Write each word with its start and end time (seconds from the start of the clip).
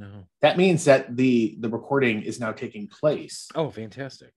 No. 0.00 0.24
That 0.40 0.56
means 0.56 0.86
that 0.86 1.14
the 1.14 1.56
the 1.60 1.68
recording 1.68 2.22
is 2.22 2.40
now 2.40 2.52
taking 2.52 2.86
place. 2.86 3.48
Oh, 3.54 3.68
fantastic. 3.68 4.32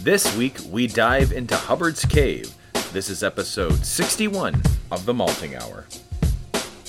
This 0.00 0.34
week, 0.38 0.56
we 0.70 0.86
dive 0.86 1.32
into 1.32 1.54
Hubbard's 1.54 2.02
Cave. 2.06 2.50
This 2.94 3.10
is 3.10 3.22
episode 3.22 3.84
61 3.84 4.62
of 4.90 5.04
The 5.04 5.12
Malting 5.12 5.54
Hour. 5.54 5.84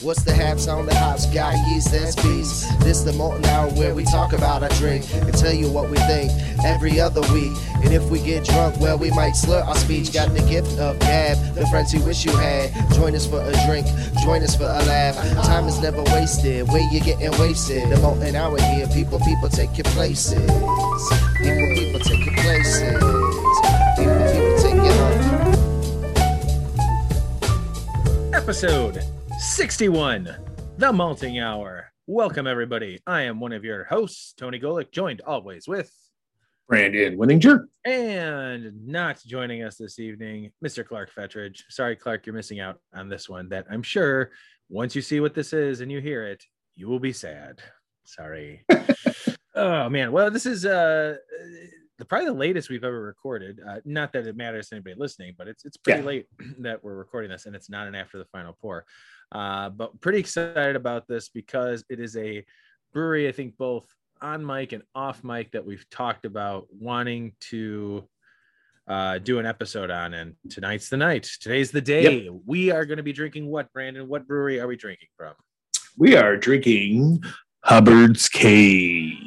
What's 0.02 0.24
the 0.24 0.34
haps 0.34 0.68
on 0.68 0.86
the 0.86 0.96
hops? 0.96 1.26
Got 1.28 1.56
yeast 1.70 1.94
and 1.94 2.12
speeds. 2.12 2.68
This 2.80 3.02
the 3.04 3.14
Malting 3.14 3.46
Hour 3.46 3.70
where 3.72 3.94
we 3.96 4.04
talk 4.04 4.34
about 4.34 4.64
our 4.64 4.70
drink 4.70 5.06
and 5.14 5.34
tell 5.34 5.54
you 5.54 5.72
what 5.72 5.90
we 5.90 5.98
think 5.98 6.32
every 6.66 7.00
other 7.00 7.22
week. 7.34 7.54
And 7.76 7.94
if 7.94 8.04
we 8.10 8.20
get 8.20 8.44
drunk, 8.44 8.80
well, 8.80 8.98
we 8.98 9.12
might 9.12 9.34
slur 9.34 9.62
our 9.62 9.76
speech. 9.76 10.12
Got 10.12 10.34
the 10.34 10.42
gift 10.42 10.78
of 10.80 11.00
gab, 11.00 11.38
the 11.56 11.66
friends 11.68 11.94
you 11.94 12.02
wish 12.04 12.26
you 12.26 12.36
had. 12.36 12.72
Join 12.94 13.16
us 13.16 13.26
for 13.28 13.42
a 13.42 13.54
drink, 13.66 13.88
join 14.24 14.42
us 14.44 14.56
for 14.56 14.66
a 14.66 14.84
laugh. 14.84 15.16
Time 15.46 15.68
is 15.68 15.80
never 15.80 16.02
wasted. 16.12 16.68
Where 16.68 16.82
you 16.92 17.00
getting 17.00 17.32
wasted? 17.40 17.90
The 17.90 17.98
Malting 17.98 18.36
Hour 18.36 18.60
here. 18.60 18.88
People, 18.88 19.20
people 19.20 19.48
take 19.50 19.78
your 19.78 19.86
places. 19.96 20.34
People, 20.34 21.76
people 21.76 22.00
take 22.00 22.26
your 22.26 22.36
places. 22.36 23.00
People, 23.96 24.20
people 24.32 24.58
take 24.60 24.76
your 24.76 24.94
home. 24.94 25.22
Episode 28.34 29.13
61, 29.44 30.38
The 30.78 30.94
Malting 30.94 31.38
Hour. 31.38 31.92
Welcome, 32.08 32.48
everybody. 32.48 33.02
I 33.06 33.24
am 33.24 33.42
one 33.42 33.52
of 33.52 33.66
your 33.66 33.84
hosts, 33.84 34.34
Tony 34.38 34.58
Golick, 34.58 34.90
joined 34.94 35.20
always 35.20 35.68
with, 35.68 35.92
Brandon 36.70 37.18
Winninger. 37.18 37.66
and 37.86 38.88
not 38.88 39.22
joining 39.28 39.62
us 39.64 39.76
this 39.76 40.00
evening, 40.00 40.50
Mr. 40.66 40.88
Clark 40.88 41.12
Fettridge. 41.14 41.62
Sorry, 41.70 41.98
Clark, 41.98 42.26
you're 42.26 42.34
missing 42.34 42.62
out 42.62 42.80
on 42.96 43.10
this 43.10 43.28
one 43.28 43.50
that 43.50 43.66
I'm 43.70 43.84
sure 43.84 44.32
once 44.70 44.96
you 44.96 45.02
see 45.02 45.20
what 45.20 45.36
this 45.36 45.52
is 45.52 45.82
and 45.82 45.92
you 45.92 46.00
hear 46.00 46.26
it, 46.26 46.42
you 46.76 46.88
will 46.88 47.00
be 47.02 47.12
sad. 47.14 47.60
Sorry. 48.06 48.64
oh, 49.56 49.90
man. 49.90 50.14
Well, 50.14 50.32
this 50.32 50.46
is 50.46 50.66
uh, 50.66 51.18
the 51.98 52.06
probably 52.06 52.28
the 52.28 52.34
latest 52.34 52.70
we've 52.70 52.86
ever 52.86 53.02
recorded. 53.02 53.60
Uh, 53.68 53.82
not 53.84 54.14
that 54.14 54.26
it 54.26 54.38
matters 54.38 54.70
to 54.70 54.76
anybody 54.76 54.96
listening, 54.98 55.36
but 55.38 55.50
it's 55.50 55.66
it's 55.66 55.76
pretty 55.78 56.00
Yeah. 56.00 56.06
late 56.08 56.28
that 56.60 56.82
we're 56.82 56.96
recording 56.96 57.30
this, 57.30 57.46
and 57.46 57.56
it's 57.58 57.70
not 57.70 57.88
an 57.88 57.94
after 57.94 58.18
the 58.18 58.26
final 58.26 58.58
pour. 58.62 58.86
Uh, 59.34 59.70
but 59.70 60.00
pretty 60.00 60.20
excited 60.20 60.76
about 60.76 61.08
this 61.08 61.30
because 61.30 61.84
it 61.90 62.00
is 62.00 62.16
a 62.16 62.46
brewery. 62.94 63.28
I 63.28 63.32
think 63.32 63.58
both 63.58 63.86
on 64.22 64.46
mic 64.46 64.72
and 64.72 64.84
off 64.96 65.24
mic 65.24 65.52
that 65.52 65.66
we've 65.66 65.90
talked 65.90 66.26
about 66.26 66.68
wanting 66.72 67.34
to 67.50 68.08
uh, 68.88 69.18
do 69.18 69.40
an 69.40 69.46
episode 69.46 69.90
on, 69.90 70.14
and 70.14 70.36
tonight's 70.50 70.90
the 70.90 70.98
night. 70.98 71.28
Today's 71.42 71.72
the 71.72 71.82
day. 71.82 72.30
We 72.46 72.72
are 72.72 72.86
going 72.86 72.98
to 72.98 73.04
be 73.04 73.14
drinking 73.14 73.48
what, 73.48 73.72
Brandon? 73.74 74.08
What 74.08 74.28
brewery 74.28 74.60
are 74.60 74.68
we 74.68 74.76
drinking 74.76 75.08
from? 75.18 75.34
We 75.98 76.16
are 76.16 76.38
drinking 76.38 77.24
Hubbard's 77.64 78.28
Cave. 78.28 79.18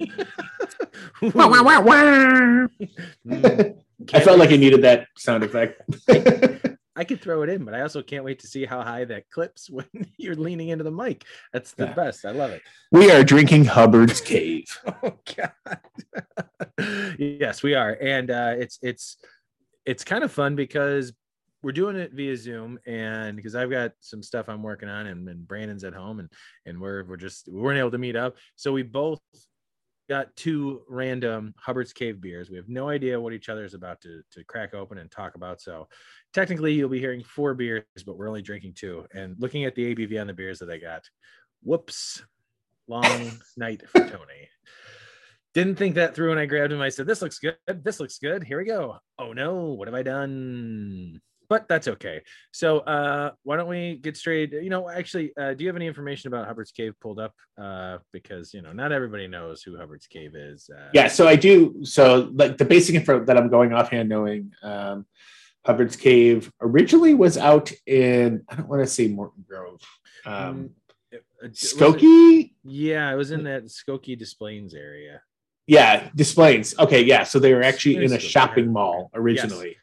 Wah, 1.23 1.49
wah, 1.49 1.63
wah, 1.63 1.81
wah. 1.81 2.67
I 4.13 4.21
felt 4.21 4.39
like 4.39 4.51
I 4.51 4.57
needed 4.57 4.83
that 4.83 5.07
sound 5.17 5.43
effect. 5.43 5.81
I 6.99 7.05
could 7.05 7.21
throw 7.21 7.43
it 7.43 7.51
in, 7.51 7.65
but 7.65 7.75
I 7.75 7.83
also 7.83 8.03
can't 8.03 8.25
wait 8.25 8.39
to 8.41 8.47
see 8.47 8.65
how 8.65 8.83
high 8.83 9.05
that 9.05 9.29
clips 9.31 9.69
when 9.71 9.87
you're 10.17 10.35
leaning 10.35 10.71
into 10.71 10.85
the 10.85 10.91
mic. 10.91 11.25
That's 11.53 11.73
the 11.73 11.85
Yeah. 11.85 11.93
best. 11.93 12.25
I 12.25 12.31
love 12.31 12.51
it. 12.53 12.63
we 12.91 13.11
are 13.11 13.23
drinking 13.23 13.67
Hubbard's 13.67 14.21
Cave. 14.21 14.65
Oh 15.03 15.19
God. 15.37 15.81
yes, 17.19 17.63
we 17.63 17.75
are, 17.75 17.97
and 18.01 18.31
uh, 18.31 18.55
it's 18.57 18.79
it's 18.83 19.17
it's 19.85 20.05
kind 20.05 20.25
of 20.25 20.33
fun 20.33 20.57
because 20.57 21.13
we're 21.63 21.73
doing 21.73 21.97
it 21.97 22.13
via 22.13 22.37
Zoom, 22.37 22.79
and 22.87 23.37
because 23.37 23.55
I've 23.55 23.71
got 23.71 23.93
some 24.01 24.23
stuff 24.23 24.49
I'm 24.49 24.63
working 24.63 24.89
on, 24.89 25.07
and, 25.07 25.29
and 25.29 25.47
Brandon's 25.47 25.85
at 25.85 25.95
home, 25.95 26.21
and 26.21 26.31
and 26.65 26.81
we're 26.81 27.05
we're 27.05 27.17
just 27.17 27.49
we 27.51 27.61
weren't 27.61 27.79
able 27.79 27.91
to 27.91 27.99
meet 27.99 28.17
up, 28.17 28.37
so 28.57 28.73
we 28.73 28.83
both 28.83 29.21
got 30.09 30.35
two 30.37 30.83
random 30.89 31.53
Hubbard's 31.59 31.93
Cave 31.93 32.21
beers. 32.21 32.49
We 32.49 32.57
have 32.57 32.69
no 32.69 32.89
idea 32.89 33.21
what 33.21 33.33
each 33.33 33.49
other 33.49 33.65
is 33.65 33.75
about 33.75 34.01
to 34.03 34.23
to 34.33 34.45
crack 34.45 34.75
open 34.75 34.99
and 34.99 35.11
talk 35.11 35.35
about. 35.35 35.61
So 35.61 35.89
technically, 36.37 36.75
you'll 36.75 36.91
be 36.91 37.01
hearing 37.01 37.25
four 37.25 37.55
beers, 37.55 37.85
but 38.05 38.19
we're 38.19 38.29
only 38.29 38.43
drinking 38.43 38.75
two. 38.75 39.07
And 39.15 39.35
looking 39.39 39.65
at 39.65 39.75
the 39.75 39.95
ABV 39.95 40.21
on 40.21 40.27
the 40.27 40.35
beers 40.35 40.59
that 40.59 40.69
I 40.71 40.77
got, 40.77 41.03
whoops, 41.63 42.23
long 42.87 43.33
night 43.57 43.83
for 43.89 44.01
Tony. 44.01 44.51
Didn't 45.55 45.77
think 45.77 45.95
that 45.95 46.15
through 46.15 46.29
when 46.29 46.39
I 46.39 46.45
grabbed 46.45 46.75
him. 46.75 46.83
I 46.83 46.91
said, 46.91 47.07
This 47.07 47.23
looks 47.23 47.39
good. 47.39 47.57
This 47.67 47.99
looks 47.99 48.19
good. 48.19 48.45
Here 48.45 48.59
we 48.59 48.67
go. 48.67 48.99
Oh 49.19 49.33
no, 49.33 49.73
what 49.73 49.89
have 49.89 49.95
I 49.95 50.03
done? 50.03 51.23
But 51.49 51.69
that's 51.69 51.89
okay. 51.89 52.21
So 52.53 52.81
uh 52.81 53.31
why 53.45 53.57
don't 53.57 53.69
we 53.69 53.97
get 54.03 54.19
straight? 54.19 54.53
You 54.53 54.69
know, 54.69 54.91
actually, 54.91 55.33
uh, 55.41 55.55
do 55.55 55.65
you 55.65 55.69
have 55.69 55.77
any 55.77 55.87
information 55.87 56.29
about 56.29 56.47
Hubbard's 56.47 56.73
Cave 56.73 56.93
pulled 57.01 57.19
up? 57.19 57.33
Uh, 57.57 57.99
because 58.13 58.53
you 58.53 58.61
know, 58.61 58.73
not 58.73 58.93
everybody 58.93 59.27
knows 59.29 59.63
who 59.63 59.79
Hubbard's 59.79 60.07
Cave 60.09 60.35
is. 60.35 60.69
Uh, 60.69 60.91
Yeah, 60.93 61.09
so 61.09 61.27
I 61.27 61.37
do. 61.37 61.83
So, 61.85 62.31
like 62.35 62.59
the 62.59 62.65
basic 62.67 62.95
info 62.97 63.25
that 63.25 63.39
I'm 63.39 63.49
going 63.49 63.73
offhand 63.73 64.11
knowing, 64.11 64.53
um, 64.63 65.07
Hubbard's 65.67 65.97
Cave 65.97 66.51
originally 66.61 67.13
was 67.15 67.37
out 67.37 67.73
in 67.87 68.45
I 68.49 68.55
don't 68.55 68.69
want 68.69 68.83
to 68.83 68.87
say 68.87 69.09
Morton 69.09 69.45
Grove, 69.49 69.81
um, 70.25 70.71
it- 71.11 71.25
it- 71.43 71.51
was 71.51 71.73
it- 71.73 71.77
Skokie. 71.79 72.53
Yeah, 72.65 73.13
it 73.13 73.17
was 73.17 73.33
in 73.33 73.45
that 73.45 73.65
Skokie 73.65 74.17
Displays 74.19 74.75
area. 74.75 75.21
Yeah, 75.67 76.09
displays. 76.15 76.79
Okay, 76.79 77.03
yeah. 77.03 77.25
So 77.25 77.41
they 77.41 77.53
were 77.53 77.63
actually 77.65 77.97
in 77.97 78.13
a 78.13 78.21
shopping 78.21 78.73
mall 78.73 79.11
originally. 79.15 79.77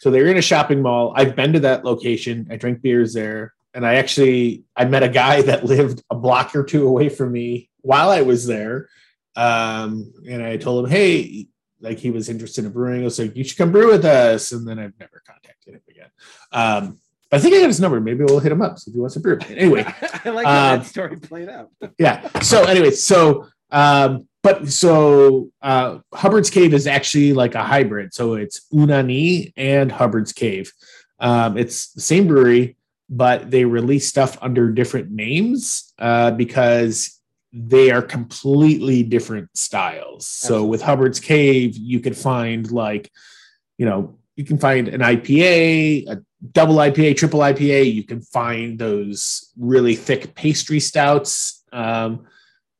So 0.00 0.10
they 0.10 0.20
were 0.20 0.28
in 0.28 0.36
a 0.36 0.42
shopping 0.42 0.82
mall. 0.82 1.14
I've 1.16 1.34
been 1.34 1.54
to 1.54 1.60
that 1.60 1.86
location. 1.86 2.46
I 2.50 2.56
drank 2.56 2.82
beers 2.82 3.14
there, 3.14 3.54
and 3.72 3.86
I 3.86 3.94
actually 3.94 4.64
I 4.76 4.84
met 4.84 5.02
a 5.02 5.08
guy 5.08 5.40
that 5.42 5.64
lived 5.74 6.02
a 6.10 6.14
block 6.14 6.54
or 6.54 6.62
two 6.64 6.86
away 6.86 7.08
from 7.08 7.32
me 7.32 7.70
while 7.80 8.10
I 8.10 8.20
was 8.20 8.46
there. 8.46 8.90
Um, 9.34 10.12
and 10.28 10.42
I 10.42 10.58
told 10.58 10.84
him, 10.84 10.90
hey, 10.90 11.48
like 11.82 11.98
he 11.98 12.10
was 12.10 12.28
interested 12.28 12.64
in 12.64 12.72
brewing. 12.72 13.02
I 13.02 13.04
was 13.04 13.18
like, 13.18 13.36
you 13.36 13.44
should 13.44 13.58
come 13.58 13.72
brew 13.72 13.90
with 13.90 14.04
us. 14.04 14.52
And 14.52 14.66
then 14.66 14.78
I've 14.78 14.98
never 14.98 15.22
contacted 15.26 15.74
him 15.74 15.80
again. 15.88 16.10
Um, 16.52 16.98
I 17.30 17.38
think 17.38 17.54
I 17.54 17.60
got 17.60 17.66
his 17.68 17.80
number. 17.80 18.00
Maybe 18.00 18.24
we'll 18.24 18.40
hit 18.40 18.52
him 18.52 18.60
up 18.62 18.78
see 18.78 18.90
if 18.90 18.94
he 18.94 19.00
wants 19.00 19.14
to 19.14 19.20
brew. 19.20 19.38
Anyway, 19.48 19.84
I 20.24 20.30
like 20.30 20.46
how 20.46 20.74
Um, 20.74 20.78
that 20.78 20.86
story 20.86 21.16
played 21.16 21.48
out. 21.48 21.70
yeah. 21.98 22.28
So 22.40 22.64
anyway, 22.64 22.90
so 22.90 23.46
um, 23.70 24.28
but 24.42 24.68
so 24.68 25.50
uh, 25.62 25.98
Hubbard's 26.12 26.50
Cave 26.50 26.74
is 26.74 26.86
actually 26.86 27.32
like 27.32 27.54
a 27.54 27.62
hybrid. 27.62 28.12
So 28.12 28.34
it's 28.34 28.68
Unani 28.72 29.52
and 29.56 29.90
Hubbard's 29.90 30.32
Cave. 30.32 30.72
Um, 31.18 31.56
it's 31.56 31.92
the 31.92 32.00
same 32.00 32.26
brewery, 32.26 32.76
but 33.08 33.50
they 33.50 33.64
release 33.64 34.08
stuff 34.08 34.36
under 34.42 34.70
different 34.70 35.10
names 35.10 35.94
uh, 35.98 36.32
because 36.32 37.20
they 37.52 37.90
are 37.90 38.02
completely 38.02 39.02
different 39.02 39.50
styles. 39.56 40.26
So 40.26 40.64
with 40.64 40.80
Hubbard's 40.80 41.20
Cave, 41.20 41.76
you 41.76 42.00
could 42.00 42.16
find 42.16 42.70
like, 42.70 43.10
you 43.76 43.84
know, 43.84 44.16
you 44.36 44.44
can 44.44 44.58
find 44.58 44.88
an 44.88 45.02
IPA, 45.02 46.08
a 46.08 46.22
double 46.52 46.76
IPA, 46.76 47.16
triple 47.16 47.40
IPA. 47.40 47.92
You 47.92 48.04
can 48.04 48.22
find 48.22 48.78
those 48.78 49.52
really 49.58 49.94
thick 49.94 50.34
pastry 50.34 50.80
stouts 50.80 51.62
um, 51.72 52.26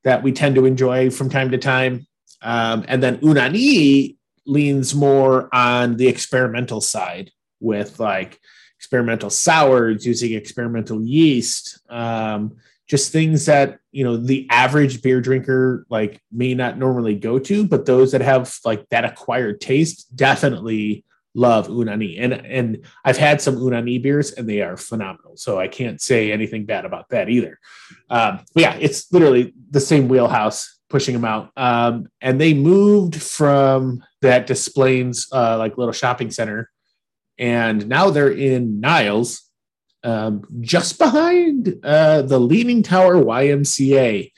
that 0.05 0.23
we 0.23 0.33
tend 0.33 0.55
to 0.55 0.65
enjoy 0.65 1.11
from 1.11 1.29
time 1.29 1.51
to 1.51 1.59
time. 1.59 2.07
Um, 2.41 2.85
and 2.89 3.03
then 3.03 3.19
Unani 3.19 4.17
leans 4.47 4.95
more 4.95 5.55
on 5.55 5.97
the 5.97 6.09
experimental 6.09 6.81
side 6.81 7.31
with 7.61 8.01
like 8.01 8.41
experimental 8.79 9.31
sours 9.31 10.05
using 10.07 10.33
experimental 10.33 11.03
yeast. 11.03 11.81
Um, 11.89 12.57
just 12.93 13.11
things 13.11 13.47
that 13.47 13.79
you 13.91 14.05
know 14.05 14.19
the 14.19 14.47
average 14.51 15.01
beer 15.01 15.19
drinker 15.19 15.87
like 15.89 16.21
may 16.31 16.53
not 16.53 16.77
normally 16.77 17.15
go 17.15 17.39
to, 17.39 17.67
but 17.67 17.87
those 17.87 18.13
that 18.13 18.21
have 18.21 18.55
like 18.67 18.87
that 18.91 19.07
acquired 19.07 19.63
taste 19.63 20.15
definitely 20.15 21.03
love 21.35 21.69
unani. 21.69 22.19
And 22.21 22.35
and 22.35 22.85
i've 23.03 23.17
had 23.17 23.41
some 23.41 23.57
unani 23.57 24.03
beers 24.03 24.33
and 24.33 24.47
they 24.47 24.61
are 24.61 24.77
phenomenal. 24.77 25.39
So 25.39 25.59
i 25.59 25.69
can't 25.69 26.03
say 26.03 26.31
anything 26.31 26.67
bad 26.67 26.85
about 26.85 27.09
that 27.09 27.31
either. 27.31 27.59
Um 28.11 28.41
but 28.55 28.61
yeah 28.61 28.75
it's 28.75 29.11
literally 29.11 29.55
the 29.71 29.81
same 29.81 30.09
wheelhouse 30.09 30.79
pushing 30.91 31.15
them 31.15 31.25
out. 31.25 31.51
Um 31.57 32.09
and 32.21 32.39
they 32.39 32.53
moved 32.53 33.23
from 33.23 34.05
that 34.21 34.47
displays 34.47 35.29
uh 35.33 35.57
like 35.57 35.79
little 35.79 35.93
shopping 35.93 36.31
center 36.31 36.69
and 37.39 37.89
now 37.89 38.11
they're 38.11 38.31
in 38.31 38.81
niles 38.81 39.49
um 40.05 40.43
just 40.61 40.99
behind 40.99 41.75
uh 41.85 42.23
the 42.23 42.39
leaning 42.39 42.83
tower 42.83 43.15
ymca 43.15 44.31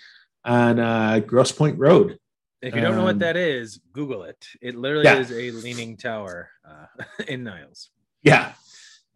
on 0.45 0.79
uh 0.79 1.19
gross 1.21 1.53
point 1.53 1.79
road 1.79 2.19
If 2.63 2.75
you 2.75 2.81
don't 2.81 2.97
know 2.97 3.05
what 3.05 3.15
Um, 3.15 3.19
that 3.21 3.37
is, 3.37 3.79
Google 3.93 4.23
it. 4.25 4.41
It 4.63 4.75
literally 4.75 5.05
Yeah. 5.05 5.19
is 5.21 5.31
a 5.31 5.51
leaning 5.51 5.97
tower 5.99 6.49
uh, 6.71 6.87
in 7.29 7.45
Niles. 7.45 7.91
Yeah. 8.23 8.53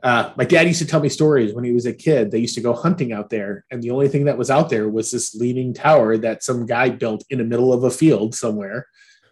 Uh, 0.03 0.33
my 0.37 0.45
dad 0.45 0.67
used 0.67 0.79
to 0.81 0.87
tell 0.87 1.01
me 1.01 1.09
stories 1.09 1.55
when 1.55 1.65
he 1.65 1.73
was 1.73 1.87
a 1.87 1.93
kid. 1.95 2.31
They 2.31 2.39
used 2.47 2.55
to 2.57 2.61
go 2.69 2.73
hunting 2.75 3.11
out 3.13 3.31
there, 3.31 3.65
and 3.71 3.83
the 3.83 3.91
only 3.91 4.09
thing 4.09 4.27
that 4.27 4.39
was 4.39 4.51
out 4.51 4.69
there 4.71 4.87
was 4.89 5.11
this 5.11 5.35
leaning 5.35 5.73
tower 5.75 6.17
that 6.19 6.43
some 6.45 6.67
guy 6.67 6.91
built 6.91 7.25
in 7.31 7.39
the 7.39 7.45
middle 7.53 7.73
of 7.73 7.83
a 7.85 7.91
field 7.91 8.35
somewhere. 8.35 8.87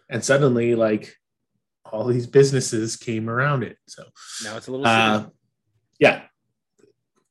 And 0.09 0.21
suddenly, 0.25 0.75
like, 0.75 1.15
all 1.89 2.05
these 2.07 2.27
businesses 2.27 2.97
came 2.97 3.29
around 3.29 3.63
it. 3.63 3.77
So, 3.87 4.03
Now 4.43 4.57
it's 4.57 4.67
a 4.67 4.71
little. 4.71 4.87
uh, 4.87 5.27
yeah, 5.99 6.23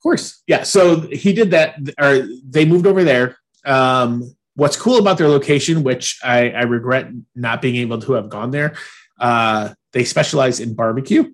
course. 0.06 0.42
Yeah. 0.46 0.62
So 0.62 1.00
he 1.00 1.32
did 1.32 1.50
that, 1.50 1.78
or 2.00 2.28
they 2.48 2.64
moved 2.64 2.86
over 2.86 3.02
there. 3.02 3.38
Um, 3.64 4.36
what's 4.54 4.76
cool 4.76 4.98
about 4.98 5.18
their 5.18 5.28
location, 5.28 5.82
which 5.82 6.20
I, 6.22 6.50
I 6.50 6.62
regret 6.62 7.10
not 7.34 7.60
being 7.60 7.74
able 7.76 8.00
to 8.02 8.12
have 8.12 8.28
gone 8.28 8.52
there, 8.52 8.76
uh, 9.18 9.74
they 9.92 10.04
specialize 10.04 10.60
in 10.60 10.74
barbecue. 10.74 11.32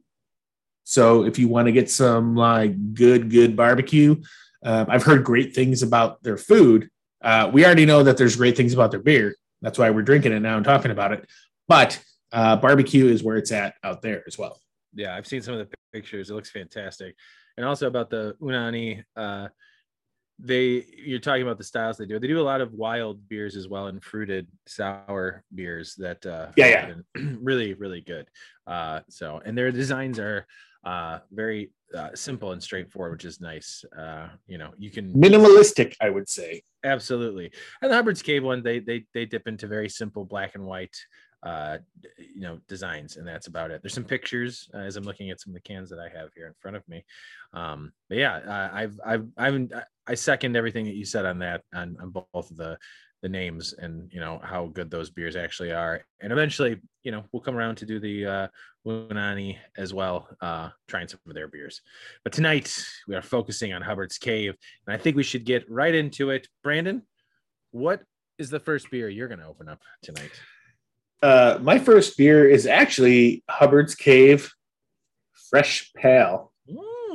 So 0.84 1.24
if 1.24 1.38
you 1.38 1.48
want 1.48 1.66
to 1.66 1.72
get 1.72 1.90
some 1.90 2.34
like 2.34 2.94
good, 2.94 3.30
good 3.30 3.56
barbecue, 3.56 4.22
um, 4.64 4.86
I've 4.88 5.02
heard 5.02 5.22
great 5.22 5.54
things 5.54 5.82
about 5.82 6.22
their 6.22 6.38
food. 6.38 6.88
Uh, 7.20 7.50
we 7.52 7.66
already 7.66 7.84
know 7.84 8.02
that 8.02 8.16
there's 8.16 8.36
great 8.36 8.56
things 8.56 8.72
about 8.72 8.90
their 8.90 9.00
beer. 9.00 9.36
That's 9.60 9.78
why 9.78 9.90
we're 9.90 10.02
drinking 10.02 10.32
it 10.32 10.40
now 10.40 10.56
and 10.56 10.64
talking 10.64 10.90
about 10.90 11.12
it. 11.12 11.28
But 11.68 12.02
uh, 12.32 12.56
barbecue 12.56 13.06
is 13.06 13.22
where 13.22 13.36
it's 13.36 13.52
at 13.52 13.74
out 13.84 14.00
there 14.00 14.24
as 14.26 14.38
well. 14.38 14.58
Yeah, 14.94 15.14
I've 15.14 15.26
seen 15.26 15.42
some 15.42 15.54
of 15.54 15.60
the 15.60 15.76
pictures. 15.92 16.30
It 16.30 16.34
looks 16.34 16.50
fantastic. 16.50 17.16
And 17.56 17.66
also 17.66 17.86
about 17.86 18.10
the 18.10 18.34
Unani, 18.40 19.04
uh, 19.16 19.48
they 20.38 20.84
you're 20.96 21.20
talking 21.20 21.42
about 21.42 21.58
the 21.58 21.64
styles 21.64 21.96
they 21.96 22.06
do. 22.06 22.18
They 22.18 22.26
do 22.26 22.40
a 22.40 22.42
lot 22.42 22.60
of 22.60 22.72
wild 22.72 23.28
beers 23.28 23.56
as 23.56 23.68
well 23.68 23.86
and 23.86 24.02
fruited 24.02 24.46
sour 24.66 25.44
beers 25.54 25.94
that 25.96 26.24
uh, 26.26 26.48
Yeah, 26.56 26.94
yeah. 27.14 27.22
really 27.40 27.74
really 27.74 28.00
good. 28.00 28.28
Uh, 28.66 29.00
so 29.08 29.40
and 29.44 29.56
their 29.56 29.70
designs 29.70 30.18
are 30.18 30.46
uh, 30.84 31.20
very 31.30 31.70
uh, 31.96 32.08
simple 32.14 32.52
and 32.52 32.62
straightforward, 32.62 33.12
which 33.12 33.24
is 33.24 33.40
nice. 33.40 33.84
Uh, 33.96 34.28
you 34.46 34.58
know, 34.58 34.70
you 34.78 34.90
can 34.90 35.12
Minimalistic, 35.12 35.94
I 36.00 36.10
would 36.10 36.28
say. 36.28 36.62
Absolutely. 36.84 37.52
And 37.80 37.90
the 37.90 37.94
Hubbard's 37.94 38.22
Cave 38.22 38.42
one, 38.42 38.62
they 38.62 38.80
they 38.80 39.04
they 39.14 39.26
dip 39.26 39.46
into 39.46 39.68
very 39.68 39.88
simple 39.88 40.24
black 40.24 40.54
and 40.54 40.64
white 40.64 40.96
uh 41.42 41.78
you 42.18 42.40
know 42.40 42.58
designs 42.68 43.16
and 43.16 43.26
that's 43.26 43.46
about 43.46 43.70
it. 43.70 43.82
There's 43.82 43.94
some 43.94 44.04
pictures 44.04 44.68
uh, 44.74 44.78
as 44.78 44.96
i'm 44.96 45.04
looking 45.04 45.30
at 45.30 45.40
some 45.40 45.50
of 45.50 45.54
the 45.54 45.60
cans 45.60 45.90
that 45.90 45.98
i 45.98 46.08
have 46.16 46.30
here 46.34 46.46
in 46.46 46.54
front 46.60 46.76
of 46.76 46.86
me. 46.88 47.04
Um 47.52 47.92
but 48.08 48.18
yeah 48.18 48.36
uh, 48.36 48.70
i've 48.72 49.00
i've 49.04 49.26
i've 49.36 49.72
i 50.06 50.14
second 50.14 50.56
everything 50.56 50.84
that 50.84 50.94
you 50.94 51.04
said 51.04 51.26
on 51.26 51.38
that 51.40 51.62
on, 51.74 51.96
on 52.00 52.10
both 52.10 52.50
of 52.50 52.56
the 52.56 52.78
the 53.22 53.28
names 53.28 53.72
and 53.78 54.12
you 54.12 54.18
know 54.18 54.40
how 54.42 54.66
good 54.66 54.90
those 54.90 55.10
beers 55.10 55.36
actually 55.36 55.72
are. 55.72 56.04
And 56.20 56.32
eventually 56.32 56.80
you 57.02 57.12
know 57.12 57.24
we'll 57.32 57.42
come 57.42 57.56
around 57.56 57.76
to 57.76 57.86
do 57.86 57.98
the 57.98 58.26
uh 58.26 58.48
Unani 58.86 59.58
as 59.76 59.94
well 59.94 60.28
uh 60.40 60.70
trying 60.88 61.08
some 61.08 61.20
of 61.28 61.34
their 61.34 61.48
beers. 61.48 61.82
But 62.24 62.32
tonight 62.32 62.84
we 63.08 63.14
are 63.14 63.22
focusing 63.22 63.72
on 63.72 63.82
hubbard's 63.82 64.18
cave 64.18 64.54
and 64.86 64.94
i 64.94 64.98
think 64.98 65.16
we 65.16 65.22
should 65.22 65.44
get 65.44 65.68
right 65.70 65.94
into 65.94 66.30
it. 66.30 66.48
Brandon 66.62 67.02
what 67.72 68.02
is 68.38 68.50
the 68.50 68.60
first 68.60 68.90
beer 68.90 69.08
you're 69.08 69.28
going 69.28 69.40
to 69.40 69.46
open 69.46 69.68
up 69.68 69.80
tonight 70.02 70.30
Uh, 71.22 71.58
my 71.62 71.78
first 71.78 72.16
beer 72.16 72.48
is 72.48 72.66
actually 72.66 73.44
Hubbard's 73.48 73.94
Cave 73.94 74.52
Fresh 75.50 75.92
Pale. 75.94 76.52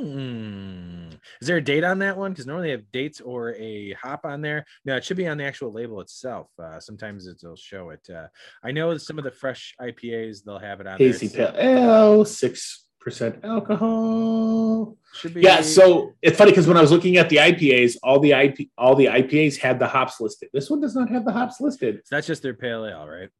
Mm. 0.00 1.18
Is 1.40 1.46
there 1.46 1.56
a 1.56 1.62
date 1.62 1.84
on 1.84 1.98
that 2.00 2.16
one? 2.16 2.32
Because 2.32 2.46
normally 2.46 2.68
they 2.68 2.72
have 2.72 2.90
dates 2.92 3.20
or 3.20 3.54
a 3.54 3.92
hop 3.92 4.24
on 4.24 4.40
there. 4.40 4.64
No, 4.84 4.96
it 4.96 5.04
should 5.04 5.16
be 5.16 5.28
on 5.28 5.38
the 5.38 5.44
actual 5.44 5.72
label 5.72 6.00
itself. 6.00 6.48
Uh, 6.58 6.80
sometimes 6.80 7.26
it'll 7.26 7.56
show 7.56 7.90
it. 7.90 8.08
Uh, 8.08 8.28
I 8.62 8.72
know 8.72 8.96
some 8.96 9.18
of 9.18 9.24
the 9.24 9.30
fresh 9.30 9.74
IPAs 9.80 10.44
they'll 10.44 10.58
have 10.58 10.80
it 10.80 10.86
on 10.86 10.98
Hazy 10.98 11.28
there. 11.28 11.52
Pale 11.52 11.60
Ale, 11.60 12.24
six 12.24 12.86
percent 13.00 13.44
alcohol. 13.44 14.96
Should 15.14 15.34
be 15.34 15.42
Yeah, 15.42 15.60
so 15.60 16.14
it's 16.22 16.36
funny 16.36 16.50
because 16.50 16.66
when 16.66 16.76
I 16.76 16.80
was 16.80 16.90
looking 16.90 17.16
at 17.16 17.28
the 17.28 17.36
IPAs, 17.36 17.96
all 18.02 18.20
the 18.20 18.32
IP, 18.32 18.68
all 18.76 18.94
the 18.94 19.06
IPAs 19.06 19.58
had 19.58 19.78
the 19.78 19.86
hops 19.86 20.20
listed. 20.20 20.48
This 20.52 20.70
one 20.70 20.80
does 20.80 20.94
not 20.94 21.08
have 21.10 21.24
the 21.24 21.32
hops 21.32 21.60
listed. 21.60 22.02
that's 22.10 22.26
just 22.26 22.42
their 22.42 22.54
pale 22.54 22.84
ale, 22.84 23.06
right? 23.06 23.30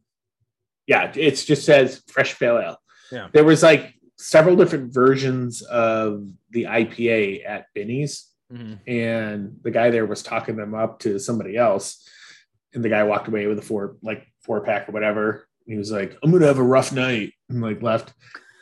Yeah, 0.88 1.12
it 1.14 1.32
just 1.37 1.64
says 1.64 2.02
fresh 2.08 2.37
pale 2.38 2.58
ale. 2.58 2.79
Yeah. 3.12 3.29
There 3.32 3.44
was 3.44 3.62
like 3.62 3.94
several 4.17 4.56
different 4.56 4.93
versions 4.93 5.62
of 5.62 6.26
the 6.50 6.64
IPA 6.64 7.44
at 7.46 7.67
Binny's, 7.75 8.26
Mhm. 8.52 8.79
and 8.88 9.58
the 9.62 9.70
guy 9.70 9.90
there 9.90 10.06
was 10.06 10.23
talking 10.23 10.56
them 10.56 10.75
up 10.75 10.99
to 11.00 11.20
somebody 11.20 11.56
else, 11.56 12.08
and 12.75 12.82
the 12.82 12.88
guy 12.88 13.05
walked 13.05 13.29
away 13.29 13.46
with 13.46 13.58
a 13.58 13.62
four 13.62 13.96
like 14.02 14.26
four 14.43 14.62
pack 14.62 14.88
or 14.88 14.93
whatever. 14.93 15.46
And 15.67 15.75
he 15.75 15.79
was 15.79 15.93
like, 15.93 16.17
"I'm 16.23 16.32
gonna 16.32 16.46
have 16.46 16.58
a 16.58 16.62
rough 16.62 16.90
night," 16.90 17.35
and 17.50 17.61
like 17.61 17.82
left. 17.82 18.14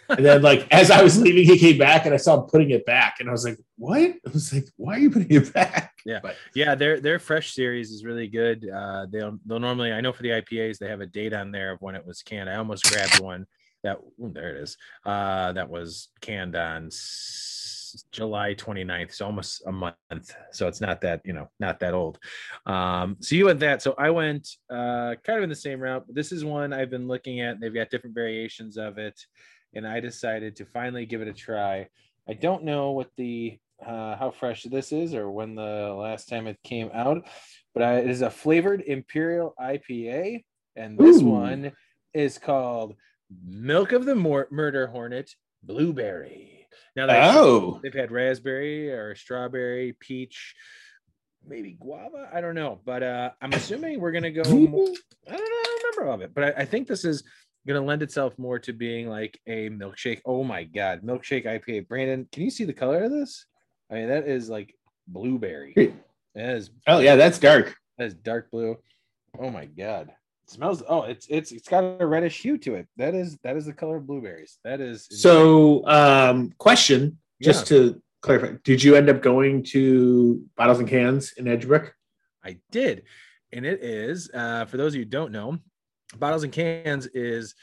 And 0.09 0.25
then 0.25 0.43
like 0.43 0.67
as 0.71 0.91
I 0.91 1.03
was 1.03 1.21
leaving, 1.21 1.45
he 1.45 1.59
came 1.59 1.79
back 1.79 2.05
and 2.07 2.15
I 2.15 2.19
saw 2.19 2.41
him 2.43 2.49
putting 2.49 2.71
it 2.71 2.85
back, 2.87 3.17
and 3.21 3.29
I 3.29 3.33
was 3.33 3.45
like, 3.45 3.59
"What?" 3.77 4.01
I 4.01 4.31
was 4.33 4.53
like, 4.53 4.67
"Why 4.77 4.95
are 4.97 4.99
you 4.99 5.11
putting 5.11 5.31
it 5.31 5.53
back?" 5.53 5.93
Yeah. 6.05 6.21
but 6.23 6.37
Yeah, 6.55 6.75
their 6.77 7.01
their 7.01 7.19
fresh 7.19 7.53
series 7.53 7.91
is 7.91 8.05
really 8.05 8.29
good. 8.29 8.69
Uh, 8.69 9.07
they'll 9.11 9.39
they'll 9.45 9.59
normally 9.61 9.93
I 9.93 10.01
know 10.01 10.13
for 10.13 10.23
the 10.23 10.31
IPAs 10.31 10.79
they 10.79 10.89
have 10.89 11.01
a 11.01 11.07
date 11.07 11.33
on 11.33 11.51
there 11.51 11.73
of 11.73 11.83
when 11.83 11.95
it 11.97 12.07
was 12.07 12.23
canned. 12.23 12.49
I 12.49 12.57
almost 12.57 12.85
grabbed 12.93 13.21
one 13.21 13.47
that 13.83 13.99
ooh, 14.21 14.31
there 14.33 14.57
it 14.57 14.63
is. 14.63 14.77
Uh, 15.05 15.53
that 15.53 15.69
was 15.69 16.09
canned 16.21 16.55
on 16.57 16.87
s- 16.87 18.05
July 18.13 18.55
29th, 18.55 19.15
so 19.15 19.27
almost 19.27 19.63
a 19.67 19.73
month. 19.73 19.97
So 20.53 20.69
it's 20.69 20.81
not 20.81 21.01
that 21.01 21.23
you 21.25 21.33
know 21.33 21.49
not 21.59 21.81
that 21.81 21.95
old. 21.95 22.19
Um, 22.67 23.17
so 23.21 23.35
you 23.35 23.47
went 23.47 23.61
that. 23.61 23.83
So 23.83 23.95
I 23.99 24.11
went 24.11 24.49
uh, 24.71 25.15
kind 25.25 25.39
of 25.39 25.43
in 25.43 25.49
the 25.49 25.55
same 25.57 25.81
route. 25.81 26.05
This 26.09 26.31
is 26.33 26.45
one 26.45 26.73
I've 26.73 26.91
been 26.91 27.09
looking 27.09 27.41
at. 27.41 27.59
They've 27.61 27.75
got 27.75 27.91
different 27.91 28.15
variations 28.15 28.77
of 28.77 28.99
it, 28.99 29.19
and 29.77 29.87
I 29.87 30.01
decided 30.01 30.57
to 30.57 30.65
finally 30.65 31.07
give 31.07 31.21
it 31.21 31.29
a 31.29 31.33
try. 31.33 31.89
I 32.29 32.33
don't 32.33 32.65
know 32.65 32.93
what 32.93 33.11
the 33.17 33.59
uh, 33.85 34.17
how 34.17 34.31
fresh 34.31 34.63
this 34.65 34.91
is 34.91 35.15
or 35.15 35.31
when 35.31 35.55
the 35.55 35.95
last 35.97 36.29
time 36.29 36.47
it 36.47 36.59
came 36.65 36.91
out, 36.95 37.27
but 37.75 37.83
uh, 37.83 38.01
it 38.03 38.09
is 38.09 38.23
a 38.23 38.31
flavored 38.31 38.81
imperial 38.81 39.55
IPA, 39.61 40.45
and 40.75 40.99
this 40.99 41.21
Ooh. 41.21 41.27
one 41.27 41.73
is 42.15 42.39
called 42.39 42.97
Milk 43.45 43.93
of 43.93 44.07
the 44.07 44.15
Mor- 44.15 44.49
Murder 44.51 44.87
Hornet 44.87 45.31
Blueberry. 45.63 46.67
Now 46.97 47.07
they've, 47.07 47.37
oh, 47.37 47.81
they've 47.83 47.93
had 47.93 48.11
raspberry 48.11 48.91
or 48.91 49.15
strawberry, 49.15 49.95
peach, 50.01 50.55
maybe 51.47 51.77
guava. 51.79 52.31
I 52.33 52.41
don't 52.41 52.55
know, 52.55 52.81
but 52.87 53.03
uh, 53.03 53.31
I'm 53.43 53.53
assuming 53.53 54.01
we're 54.01 54.13
gonna 54.13 54.31
go. 54.31 54.43
More, 54.45 54.89
I 55.29 55.37
don't 55.37 55.51
know. 55.51 55.57
I 55.59 55.63
don't 55.65 55.85
remember 55.85 56.09
all 56.09 56.15
of 56.15 56.23
it, 56.23 56.35
but 56.35 56.45
I, 56.45 56.63
I 56.63 56.65
think 56.65 56.89
this 56.89 57.05
is 57.05 57.25
going 57.67 57.81
to 57.81 57.87
lend 57.87 58.03
itself 58.03 58.39
more 58.39 58.59
to 58.61 58.73
being 58.73 59.09
like 59.09 59.39
a 59.47 59.69
milkshake. 59.71 60.21
Oh 60.25 60.45
my 60.45 60.65
god, 60.65 61.03
milkshake 61.03 61.45
IPA. 61.47 61.89
Brandon, 61.89 62.29
can 62.33 62.43
you 62.45 62.51
see 62.51 62.65
the 62.65 62.73
color 62.73 63.05
of 63.05 63.11
this? 63.11 63.47
I 63.91 63.95
mean, 63.95 64.09
that 64.09 64.27
is 64.27 64.49
like 64.49 64.75
blueberry. 65.09 65.75
That 66.35 66.57
is 66.57 66.71
oh 66.87 66.99
yeah, 67.01 67.17
that's 67.17 67.39
dark. 67.39 67.75
that 67.99 68.05
is 68.07 68.15
dark 68.15 68.51
blue. 68.51 68.77
Oh 69.39 69.51
my 69.51 69.65
god. 69.67 70.09
It 70.45 70.51
smells 70.51 70.83
oh 70.89 71.03
it's 71.03 71.27
it's 71.29 71.51
it's 71.53 71.69
got 71.69 72.01
a 72.01 72.07
reddish 72.07 72.41
hue 72.43 72.59
to 72.59 72.75
it. 72.75 72.87
That 72.97 73.15
is 73.15 73.39
that 73.43 73.57
is 73.57 73.67
the 73.67 73.73
color 73.73 73.97
of 73.97 74.07
blueberries. 74.07 74.59
That 74.65 74.81
is 74.81 75.07
So, 75.11 75.87
um, 75.89 76.53
question, 76.59 77.19
just 77.43 77.71
Yeah. 77.71 77.79
to 77.79 78.03
clarify, 78.23 78.57
did 78.65 78.83
you 78.83 78.97
end 78.97 79.09
up 79.09 79.23
going 79.23 79.63
to 79.65 80.45
Bottles 80.57 80.79
and 80.79 80.89
Cans 80.89 81.33
in 81.37 81.47
Edgebrook? 81.47 81.91
I 82.45 82.59
did. 82.71 83.05
And 83.53 83.65
it 83.65 83.83
is, 83.83 84.31
uh, 84.35 84.65
for 84.67 84.77
those 84.77 84.93
of 84.93 84.97
you 84.99 85.05
who 85.05 85.11
don't 85.11 85.33
know, 85.33 85.59
Bottles 86.19 86.45
and 86.45 86.53
Cans 86.53 87.07
is 87.09 87.55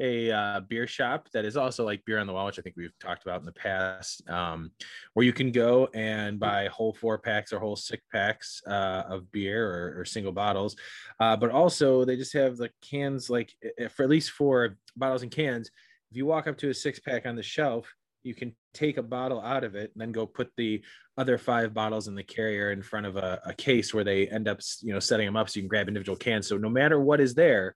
a 0.00 0.30
uh, 0.30 0.60
beer 0.60 0.86
shop 0.86 1.28
that 1.32 1.44
is 1.44 1.56
also 1.56 1.84
like 1.84 2.04
Beer 2.04 2.18
on 2.18 2.26
the 2.26 2.32
Wall, 2.32 2.46
which 2.46 2.58
I 2.58 2.62
think 2.62 2.76
we've 2.76 2.96
talked 3.00 3.24
about 3.24 3.40
in 3.40 3.46
the 3.46 3.52
past, 3.52 4.28
um, 4.28 4.70
where 5.14 5.26
you 5.26 5.32
can 5.32 5.50
go 5.50 5.88
and 5.94 6.38
buy 6.38 6.68
whole 6.68 6.92
four 6.92 7.18
packs 7.18 7.52
or 7.52 7.58
whole 7.58 7.76
six 7.76 8.02
packs 8.12 8.62
uh, 8.66 9.02
of 9.08 9.30
beer 9.32 9.68
or, 9.68 10.00
or 10.00 10.04
single 10.04 10.32
bottles. 10.32 10.76
Uh, 11.18 11.36
but 11.36 11.50
also, 11.50 12.04
they 12.04 12.16
just 12.16 12.32
have 12.32 12.56
the 12.56 12.70
cans, 12.80 13.28
like 13.28 13.52
eh, 13.78 13.88
for 13.88 14.04
at 14.04 14.08
least 14.08 14.30
for 14.30 14.76
bottles 14.96 15.22
and 15.22 15.32
cans. 15.32 15.70
If 16.10 16.16
you 16.16 16.26
walk 16.26 16.46
up 16.46 16.56
to 16.58 16.70
a 16.70 16.74
six 16.74 17.00
pack 17.00 17.26
on 17.26 17.36
the 17.36 17.42
shelf, 17.42 17.92
you 18.22 18.34
can 18.34 18.54
take 18.74 18.96
a 18.96 19.02
bottle 19.02 19.40
out 19.40 19.64
of 19.64 19.74
it 19.74 19.90
and 19.94 20.00
then 20.00 20.12
go 20.12 20.26
put 20.26 20.50
the 20.56 20.82
other 21.16 21.38
five 21.38 21.72
bottles 21.72 22.08
in 22.08 22.14
the 22.14 22.22
carrier 22.22 22.72
in 22.72 22.82
front 22.82 23.06
of 23.06 23.16
a, 23.16 23.40
a 23.46 23.54
case 23.54 23.94
where 23.94 24.04
they 24.04 24.28
end 24.28 24.48
up 24.48 24.60
you 24.82 24.92
know 24.92 25.00
setting 25.00 25.26
them 25.26 25.36
up 25.36 25.48
so 25.48 25.58
you 25.58 25.62
can 25.62 25.68
grab 25.68 25.88
individual 25.88 26.16
cans. 26.16 26.46
So 26.46 26.56
no 26.56 26.68
matter 26.68 27.00
what 27.00 27.20
is 27.20 27.34
there 27.34 27.74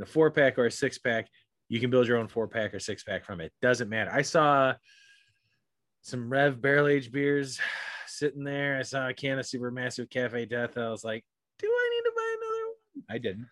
a 0.00 0.06
four 0.06 0.30
pack 0.30 0.58
or 0.58 0.66
a 0.66 0.70
six 0.70 0.96
pack 0.98 1.28
you 1.68 1.78
can 1.78 1.90
build 1.90 2.08
your 2.08 2.16
own 2.16 2.26
four 2.26 2.48
pack 2.48 2.74
or 2.74 2.80
six 2.80 3.04
pack 3.04 3.24
from 3.24 3.40
it. 3.40 3.52
Doesn't 3.62 3.88
matter. 3.88 4.10
I 4.12 4.22
saw 4.22 4.74
some 6.02 6.28
rev 6.28 6.60
barrel 6.60 6.88
aged 6.88 7.12
beers 7.12 7.60
sitting 8.06 8.44
there. 8.44 8.78
I 8.78 8.82
saw 8.82 9.08
a 9.08 9.14
can 9.14 9.38
of 9.38 9.46
super 9.46 9.70
massive 9.70 10.10
cafe 10.10 10.46
death. 10.46 10.76
I 10.76 10.88
was 10.88 11.04
like 11.04 11.24
do 11.58 11.66
i 11.66 11.90
need 11.94 12.08
to 12.08 12.12
buy 12.16 12.36
another 12.38 12.66
one? 12.66 13.04
I 13.10 13.18
didn't 13.18 13.48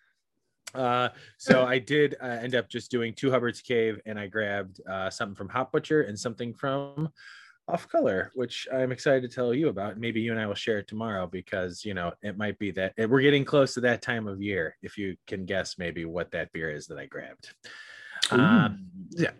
uh, 0.73 1.09
so 1.37 1.65
I 1.65 1.79
did 1.79 2.15
uh, 2.21 2.25
end 2.25 2.55
up 2.55 2.69
just 2.69 2.91
doing 2.91 3.13
two 3.13 3.31
Hubbard's 3.31 3.61
Cave, 3.61 3.99
and 4.05 4.19
I 4.19 4.27
grabbed 4.27 4.81
uh, 4.87 5.09
something 5.09 5.35
from 5.35 5.49
Hop 5.49 5.71
Butcher 5.71 6.03
and 6.03 6.17
something 6.17 6.53
from 6.53 7.09
Off 7.67 7.87
Color, 7.87 8.31
which 8.35 8.67
I'm 8.73 8.91
excited 8.91 9.21
to 9.29 9.33
tell 9.33 9.53
you 9.53 9.69
about. 9.69 9.97
Maybe 9.97 10.21
you 10.21 10.31
and 10.31 10.39
I 10.39 10.47
will 10.47 10.55
share 10.55 10.79
it 10.79 10.87
tomorrow 10.87 11.27
because 11.27 11.85
you 11.85 11.93
know 11.93 12.11
it 12.21 12.37
might 12.37 12.59
be 12.59 12.71
that 12.71 12.93
we're 12.97 13.21
getting 13.21 13.45
close 13.45 13.73
to 13.75 13.81
that 13.81 14.01
time 14.01 14.27
of 14.27 14.41
year. 14.41 14.75
If 14.81 14.97
you 14.97 15.15
can 15.27 15.45
guess, 15.45 15.77
maybe 15.77 16.05
what 16.05 16.31
that 16.31 16.51
beer 16.51 16.69
is 16.71 16.87
that 16.87 16.97
I 16.97 17.05
grabbed. 17.05 17.53
Um, 18.31 18.87
yeah. 19.11 19.31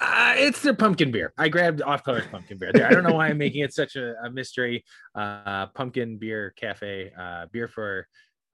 Uh, 0.00 0.34
it's 0.36 0.62
their 0.62 0.74
pumpkin 0.74 1.10
beer. 1.10 1.32
I 1.36 1.48
grabbed 1.48 1.82
off 1.82 2.04
color's 2.04 2.26
pumpkin 2.26 2.56
beer. 2.58 2.70
There, 2.72 2.86
I 2.86 2.90
don't 2.90 3.02
know 3.02 3.14
why 3.14 3.28
I'm 3.28 3.38
making 3.38 3.62
it 3.62 3.74
such 3.74 3.96
a, 3.96 4.14
a 4.22 4.30
mystery. 4.30 4.84
Uh, 5.14 5.66
pumpkin 5.68 6.18
beer 6.18 6.54
cafe, 6.56 7.10
uh, 7.18 7.46
beer 7.50 7.66
for 7.66 8.06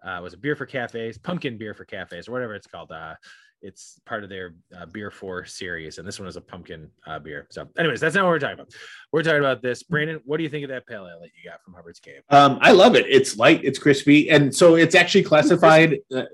uh, 0.05 0.21
was 0.23 0.35
a 0.35 0.37
beer 0.37 0.55
for 0.57 0.67
cafes, 0.67 1.19
pumpkin 1.19 1.57
beer 1.59 1.75
for 1.75 1.85
cafes, 1.85 2.29
or 2.29 2.33
whatever 2.33 2.55
it's 2.55 2.67
called. 2.67 2.91
Uh, 2.93 3.15
it's 3.63 3.99
part 4.05 4.23
of 4.23 4.29
their 4.29 4.55
uh, 4.79 4.85
beer 4.87 5.11
for 5.11 5.45
series, 5.47 5.97
and 5.97 6.07
this 6.07 6.19
one 6.19 6.29
is 6.29 6.37
a 6.37 6.41
pumpkin 6.41 6.91
uh, 7.07 7.19
beer. 7.19 7.47
So, 7.51 7.67
anyways, 7.79 7.99
that's 8.01 8.15
not 8.15 8.25
what 8.25 8.31
we're 8.31 8.39
talking 8.39 8.55
about. 8.55 8.73
We're 9.11 9.23
talking 9.23 9.39
about 9.39 9.63
this. 9.63 9.83
Brandon, 9.83 10.21
what 10.27 10.37
do 10.37 10.43
you 10.43 10.51
think 10.51 10.65
of 10.65 10.69
that 10.71 10.87
pale 10.87 11.07
ale 11.11 11.19
that 11.21 11.31
you 11.43 11.49
got 11.51 11.63
from 11.63 11.73
Hubbard's 11.73 11.99
Cave? 11.99 12.21
Um, 12.29 12.59
I 12.61 12.73
love 12.73 12.95
it. 12.95 13.07
It's 13.09 13.39
light, 13.39 13.65
it's 13.65 13.79
crispy, 13.79 14.29
and 14.29 14.55
so 14.55 14.75
it's 14.75 14.95
actually 14.95 15.23
classified 15.25 15.97
uh, 16.15 16.25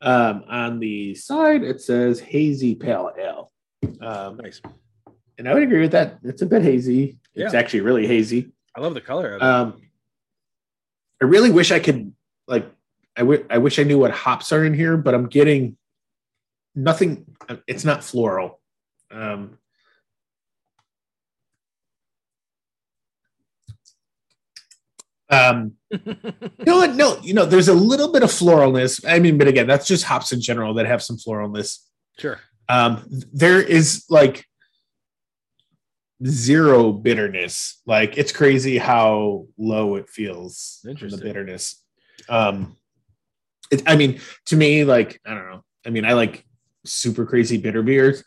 um, 0.00 0.44
on 0.48 0.80
the 0.80 1.14
side. 1.14 1.62
It 1.62 1.80
says 1.80 2.18
hazy 2.18 2.74
pale 2.74 3.12
ale, 3.16 3.52
um, 4.00 4.38
Nice. 4.38 4.60
and 5.38 5.48
I 5.48 5.54
would 5.54 5.62
agree 5.62 5.80
with 5.82 5.92
that. 5.92 6.18
It's 6.24 6.42
a 6.42 6.46
bit 6.46 6.62
hazy. 6.62 7.18
It's 7.36 7.52
Yeah. 7.52 7.58
actually 7.58 7.82
really 7.82 8.08
hazy. 8.08 8.52
I 8.76 8.80
love 8.80 8.94
the 8.94 9.00
color 9.00 9.34
of 9.34 9.42
it. 9.42 9.44
Um, 9.44 9.80
I 11.22 11.26
really 11.26 11.52
wish 11.52 11.70
I 11.70 11.78
could 11.78 12.12
like. 12.48 12.68
I 13.16 13.58
wish 13.58 13.78
I 13.78 13.84
knew 13.84 13.98
what 13.98 14.10
hops 14.10 14.52
are 14.52 14.64
in 14.64 14.74
here, 14.74 14.96
but 14.96 15.14
I'm 15.14 15.26
getting 15.26 15.76
nothing. 16.74 17.24
It's 17.66 17.84
not 17.84 18.02
floral. 18.02 18.60
Um, 19.10 19.58
um, 25.30 25.72
you 25.90 26.00
know 26.66 26.76
what? 26.78 26.94
No, 26.94 27.18
you 27.22 27.34
know, 27.34 27.44
there's 27.44 27.68
a 27.68 27.74
little 27.74 28.12
bit 28.12 28.22
of 28.22 28.30
floralness. 28.30 29.04
I 29.06 29.20
mean, 29.20 29.38
but 29.38 29.46
again, 29.46 29.66
that's 29.66 29.86
just 29.86 30.04
hops 30.04 30.32
in 30.32 30.40
general 30.40 30.74
that 30.74 30.86
have 30.86 31.02
some 31.02 31.16
floralness. 31.16 31.78
sure. 32.18 32.40
Um, 32.68 33.04
there 33.32 33.60
is 33.60 34.04
like 34.08 34.46
zero 36.26 36.92
bitterness. 36.92 37.80
Like 37.86 38.16
it's 38.16 38.32
crazy 38.32 38.78
how 38.78 39.46
low 39.58 39.96
it 39.96 40.08
feels. 40.08 40.80
from 40.82 41.10
The 41.10 41.18
bitterness. 41.18 41.82
Um, 42.28 42.76
it, 43.70 43.82
I 43.86 43.96
mean, 43.96 44.20
to 44.46 44.56
me, 44.56 44.84
like 44.84 45.20
I 45.26 45.30
don't 45.34 45.50
know. 45.50 45.64
I 45.86 45.90
mean, 45.90 46.04
I 46.04 46.12
like 46.14 46.44
super 46.84 47.24
crazy 47.26 47.56
bitter 47.58 47.82
beers, 47.82 48.22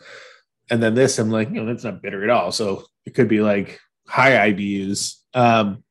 and 0.70 0.82
then 0.82 0.96
this, 0.96 1.20
I'm 1.20 1.30
like, 1.32 1.50
you 1.50 1.56
know, 1.56 1.66
that's 1.66 1.84
not 1.84 2.02
bitter 2.02 2.24
at 2.24 2.30
all. 2.30 2.52
So 2.52 2.86
it 3.06 3.14
could 3.16 3.28
be 3.28 3.42
like 3.42 3.80
high 4.08 4.52
IBUs. 4.52 5.16
Um, 5.34 5.84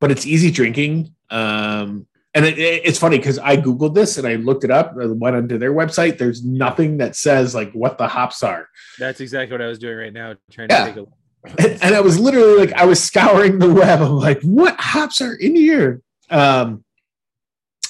but 0.00 0.10
it's 0.10 0.26
easy 0.26 0.50
drinking. 0.50 1.14
Um, 1.30 2.06
and 2.34 2.44
it, 2.44 2.58
it- 2.58 2.82
it's 2.86 2.98
funny 2.98 3.18
because 3.18 3.38
I 3.38 3.56
googled 3.56 3.94
this 3.94 4.16
and 4.18 4.26
I 4.26 4.36
looked 4.36 4.64
it 4.64 4.70
up. 4.70 4.92
Went 4.94 5.36
onto 5.36 5.58
their 5.58 5.72
website. 5.72 6.16
There's 6.18 6.44
nothing 6.44 6.98
that 6.98 7.16
says 7.16 7.54
like 7.54 7.72
what 7.72 7.98
the 7.98 8.08
hops 8.08 8.42
are. 8.42 8.68
That's 8.98 9.20
exactly 9.20 9.52
what 9.54 9.62
I 9.62 9.66
was 9.66 9.78
doing 9.78 9.96
right 9.96 10.12
now, 10.12 10.34
trying 10.50 10.68
Yeah. 10.70 10.80
to 10.80 10.86
take 10.86 10.96
a 10.96 11.00
look. 11.00 11.12
And, 11.58 11.82
and 11.82 11.94
I 11.94 12.00
was 12.00 12.18
literally 12.18 12.58
like, 12.58 12.72
I 12.74 12.84
was 12.84 13.02
scouring 13.02 13.58
the 13.58 13.72
web. 13.72 14.00
I'm 14.02 14.12
like, 14.12 14.40
what 14.42 14.78
hops 14.78 15.20
are 15.22 15.34
in 15.34 15.54
here? 15.56 16.02
Um, 16.30 16.84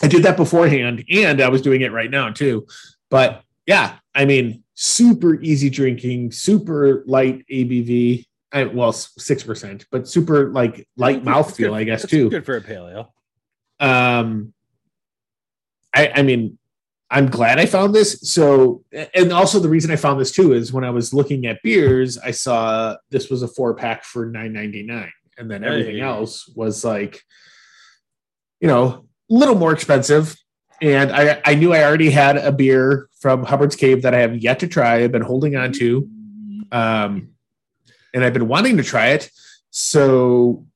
I 0.03 0.09
did 0.09 0.23
that 0.23 0.37
beforehand, 0.37 1.05
and 1.11 1.41
I 1.41 1.49
was 1.49 1.63
doing 1.63 1.83
it 1.83 1.93
right 1.93 2.11
now 2.11 2.31
too. 2.31 2.67
But 3.11 3.43
yeah, 3.67 3.99
I 4.15 4.25
mean, 4.25 4.63
super 4.75 5.35
easy 5.41 5.69
drinking, 5.71 6.33
super 6.33 7.03
light 7.07 7.45
ABV. 7.53 8.25
I, 8.53 8.65
well, 8.65 8.93
six 8.93 9.43
percent, 9.45 9.87
but 9.93 10.09
super 10.09 10.51
like 10.51 10.87
light 10.97 11.23
mouthfeel, 11.25 11.73
I 11.75 11.85
guess 11.85 12.07
too. 12.07 12.31
Good 12.31 12.45
for 12.47 12.57
a 12.57 12.61
pale 12.61 12.89
ale. 12.89 13.15
um 13.87 14.53
I, 15.95 16.13
I 16.17 16.23
mean 16.23 16.57
i'm 17.13 17.27
glad 17.27 17.59
i 17.59 17.67
found 17.67 17.93
this 17.93 18.21
so 18.23 18.85
and 19.15 19.33
also 19.33 19.59
the 19.59 19.69
reason 19.69 19.91
i 19.91 19.97
found 19.97 20.21
this 20.21 20.31
too 20.31 20.53
is 20.53 20.73
when 20.73 20.85
i 20.85 20.91
was 20.91 21.13
looking 21.13 21.45
at 21.47 21.61
beers 21.65 22.17
i 22.19 22.31
saw 22.31 22.97
this 23.11 23.29
was 23.29 23.43
a 23.43 23.49
four 23.49 23.75
pack 23.75 24.05
for 24.05 24.31
9.99 24.31 25.11
and 25.37 25.51
then 25.51 25.65
everything 25.65 25.97
Hey. 25.97 26.03
else 26.03 26.47
was 26.55 26.85
like 26.85 27.21
you 28.61 28.69
know 28.69 29.07
little 29.31 29.55
more 29.55 29.73
expensive 29.73 30.37
and 30.83 31.11
i 31.13 31.41
i 31.45 31.55
knew 31.55 31.73
i 31.73 31.83
already 31.83 32.11
had 32.11 32.37
a 32.37 32.53
beer 32.53 33.09
from 33.21 33.45
hubbard's 33.45 33.77
cave 33.77 34.03
that 34.03 34.15
i 34.15 34.19
have 34.19 34.37
yet 34.37 34.59
to 34.61 34.67
try 34.67 34.97
i've 34.97 35.13
been 35.13 35.23
holding 35.23 35.57
on 35.57 35.73
to 35.73 36.09
um 36.73 37.29
and 38.13 38.25
i've 38.25 38.33
been 38.35 38.49
wanting 38.49 38.77
to 38.77 38.83
try 38.83 39.09
it 39.09 39.31
so 39.71 40.67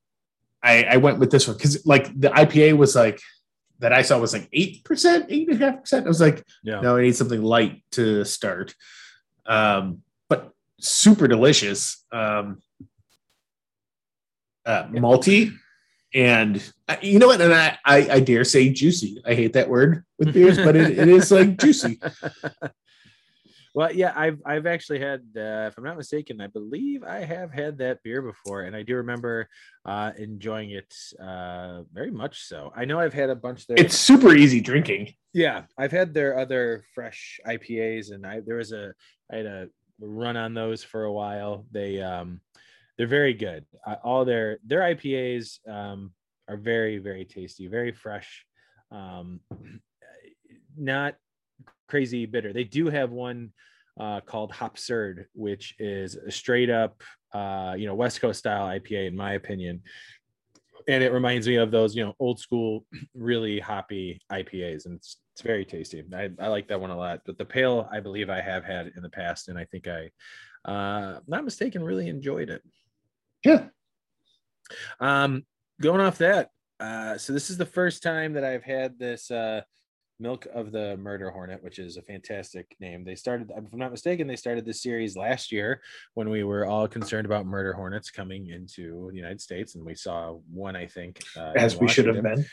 I, 0.64 0.84
I 0.84 0.96
went 0.96 1.18
with 1.18 1.30
this 1.30 1.46
one 1.46 1.56
because 1.58 1.84
like 1.84 2.18
the 2.18 2.28
IPA 2.30 2.78
was 2.78 2.96
like 2.96 3.20
that 3.80 3.92
I 3.92 4.00
saw 4.00 4.18
was 4.18 4.32
like 4.32 4.49
eight 4.52 4.82
percent, 4.82 5.26
eight 5.28 5.49
and 5.50 5.61
a 5.62 5.66
half 5.70 5.80
percent. 5.80 6.06
I 6.06 6.08
was 6.08 6.20
like, 6.20 6.42
Yeah. 6.62 6.80
no, 6.80 6.96
I 6.96 7.02
need 7.02 7.16
something 7.16 7.42
light 7.42 7.82
to 7.92 8.25
start. 8.25 8.75
Um, 9.44 10.00
but 10.28 10.52
super 10.80 11.28
delicious. 11.28 12.02
Um, 12.11 12.62
uh, 14.64 14.84
malty 14.84 15.54
and 16.14 16.73
you 17.02 17.18
know 17.18 17.26
what? 17.26 17.40
And 17.40 17.52
I, 17.52 17.76
I, 17.85 17.97
I 18.12 18.21
dare 18.21 18.44
say 18.44 18.68
juicy. 18.68 19.21
I 19.26 19.35
hate 19.35 19.54
that 19.54 19.68
word 19.68 20.04
with 20.18 20.33
beers, 20.33 20.56
but 20.56 20.76
it, 20.76 20.97
it 20.97 21.09
is 21.09 21.33
like 21.33 21.59
juicy. 21.59 22.00
well, 23.75 23.92
yeah, 23.92 24.12
I've 24.14 24.40
I've 24.47 24.66
actually 24.66 25.00
had, 25.00 25.23
uh, 25.37 25.66
if 25.66 25.76
I'm 25.76 25.83
not 25.83 25.97
mistaken, 25.97 26.40
I 26.40 26.47
believe 26.47 27.02
I 27.02 27.25
have 27.25 27.52
had 27.52 27.78
that 27.78 28.00
beer 28.04 28.23
before, 28.23 28.62
and 28.62 28.76
I 28.76 28.83
do 28.83 28.94
remember 28.97 29.49
uh, 29.85 30.12
enjoying 30.16 30.71
it 30.71 30.94
uh, 31.21 31.83
very 31.92 32.12
much. 32.12 32.44
So 32.44 32.73
I 32.76 32.85
know 32.85 33.00
I've 33.00 33.14
had 33.14 33.30
a 33.30 33.37
bunch 33.37 33.66
there. 33.66 33.76
It's 33.78 33.99
super 33.99 34.35
easy 34.35 34.61
drinking. 34.61 35.14
Yeah, 35.33 35.64
I've 35.76 35.92
had 35.92 36.14
their 36.14 36.38
other 36.38 36.85
fresh 36.94 37.40
IPAs, 37.44 38.12
and 38.12 38.25
I 38.25 38.40
there 38.40 38.56
was 38.56 38.71
a 38.71 38.94
I 39.33 39.37
had 39.38 39.47
a 39.47 39.68
run 39.99 40.37
on 40.37 40.54
those 40.54 40.85
for 40.85 41.04
a 41.04 41.12
while. 41.12 41.66
They 41.73 42.00
um 42.00 42.40
they're 42.96 43.06
very 43.06 43.34
good. 43.34 43.64
Uh, 43.86 43.96
all 44.04 44.24
their 44.24 44.58
their 44.64 44.80
IPAs 44.80 45.58
um 45.68 46.12
are 46.48 46.56
very 46.56 46.98
very 46.98 47.24
tasty, 47.24 47.66
very 47.66 47.92
fresh. 47.92 48.44
Um, 48.90 49.40
not 50.76 51.16
crazy 51.88 52.26
bitter. 52.26 52.52
They 52.52 52.64
do 52.64 52.88
have 52.88 53.10
one 53.10 53.52
uh, 53.98 54.20
called 54.20 54.52
Hopsurd, 54.52 55.26
which 55.34 55.74
is 55.78 56.16
a 56.16 56.30
straight 56.30 56.70
up 56.70 57.02
uh, 57.32 57.74
you 57.76 57.86
know 57.86 57.94
West 57.94 58.20
Coast 58.20 58.38
style 58.38 58.66
IPA, 58.66 59.08
in 59.08 59.16
my 59.16 59.32
opinion. 59.32 59.82
And 60.86 61.02
it 61.02 61.12
reminds 61.12 61.48
me 61.48 61.56
of 61.56 61.70
those, 61.70 61.96
you 61.96 62.04
know, 62.04 62.14
old 62.18 62.38
school, 62.38 62.84
really 63.14 63.58
hoppy 63.58 64.20
IPAs, 64.30 64.86
and 64.86 64.96
it's 64.96 65.18
it's 65.34 65.42
very 65.42 65.64
tasty. 65.64 66.04
I, 66.14 66.30
I 66.38 66.46
like 66.46 66.68
that 66.68 66.80
one 66.80 66.90
a 66.90 66.96
lot. 66.96 67.22
But 67.26 67.38
the 67.38 67.44
pale, 67.44 67.88
I 67.90 67.98
believe 67.98 68.30
I 68.30 68.40
have 68.40 68.64
had 68.64 68.92
in 68.96 69.02
the 69.02 69.10
past, 69.10 69.48
and 69.48 69.58
I 69.58 69.64
think 69.64 69.88
I, 69.88 70.10
uh, 70.64 71.18
not 71.26 71.44
mistaken, 71.44 71.82
really 71.82 72.08
enjoyed 72.08 72.50
it. 72.50 72.62
Yeah. 73.44 73.66
Um, 75.00 75.44
going 75.80 76.00
off 76.00 76.18
that, 76.18 76.50
uh, 76.80 77.18
so 77.18 77.32
this 77.32 77.50
is 77.50 77.56
the 77.56 77.66
first 77.66 78.02
time 78.02 78.32
that 78.34 78.44
I've 78.44 78.64
had 78.64 78.98
this 78.98 79.30
uh, 79.30 79.62
Milk 80.20 80.46
of 80.54 80.70
the 80.72 80.96
Murder 80.96 81.30
Hornet, 81.30 81.62
which 81.62 81.78
is 81.78 81.96
a 81.96 82.02
fantastic 82.02 82.74
name. 82.80 83.04
They 83.04 83.14
started, 83.16 83.50
if 83.50 83.72
I'm 83.72 83.78
not 83.78 83.90
mistaken, 83.90 84.26
they 84.26 84.36
started 84.36 84.64
this 84.64 84.82
series 84.82 85.16
last 85.16 85.50
year 85.52 85.82
when 86.14 86.30
we 86.30 86.44
were 86.44 86.66
all 86.66 86.86
concerned 86.86 87.26
about 87.26 87.46
murder 87.46 87.72
hornets 87.72 88.10
coming 88.10 88.48
into 88.48 89.08
the 89.10 89.16
United 89.16 89.40
States, 89.40 89.74
and 89.74 89.84
we 89.84 89.94
saw 89.94 90.38
one, 90.52 90.76
I 90.76 90.86
think, 90.86 91.20
uh, 91.36 91.52
As 91.56 91.76
we 91.76 91.88
should 91.88 92.06
have 92.06 92.22
been. 92.22 92.46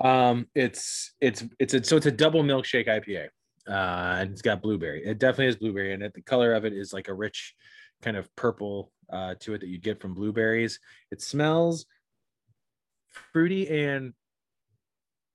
um 0.00 0.46
it's 0.54 1.12
it's 1.20 1.44
it's 1.58 1.74
a 1.74 1.82
so 1.84 1.96
it's 1.96 2.06
a 2.06 2.10
double 2.12 2.42
milkshake 2.42 2.86
ipa 2.86 3.26
uh 3.68 4.20
and 4.20 4.30
it's 4.30 4.42
got 4.42 4.62
blueberry 4.62 5.04
it 5.04 5.18
definitely 5.18 5.46
has 5.46 5.56
blueberry 5.56 5.92
in 5.92 6.00
it 6.02 6.12
the 6.14 6.22
color 6.22 6.54
of 6.54 6.64
it 6.64 6.72
is 6.72 6.92
like 6.92 7.08
a 7.08 7.14
rich 7.14 7.54
kind 8.02 8.16
of 8.16 8.34
purple 8.36 8.92
uh 9.12 9.34
to 9.40 9.54
it 9.54 9.60
that 9.60 9.68
you 9.68 9.78
get 9.78 10.00
from 10.00 10.14
blueberries. 10.14 10.78
It 11.10 11.22
smells 11.22 11.86
fruity 13.32 13.68
and 13.68 14.12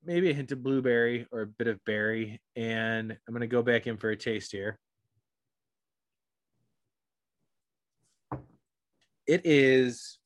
maybe 0.03 0.29
a 0.29 0.33
hint 0.33 0.51
of 0.51 0.63
blueberry 0.63 1.27
or 1.31 1.41
a 1.41 1.47
bit 1.47 1.67
of 1.67 1.83
berry. 1.85 2.41
And 2.55 3.11
i'm 3.11 3.33
going 3.33 3.41
to 3.41 3.47
go 3.47 3.61
back 3.61 3.87
in 3.87 3.97
for 3.97 4.09
a 4.09 4.15
taste 4.15 4.51
here. 4.51 4.77
It 9.25 9.41
is 9.45 10.17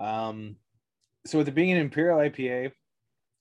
um 0.00 0.56
so 1.26 1.38
with 1.38 1.48
it 1.48 1.54
being 1.54 1.70
an 1.70 1.78
imperial 1.78 2.18
ipa 2.18 2.72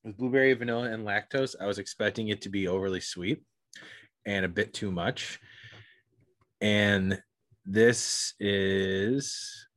with 0.04 0.18
blueberry, 0.18 0.54
vanilla, 0.54 0.92
and 0.92 1.06
lactose, 1.06 1.56
I 1.60 1.66
was 1.66 1.80
expecting 1.80 2.28
it 2.28 2.42
to 2.42 2.50
be 2.50 2.68
overly 2.68 3.00
sweet 3.00 3.42
and 4.26 4.46
a 4.46 4.50
bit 4.50 4.74
too 4.74 4.92
much. 4.92 5.40
And 6.62 7.22
this 7.66 8.34
is 8.40 9.68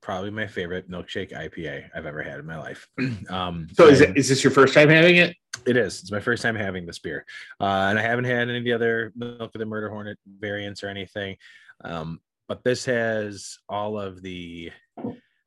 probably 0.00 0.30
my 0.30 0.46
favorite 0.46 0.90
milkshake 0.90 1.32
IPA 1.32 1.88
I've 1.94 2.06
ever 2.06 2.22
had 2.22 2.38
in 2.38 2.46
my 2.46 2.58
life. 2.58 2.88
um, 3.30 3.68
So 3.74 3.88
is 3.88 4.00
it 4.00 4.16
is 4.16 4.28
this 4.28 4.44
your 4.44 4.50
first 4.50 4.74
time 4.74 4.88
having 4.88 5.16
it? 5.16 5.36
it 5.66 5.76
is. 5.76 6.00
It's 6.00 6.12
my 6.12 6.20
first 6.20 6.42
time 6.42 6.54
having 6.54 6.86
this 6.86 6.98
beer, 6.98 7.24
uh, 7.60 7.64
and 7.90 7.98
I 7.98 8.02
haven't 8.02 8.24
had 8.26 8.48
any 8.48 8.58
of 8.58 8.64
the 8.64 8.72
other 8.72 9.12
Milk 9.16 9.54
of 9.54 9.58
the 9.58 9.66
Murder 9.66 9.88
Hornet 9.90 10.18
variants 10.38 10.84
or 10.84 10.88
anything. 10.88 11.36
Um, 11.84 12.20
but 12.48 12.62
this 12.62 12.84
has 12.84 13.58
all 13.68 13.98
of 13.98 14.22
the. 14.22 14.70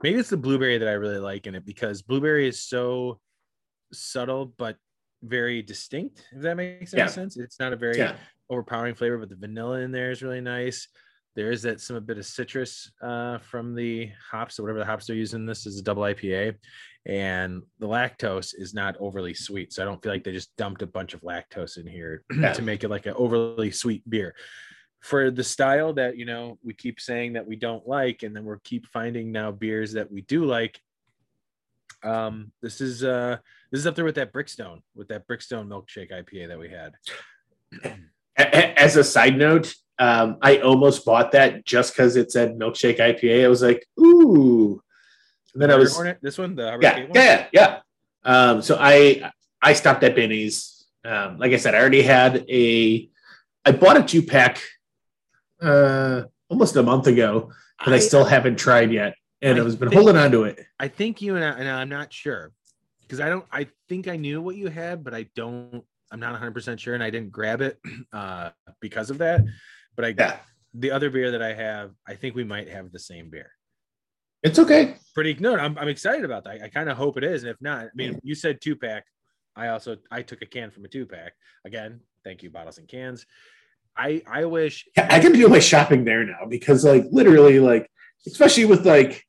Maybe 0.02 0.18
it's 0.18 0.30
the 0.30 0.38
blueberry 0.38 0.78
that 0.78 0.88
I 0.88 0.94
really 0.94 1.18
like 1.18 1.46
in 1.48 1.56
it 1.56 1.66
because 1.66 2.02
blueberry 2.02 2.48
is 2.48 2.62
so 2.62 3.20
subtle 3.92 4.46
but 4.58 4.78
very 5.24 5.62
distinct. 5.62 6.26
If 6.32 6.42
that 6.44 6.56
makes 6.56 6.94
any 6.94 7.02
Yeah. 7.02 7.08
sense, 7.08 7.36
it's 7.38 7.60
not 7.60 7.74
a 7.74 7.76
very 7.76 7.98
Yeah. 7.98 8.16
overpowering 8.50 8.96
flavor, 8.96 9.18
but 9.18 9.28
the 9.30 9.36
vanilla 9.36 9.80
in 9.82 9.92
there 9.92 10.12
is 10.12 10.22
really 10.24 10.40
nice. 10.42 10.88
There 11.36 11.52
is 11.52 11.62
that 11.62 11.80
some 11.80 11.96
a 11.96 12.02
bit 12.02 12.18
of 12.18 12.26
citrus 12.26 12.92
uh, 13.02 13.38
from 13.38 13.76
the 13.76 14.10
hops, 14.32 14.56
so 14.56 14.64
whatever 14.64 14.80
the 14.80 14.86
hops 14.86 15.08
they're 15.08 15.16
using. 15.16 15.46
This 15.46 15.66
is 15.66 15.80
a 15.80 15.84
double 15.84 16.04
IPA, 16.04 16.56
and 17.06 17.62
the 17.80 17.88
lactose 17.88 18.54
is 18.58 18.74
not 18.74 18.96
overly 19.00 19.34
sweet. 19.34 19.72
So 19.72 19.82
I 19.82 19.86
don't 19.86 20.02
feel 20.02 20.12
like 20.12 20.24
they 20.24 20.32
just 20.32 20.56
dumped 20.58 20.82
a 20.82 20.88
bunch 20.88 21.14
of 21.14 21.22
lactose 21.22 21.78
in 21.78 21.88
here 21.88 22.24
Yeah. 22.34 22.54
to 22.54 22.62
make 22.62 22.84
it 22.84 22.90
like 22.90 23.06
an 23.06 23.14
overly 23.16 23.72
sweet 23.72 24.08
beer. 24.10 24.36
For 25.02 25.32
the 25.32 25.44
style 25.44 25.94
that 25.94 26.18
you 26.18 26.26
know 26.26 26.58
we 26.62 26.74
keep 26.74 27.00
saying 27.00 27.34
that 27.34 27.48
we 27.48 27.56
don't 27.56 27.88
like, 27.88 28.24
and 28.24 28.36
then 28.36 28.44
we're 28.44 28.60
keep 28.60 28.86
finding 28.88 29.32
now 29.32 29.52
beers 29.52 29.94
that 29.94 30.12
we 30.12 30.22
do 30.22 30.46
like. 30.46 30.80
Um, 32.04 32.52
this 32.62 32.82
is 32.82 33.04
uh 33.04 33.38
this 33.72 33.80
is 33.80 33.88
up 33.88 33.96
there 33.96 34.06
with 34.06 34.16
that 34.16 34.34
Brickstone, 34.34 34.82
with 34.96 35.08
that 35.10 35.28
Brickstone 35.28 35.68
milkshake 35.68 36.12
IPA 36.12 36.48
that 36.50 36.60
we 36.60 36.70
had. 36.70 36.94
As 38.38 38.96
a 38.96 39.04
side 39.04 39.38
note, 39.38 39.74
um, 40.00 40.38
I 40.42 40.60
almost 40.60 41.06
bought 41.06 41.34
that 41.34 41.66
just 41.66 41.94
because 41.94 42.16
it 42.16 42.32
said 42.32 42.58
milkshake 42.58 43.00
IPA. 43.00 43.44
I 43.44 43.48
was 43.50 43.62
like, 43.62 43.86
ooh. 44.00 44.82
And 45.54 45.62
then 45.62 45.72
I 45.72 45.76
was 45.76 46.00
this 46.22 46.38
one, 46.38 46.56
the 46.56 46.78
yeah, 46.82 47.02
one? 47.02 47.12
yeah, 47.14 47.48
yeah. 47.52 47.80
Um, 48.24 48.62
so 48.62 48.78
I 48.80 49.32
I 49.62 49.74
stopped 49.74 50.04
at 50.04 50.16
Binny's. 50.16 50.86
Um, 51.04 51.38
like 51.38 51.52
I 51.52 51.58
said, 51.58 51.76
I 51.76 51.80
already 51.80 52.02
had 52.02 52.46
a. 52.50 53.10
I 53.66 53.72
bought 53.74 53.98
a 53.98 54.04
two 54.04 54.22
pack 54.22 54.62
uh, 55.62 56.24
almost 56.50 56.76
a 56.76 56.84
month 56.84 57.08
ago, 57.08 57.52
but 57.84 57.94
I, 57.94 57.98
I- 57.98 58.00
still 58.00 58.24
haven't 58.26 58.58
tried 58.58 58.92
yet, 58.92 59.16
and 59.42 59.60
I 59.60 59.64
have 59.64 59.80
been 59.80 59.90
think- 59.90 59.94
holding 60.02 60.18
on 60.18 60.32
to 60.32 60.44
it. 60.44 60.60
I 60.80 60.88
think 60.88 61.22
you 61.22 61.36
and 61.36 61.44
I, 61.44 61.50
and 61.60 61.68
I'm 61.68 61.90
not 61.90 62.14
sure 62.14 62.52
because 63.02 63.20
I 63.20 63.28
don't. 63.30 63.46
I 63.52 63.68
think 63.90 64.08
I 64.08 64.16
knew 64.16 64.42
what 64.42 64.56
you 64.56 64.68
had, 64.68 65.04
but 65.04 65.14
I 65.14 65.28
don't. 65.36 65.84
I'm 66.12 66.20
not 66.20 66.32
100 66.32 66.54
percent 66.54 66.80
sure, 66.80 66.94
and 66.94 67.04
I 67.04 67.10
didn't 67.10 67.32
grab 67.32 67.62
it 67.62 67.80
uh, 68.14 68.52
because 68.80 69.10
of 69.10 69.18
that. 69.20 69.42
But 70.00 70.06
I, 70.06 70.14
Yeah, 70.18 70.38
the 70.74 70.92
other 70.92 71.10
beer 71.10 71.32
that 71.32 71.42
I 71.42 71.54
have, 71.54 71.92
I 72.08 72.16
think 72.16 72.34
we 72.34 72.46
might 72.46 72.70
have 72.70 72.90
the 72.94 73.00
same 73.00 73.30
beer. 73.30 73.52
it's 74.44 74.58
okay. 74.58 74.96
Pretty 75.14 75.34
no, 75.42 75.58
I'm, 75.58 75.78
I'm 75.78 75.90
excited 75.90 76.24
about 76.24 76.46
that. 76.46 76.62
I, 76.62 76.70
kind 76.70 76.88
of 76.88 76.96
hope 76.96 77.18
it 77.18 77.26
is, 77.26 77.44
and 77.44 77.50
if 77.52 77.58
not, 77.60 77.88
I 77.88 77.90
mean, 77.96 78.18
you 78.24 78.34
said 78.34 78.62
two 78.62 78.78
pack. 78.78 79.04
I 79.58 79.68
also 79.68 79.98
I 80.10 80.22
took 80.22 80.42
a 80.42 80.46
can 80.46 80.72
from 80.72 80.86
a 80.86 80.88
two 80.88 81.06
pack. 81.06 81.34
Again, 81.66 82.00
thank 82.24 82.44
you, 82.44 82.50
bottles 82.50 82.78
and 82.78 82.88
cans. 82.88 83.26
I 83.98 84.22
I 84.26 84.46
wish 84.46 84.88
I 84.96 85.20
can 85.20 85.34
do 85.34 85.50
my 85.50 85.60
shopping 85.60 86.06
there 86.06 86.24
now 86.24 86.46
because, 86.48 86.86
like, 86.86 87.04
literally, 87.12 87.60
like, 87.60 87.92
especially 88.26 88.64
with 88.64 88.86
like, 88.86 89.26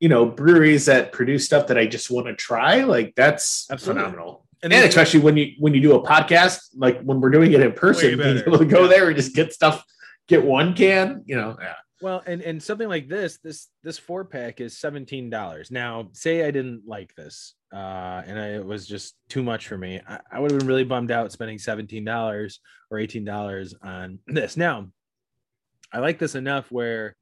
you 0.00 0.10
know, 0.10 0.26
breweries 0.26 0.84
that 0.84 1.12
produce 1.12 1.46
stuff 1.46 1.68
that 1.68 1.78
I 1.78 1.86
just 1.86 2.10
want 2.10 2.26
to 2.26 2.34
try. 2.34 2.84
Like, 2.84 3.14
that's 3.16 3.66
Absolutely. 3.70 4.02
phenomenal. 4.02 4.46
And 4.62 4.72
and 4.72 4.82
then- 4.82 4.88
especially 4.88 5.20
when 5.20 5.36
you 5.36 5.52
when 5.58 5.74
you 5.74 5.80
do 5.80 5.94
a 5.94 6.02
podcast 6.02 6.60
like 6.76 7.00
when 7.02 7.20
we're 7.20 7.30
doing 7.30 7.52
it 7.52 7.60
in 7.60 7.72
person 7.72 8.16
being 8.18 8.38
able 8.38 8.58
to 8.58 8.64
go 8.64 8.82
Yeah. 8.82 8.88
there 8.88 9.06
and 9.08 9.16
just 9.16 9.34
get 9.34 9.52
stuff 9.52 9.84
get 10.28 10.44
one 10.44 10.74
can 10.74 11.22
you 11.26 11.36
know 11.36 11.56
yeah 11.60 11.74
Well, 12.00 12.22
and 12.26 12.42
and 12.42 12.62
something 12.62 12.88
like 12.88 13.08
this, 13.08 13.38
this 13.42 13.66
this 13.82 13.98
four 13.98 14.24
pack 14.24 14.60
is 14.60 14.78
seventeen 14.78 15.30
dollars. 15.30 15.70
Now, 15.72 16.10
say 16.12 16.46
I 16.46 16.52
didn't 16.52 16.82
like 16.86 17.12
this, 17.16 17.54
uh, 17.74 18.22
and 18.24 18.38
I, 18.38 18.46
it 18.54 18.64
was 18.64 18.86
just 18.86 19.16
too 19.28 19.42
much 19.42 19.66
for 19.66 19.76
me. 19.76 20.00
I, 20.06 20.20
I 20.30 20.38
would 20.38 20.52
have 20.52 20.60
been 20.60 20.68
really 20.68 20.84
bummed 20.84 21.10
out 21.10 21.32
spending 21.32 21.58
seventeen 21.58 22.04
dollars 22.04 22.60
or 22.90 23.00
eighteen 23.00 23.24
dollars 23.24 23.74
on 23.82 24.20
this. 24.28 24.56
Now, 24.56 24.92
I 25.92 25.98
like 25.98 26.20
this 26.20 26.36
enough 26.36 26.70
where 26.70 27.16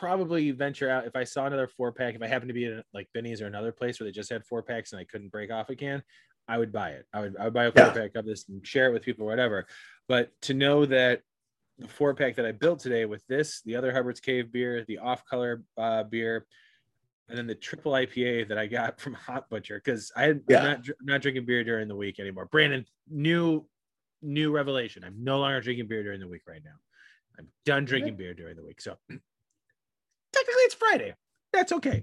probably 0.00 0.50
venture 0.50 0.90
out 0.90 1.06
if 1.06 1.16
I 1.16 1.24
saw 1.24 1.46
another 1.46 1.66
four 1.66 1.90
pack. 1.90 2.14
If 2.14 2.22
I 2.22 2.26
happened 2.26 2.50
to 2.50 2.54
be 2.54 2.66
in 2.66 2.82
like 2.92 3.08
Binny's 3.14 3.40
or 3.40 3.46
another 3.46 3.72
place 3.72 3.98
where 3.98 4.06
they 4.06 4.12
just 4.12 4.28
had 4.30 4.44
four 4.44 4.62
packs 4.62 4.92
and 4.92 5.00
I 5.00 5.04
couldn't 5.04 5.32
break 5.32 5.50
off 5.50 5.70
a 5.70 5.74
can, 5.76 6.02
I 6.46 6.58
would 6.58 6.70
buy 6.70 6.90
it. 6.90 7.06
I 7.14 7.20
would 7.22 7.36
I 7.38 7.44
would 7.44 7.54
buy 7.54 7.64
a 7.64 7.72
four 7.72 7.86
Yeah. 7.86 7.92
pack 7.92 8.14
of 8.14 8.26
this 8.26 8.46
and 8.48 8.64
share 8.66 8.88
it 8.90 8.92
with 8.92 9.02
people, 9.02 9.24
or 9.24 9.28
whatever. 9.30 9.66
But 10.06 10.30
to 10.42 10.54
know 10.54 10.84
that 10.84 11.22
the 11.78 11.88
four 11.88 12.14
pack 12.14 12.36
that 12.36 12.44
I 12.44 12.52
built 12.52 12.80
today 12.80 13.06
with 13.06 13.26
this, 13.26 13.62
the 13.62 13.74
other 13.76 13.90
Hubbard's 13.90 14.20
Cave 14.20 14.52
beer, 14.52 14.84
the 14.86 14.98
off 14.98 15.24
color 15.24 15.62
uh, 15.78 16.02
beer, 16.04 16.46
and 17.30 17.38
then 17.38 17.46
the 17.46 17.54
triple 17.54 17.92
IPA 17.92 18.48
that 18.48 18.58
I 18.58 18.66
got 18.66 19.00
from 19.00 19.14
Hop 19.14 19.48
Butcher 19.48 19.80
because 19.82 20.12
I 20.14 20.24
had, 20.24 20.42
Yeah. 20.46 20.58
I'm 20.58 20.64
not 20.64 20.80
not 21.00 21.22
drinking 21.22 21.46
beer 21.46 21.64
during 21.64 21.88
the 21.88 21.96
week 21.96 22.20
anymore. 22.20 22.44
Brandon, 22.46 22.84
new 23.08 23.66
new 24.20 24.52
revelation. 24.52 25.04
I'm 25.04 25.24
no 25.24 25.38
longer 25.38 25.62
drinking 25.62 25.88
beer 25.88 26.02
during 26.02 26.20
the 26.20 26.28
week 26.28 26.42
right 26.46 26.62
now. 26.62 26.76
I'm 27.38 27.48
done 27.64 27.86
drinking 27.86 28.16
beer 28.16 28.34
during 28.34 28.56
the 28.56 28.62
week. 28.64 28.80
So 28.82 28.96
technically 30.36 30.62
it's 30.62 30.74
Friday. 30.74 31.14
That's 31.52 31.72
okay. 31.72 32.02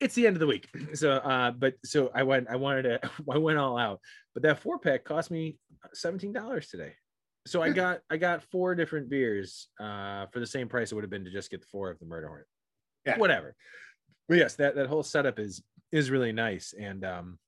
It's 0.00 0.14
the 0.14 0.26
end 0.26 0.36
of 0.36 0.40
the 0.40 0.46
week. 0.46 0.68
So 0.94 1.12
uh 1.12 1.50
but 1.50 1.74
so 1.84 2.10
I 2.14 2.22
went 2.22 2.48
I 2.48 2.56
wanted 2.56 2.82
to 2.82 3.00
I 3.30 3.38
went 3.38 3.58
all 3.58 3.76
out. 3.76 4.00
But 4.34 4.42
that 4.44 4.60
four 4.60 4.78
pack 4.78 5.04
cost 5.04 5.30
me 5.30 5.58
$17 5.94 6.70
today. 6.70 6.92
So 7.46 7.62
I 7.62 7.70
got 7.70 8.00
I 8.10 8.16
got 8.16 8.42
four 8.44 8.74
different 8.74 9.08
beers 9.08 9.68
uh 9.78 10.26
for 10.32 10.40
the 10.40 10.46
same 10.46 10.68
price 10.68 10.92
it 10.92 10.94
would 10.94 11.04
have 11.04 11.10
been 11.10 11.24
to 11.24 11.30
just 11.30 11.50
get 11.50 11.60
the 11.60 11.66
four 11.70 11.90
of 11.90 11.98
the 11.98 12.06
murder 12.06 12.28
hornet. 12.28 12.46
Yeah. 13.06 13.18
Whatever. 13.18 13.54
But 14.28 14.38
yes, 14.38 14.54
that 14.56 14.74
that 14.76 14.86
whole 14.86 15.02
setup 15.02 15.38
is 15.38 15.62
is 15.92 16.10
really 16.10 16.32
nice 16.32 16.74
and 16.78 17.04
um 17.04 17.38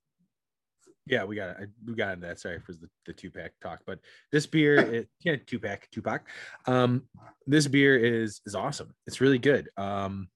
yeah, 1.05 1.23
we 1.23 1.35
got 1.35 1.57
we 1.85 1.95
got 1.95 2.13
into 2.13 2.27
that. 2.27 2.39
Sorry 2.39 2.59
for 2.59 2.73
the, 2.73 2.89
the 3.05 3.13
two 3.13 3.29
pack 3.29 3.53
talk, 3.61 3.81
but 3.85 3.99
this 4.31 4.45
beer, 4.45 4.75
it, 4.93 5.09
yeah, 5.21 5.35
two 5.45 5.59
pack, 5.59 5.89
two 5.91 6.01
pack. 6.01 6.27
Um, 6.65 7.03
this 7.45 7.67
beer 7.67 7.97
is 7.97 8.41
is 8.45 8.55
awesome. 8.55 8.93
It's 9.05 9.21
really 9.21 9.39
good. 9.39 9.69
Um, 9.77 10.29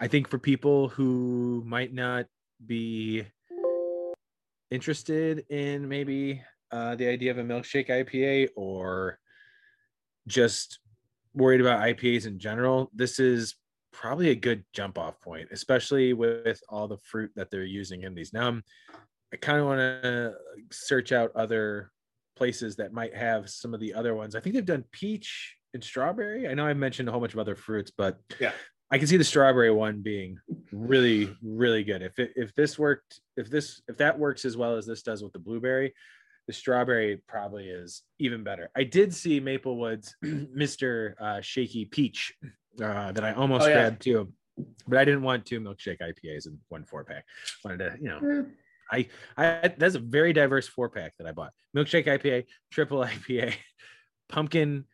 I 0.00 0.08
think 0.08 0.28
for 0.28 0.38
people 0.38 0.88
who 0.88 1.62
might 1.66 1.92
not 1.92 2.26
be 2.64 3.24
interested 4.70 5.44
in 5.50 5.88
maybe 5.88 6.42
uh, 6.70 6.94
the 6.94 7.08
idea 7.08 7.30
of 7.30 7.38
a 7.38 7.42
milkshake 7.42 7.88
IPA 7.88 8.48
or 8.56 9.18
just 10.26 10.78
worried 11.34 11.60
about 11.60 11.80
IPAs 11.80 12.26
in 12.26 12.38
general, 12.38 12.90
this 12.94 13.18
is 13.18 13.56
probably 13.92 14.30
a 14.30 14.34
good 14.34 14.64
jump 14.72 14.98
off 14.98 15.20
point, 15.20 15.48
especially 15.50 16.12
with 16.12 16.60
all 16.68 16.86
the 16.86 16.98
fruit 16.98 17.30
that 17.34 17.50
they're 17.50 17.64
using 17.64 18.02
in 18.02 18.14
these. 18.14 18.32
Now, 18.32 18.48
I'm, 18.48 18.62
I 19.32 19.36
kind 19.36 19.60
of 19.60 19.66
want 19.66 19.78
to 19.80 20.34
search 20.70 21.12
out 21.12 21.32
other 21.34 21.90
places 22.36 22.76
that 22.76 22.92
might 22.92 23.14
have 23.14 23.50
some 23.50 23.74
of 23.74 23.80
the 23.80 23.94
other 23.94 24.14
ones. 24.14 24.34
I 24.34 24.40
think 24.40 24.54
they've 24.54 24.64
done 24.64 24.84
peach 24.92 25.56
and 25.74 25.82
strawberry. 25.84 26.48
I 26.48 26.54
know 26.54 26.66
I 26.66 26.72
mentioned 26.74 27.08
a 27.08 27.12
whole 27.12 27.20
bunch 27.20 27.34
of 27.34 27.38
other 27.40 27.56
fruits, 27.56 27.90
but 27.96 28.18
Yeah. 28.40 28.52
I 28.90 28.96
can 28.96 29.06
see 29.06 29.18
the 29.18 29.24
strawberry 29.24 29.70
one 29.70 30.00
being 30.00 30.38
really, 30.72 31.36
really 31.42 31.84
good. 31.84 32.00
If 32.00 32.18
it, 32.18 32.32
if 32.36 32.54
this 32.54 32.78
worked, 32.78 33.20
if 33.36 33.50
this 33.50 33.82
if 33.86 33.98
that 33.98 34.18
works 34.18 34.46
as 34.46 34.56
well 34.56 34.76
as 34.76 34.86
this 34.86 35.02
does 35.02 35.22
with 35.22 35.34
the 35.34 35.38
blueberry, 35.38 35.92
the 36.46 36.54
strawberry 36.54 37.20
probably 37.28 37.68
is 37.68 38.02
even 38.18 38.42
better. 38.42 38.70
I 38.74 38.84
did 38.84 39.12
see 39.14 39.42
Maplewoods 39.42 40.14
Mr. 40.24 41.12
Uh, 41.20 41.42
Shaky 41.42 41.84
Peach 41.84 42.32
uh, 42.82 43.12
that 43.12 43.22
I 43.24 43.34
almost 43.34 43.66
Oh, 43.66 43.68
yeah. 43.68 43.74
grabbed 43.74 44.00
too, 44.02 44.32
but 44.86 44.98
I 44.98 45.04
didn't 45.04 45.20
want 45.22 45.44
two 45.44 45.60
milkshake 45.60 46.00
IPAs 46.00 46.46
in 46.46 46.58
one 46.70 46.84
four 46.86 47.04
pack. 47.04 47.26
Wanted 47.66 47.78
to, 47.78 47.96
you 48.00 48.08
know, 48.08 48.46
I 48.90 49.08
that's 49.36 49.94
a 49.94 49.98
very 50.00 50.32
diverse 50.32 50.66
four 50.68 50.88
pack 50.88 51.14
that 51.18 51.26
I 51.26 51.32
bought. 51.32 51.52
Milkshake 51.76 52.06
IPA, 52.06 52.44
triple 52.70 52.98
IPA, 53.04 53.54
pumpkin 54.28 54.84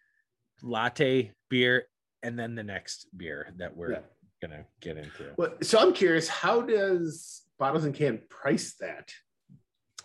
latte 0.62 1.32
beer, 1.50 1.86
and 2.22 2.38
then 2.38 2.54
the 2.54 2.62
next 2.64 3.06
beer 3.16 3.52
that 3.58 3.76
we're 3.76 3.92
Yeah. 3.92 3.98
gonna 4.42 4.64
get 4.80 4.96
into. 4.96 5.32
well, 5.38 5.54
so 5.62 5.78
i'm 5.78 5.92
curious 5.94 6.28
how 6.28 6.60
does 6.60 7.42
bottles 7.58 7.84
and 7.84 7.94
can 7.94 8.20
price 8.28 8.74
that 8.80 9.08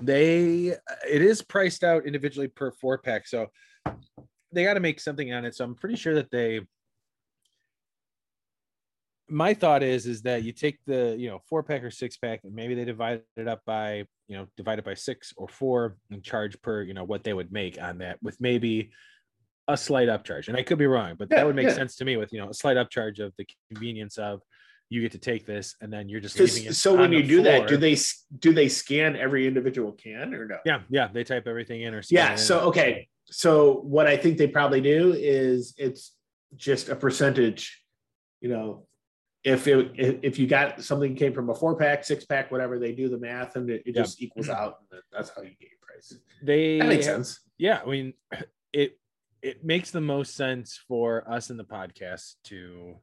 They 0.02 0.76
it 1.10 1.22
is 1.22 1.42
priced 1.42 1.84
out 1.84 2.06
individually 2.06 2.48
per 2.48 2.72
four 2.72 3.00
pack, 3.00 3.28
so 3.28 3.48
they 4.54 4.64
got 4.64 4.76
to 4.76 4.80
make 4.80 5.00
something 5.00 5.34
on 5.34 5.46
it. 5.46 5.56
So 5.56 5.66
I'm 5.66 5.76
pretty 5.76 5.96
sure 5.98 6.16
that 6.16 6.32
they. 6.32 6.62
My 9.30 9.54
thought 9.54 9.84
is 9.84 10.06
is 10.06 10.22
that 10.24 10.44
you 10.44 10.52
take 10.52 10.80
the 10.86 11.16
you 11.18 11.30
know 11.30 11.40
four 11.48 11.64
pack 11.64 11.84
or 11.84 11.92
six 11.92 12.18
pack 12.18 12.42
and 12.44 12.54
maybe 12.54 12.74
they 12.76 12.86
divide 12.86 13.22
it 13.38 13.48
up 13.48 13.62
by 13.66 14.06
you 14.28 14.38
know 14.38 14.48
divide 14.58 14.80
it 14.80 14.86
by 14.86 14.94
six 14.96 15.34
or 15.38 15.48
four 15.48 15.98
and 16.12 16.24
charge 16.24 16.60
per 16.62 16.82
you 16.82 16.94
know 16.94 17.04
what 17.04 17.24
they 17.24 17.34
would 17.34 17.52
make 17.52 17.82
on 17.82 18.00
that 18.00 18.18
with 18.22 18.40
maybe 18.42 18.92
a 19.68 19.78
slight 19.78 20.08
upcharge 20.08 20.48
and 20.48 20.58
I 20.58 20.64
could 20.64 20.78
be 20.80 20.88
wrong 20.88 21.16
but 21.18 21.28
Yeah, 21.30 21.38
that 21.38 21.46
would 21.48 21.56
make 21.56 21.68
yeah. 21.68 21.74
sense 21.74 21.96
to 21.98 22.06
me 22.06 22.18
with 22.18 22.34
you 22.34 22.40
know 22.40 22.50
a 22.50 22.54
slight 22.54 22.78
upcharge 22.78 23.20
of 23.20 23.34
the 23.38 23.46
convenience 23.72 24.18
of 24.18 24.42
you 24.90 25.02
get 25.02 25.12
to 25.12 25.20
take 25.20 25.46
this 25.46 25.76
and 25.82 25.94
then 25.94 26.10
you're 26.10 26.20
just 26.22 26.36
'Cause- 26.36 26.56
leaving 26.56 26.72
it 26.72 26.74
so 26.76 26.96
when 26.96 27.12
you 27.12 27.22
do 27.22 27.44
that 27.44 27.68
do 27.68 27.78
they 27.78 27.96
do 28.40 28.52
they 28.54 28.68
scan 28.68 29.16
every 29.16 29.46
individual 29.46 29.92
can 29.92 30.34
or 30.34 30.48
no 30.48 30.58
yeah 30.66 30.82
yeah 30.90 31.08
they 31.14 31.24
type 31.24 31.48
everything 31.48 31.82
in 31.84 31.94
or 31.94 32.02
scan 32.02 32.18
yeah 32.18 32.32
in. 32.32 32.38
so 32.40 32.62
okay 32.62 33.08
so 33.26 33.82
what 33.82 34.08
i 34.08 34.18
think 34.18 34.38
they 34.40 34.48
probably 34.48 34.82
do 34.82 35.14
is 35.14 35.76
it's 35.78 36.16
just 36.56 36.90
a 36.90 36.96
percentage 36.96 37.84
you 38.42 38.50
know 38.50 38.88
if 39.54 39.68
it 39.68 39.92
if 39.96 40.20
if 40.30 40.40
you 40.40 40.48
got 40.48 40.82
something 40.84 41.16
came 41.16 41.34
from 41.34 41.50
a 41.50 41.56
four 41.56 41.76
pack 41.76 42.04
six 42.04 42.26
pack 42.26 42.52
whatever 42.52 42.78
they 42.80 42.92
do 42.94 43.10
the 43.10 43.18
math 43.18 43.56
and 43.56 43.70
it, 43.70 43.82
it 43.86 43.96
Yeah. 43.96 44.02
just 44.04 44.22
equals 44.22 44.50
out 44.50 44.78
and 44.92 45.02
that's 45.12 45.30
how 45.36 45.42
you 45.42 45.50
get 45.60 45.70
your 45.74 45.80
price. 45.88 46.08
They 46.44 46.78
that 46.80 46.88
makes 46.88 47.06
sense. 47.06 47.40
Yeah 47.58 47.82
i 47.86 47.90
mean 47.90 48.14
it 48.74 48.98
it 49.42 49.64
makes 49.64 49.90
the 49.92 50.02
most 50.02 50.36
sense 50.36 50.80
for 50.88 51.10
us 51.30 51.50
in 51.50 51.58
the 51.58 51.64
podcast 51.64 52.36
to 52.46 52.96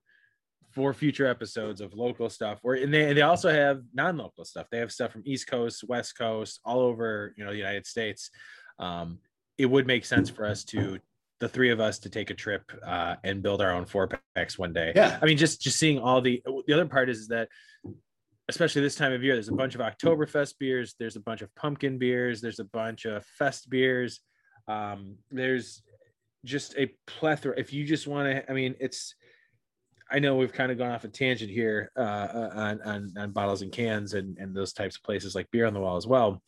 for 0.71 0.93
future 0.93 1.27
episodes 1.27 1.81
of 1.81 1.95
local 1.95 2.29
stuff 2.29 2.59
or 2.63 2.75
and 2.75 2.93
they, 2.93 3.09
and 3.09 3.17
they 3.17 3.23
also 3.23 3.51
have 3.51 3.81
non-local 3.95 4.45
stuff. 4.45 4.67
They 4.71 4.79
have 4.79 4.93
stuff 4.93 5.11
from 5.11 5.23
east 5.25 5.47
coast 5.49 5.85
west 5.89 6.19
coast 6.19 6.61
all 6.65 6.81
over 6.81 7.33
you 7.37 7.45
know 7.45 7.51
the 7.51 7.57
united 7.57 7.87
states. 7.87 8.31
Um, 8.79 9.19
it 9.57 9.67
would 9.67 9.87
make 9.87 10.05
sense 10.05 10.29
for 10.29 10.45
us 10.45 10.65
to 10.65 10.99
the 11.41 11.49
three 11.49 11.71
of 11.71 11.81
us 11.81 11.99
to 12.01 12.09
take 12.09 12.31
a 12.31 12.35
trip 12.35 12.63
uh, 12.85 13.17
and 13.25 13.43
build 13.43 13.61
our 13.61 13.71
own 13.71 13.85
four 13.85 14.09
packs 14.35 14.59
one 14.59 14.73
day. 14.73 14.93
Yeah. 14.97 15.19
I 15.21 15.27
mean, 15.27 15.37
just 15.37 15.61
just 15.61 15.79
seeing 15.79 15.99
all 15.99 16.21
the 16.21 16.43
the 16.67 16.73
other 16.73 16.87
part 16.87 17.09
is 17.09 17.29
that 17.29 17.49
especially 18.49 18.83
this 18.83 18.95
time 18.95 19.13
of 19.13 19.23
year, 19.23 19.35
there's 19.35 19.49
a 19.49 19.53
bunch 19.53 19.75
of 19.75 19.81
Oktoberfest 19.81 20.55
beers, 20.59 20.95
there's 20.99 21.17
a 21.17 21.21
bunch 21.21 21.43
of 21.43 21.55
pumpkin 21.57 21.99
beers, 21.99 22.41
there's 22.41 22.61
a 22.61 22.65
bunch 22.65 23.05
of 23.05 23.25
fest 23.25 23.69
beers. 23.69 24.21
Um, 24.69 25.17
there's 25.31 25.83
just 26.45 26.77
a 26.77 26.93
plethora. 27.07 27.55
If 27.59 27.73
you 27.73 27.85
just 27.85 28.07
want 28.07 28.31
to, 28.31 28.51
I 28.51 28.55
mean, 28.55 28.75
it's 28.81 29.15
I 30.11 30.21
know 30.21 30.37
we've 30.37 30.53
kind 30.53 30.71
of 30.71 30.79
gone 30.79 30.93
off 30.93 31.05
a 31.05 31.09
tangent 31.09 31.51
here 31.51 31.91
uh, 31.97 32.01
uh, 32.01 32.51
on, 32.55 32.83
on, 32.83 33.13
on 33.19 33.31
bottles 33.33 33.63
and 33.63 33.73
cans 33.73 34.15
and, 34.15 34.39
and 34.39 34.55
those 34.55 34.73
types 34.73 34.97
of 34.97 35.03
places 35.03 35.35
like 35.35 35.51
beer 35.51 35.67
on 35.67 35.75
the 35.75 35.81
wall 35.81 35.97
as 35.97 36.07
well. 36.07 36.41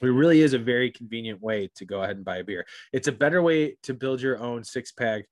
It 0.00 0.06
really 0.06 0.42
is 0.42 0.52
a 0.52 0.58
very 0.58 0.90
convenient 0.90 1.40
way 1.42 1.70
to 1.76 1.84
go 1.84 2.02
ahead 2.02 2.16
and 2.16 2.24
buy 2.24 2.38
a 2.38 2.44
beer. 2.44 2.66
It's 2.92 3.08
a 3.08 3.12
better 3.12 3.42
way 3.42 3.76
to 3.82 3.94
build 3.94 4.20
your 4.20 4.38
own 4.38 4.62
six 4.62 4.92
pack, 4.92 5.24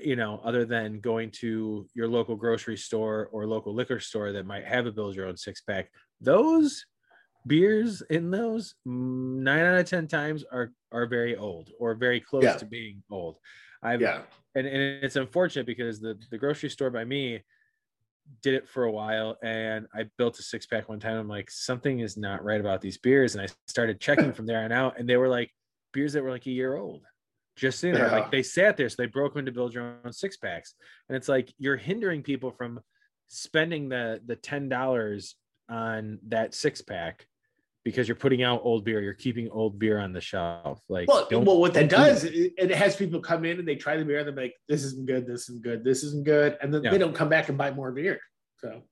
you 0.00 0.16
know, 0.16 0.40
other 0.44 0.64
than 0.64 1.00
going 1.00 1.30
to 1.32 1.86
your 1.94 2.06
local 2.06 2.36
grocery 2.36 2.76
store 2.76 3.28
or 3.32 3.46
local 3.46 3.74
liquor 3.74 3.98
store 4.00 4.32
that 4.32 4.46
might 4.46 4.64
have 4.64 4.86
a 4.86 4.92
build 4.92 5.16
your 5.16 5.26
own 5.26 5.36
six 5.36 5.60
pack. 5.60 5.90
Those 6.20 6.84
beers 7.46 8.02
in 8.10 8.30
those 8.30 8.74
mm, 8.86 9.38
nine 9.38 9.64
out 9.64 9.78
of 9.78 9.86
ten 9.86 10.06
times 10.06 10.44
are 10.52 10.72
are 10.92 11.06
very 11.06 11.36
old 11.36 11.70
or 11.78 11.94
very 11.94 12.20
close 12.20 12.44
Yeah. 12.44 12.56
to 12.56 12.64
being 12.66 13.02
old. 13.10 13.38
I've 13.82 14.00
Yeah. 14.00 14.22
and, 14.54 14.66
and 14.66 15.04
it's 15.04 15.16
unfortunate 15.16 15.66
because 15.66 16.00
the 16.00 16.18
the 16.30 16.38
grocery 16.38 16.70
store 16.70 16.90
by 16.90 17.04
me 17.04 17.42
did 18.42 18.54
it 18.54 18.68
for 18.68 18.84
a 18.84 18.92
while 18.92 19.36
and 19.42 19.86
I 19.94 20.04
built 20.18 20.38
a 20.38 20.42
six 20.42 20.66
pack 20.66 20.88
one 20.88 21.00
time. 21.00 21.16
I'm 21.16 21.28
like, 21.28 21.50
something 21.50 22.00
is 22.00 22.16
not 22.16 22.44
right 22.44 22.60
about 22.60 22.80
these 22.80 22.98
beers. 22.98 23.34
And 23.34 23.42
I 23.42 23.48
started 23.68 24.00
checking 24.00 24.32
from 24.32 24.46
there 24.46 24.62
on 24.64 24.72
out, 24.72 24.98
and 24.98 25.08
they 25.08 25.16
were 25.16 25.28
like 25.28 25.50
beers 25.92 26.12
that 26.14 26.22
were 26.22 26.30
like 26.30 26.46
a 26.46 26.50
year 26.50 26.76
old. 26.76 27.02
Just 27.56 27.78
sitting 27.80 27.94
there, 27.94 28.06
Yeah. 28.06 28.12
like 28.12 28.30
they 28.30 28.42
sat 28.42 28.76
there, 28.76 28.88
so 28.88 28.96
they 28.98 29.06
broke 29.06 29.34
them 29.34 29.46
to 29.46 29.52
build 29.52 29.72
your 29.72 29.96
own 30.04 30.12
six 30.12 30.36
packs. 30.36 30.74
And 31.08 31.16
it's 31.16 31.28
like 31.28 31.52
you're 31.58 31.76
hindering 31.76 32.22
people 32.22 32.50
from 32.50 32.80
spending 33.28 33.88
the 33.88 34.20
the 34.26 34.36
ten 34.36 34.68
dollars 34.68 35.36
on 35.68 36.18
that 36.28 36.54
six 36.54 36.82
pack 36.82 37.26
because 37.86 38.08
you're 38.08 38.16
putting 38.16 38.42
out 38.42 38.62
old 38.64 38.84
beer. 38.84 39.00
You're 39.00 39.14
keeping 39.14 39.48
old 39.48 39.78
beer 39.78 40.00
on 40.00 40.12
the 40.12 40.20
shelf. 40.20 40.80
Like, 40.88 41.06
Well, 41.06 41.28
well, 41.30 41.60
what 41.60 41.72
that 41.74 41.88
does, 41.88 42.24
it, 42.24 42.52
it 42.58 42.72
has 42.72 42.96
people 42.96 43.20
come 43.20 43.44
in 43.44 43.60
and 43.60 43.68
they 43.68 43.76
try 43.76 43.96
the 43.96 44.04
beer 44.04 44.18
and 44.18 44.26
they're 44.26 44.44
like, 44.44 44.56
"This 44.68 44.82
isn't 44.82 45.06
good. 45.06 45.24
This 45.24 45.42
isn't 45.48 45.62
good. 45.62 45.84
This 45.84 46.02
isn't 46.02 46.24
good," 46.24 46.58
and 46.60 46.74
then 46.74 46.82
Yeah. 46.82 46.90
they 46.90 46.98
don't 46.98 47.14
come 47.14 47.28
back 47.28 47.48
and 47.48 47.56
buy 47.56 47.70
more 47.70 47.92
beer. 47.92 48.18
So, 48.56 48.82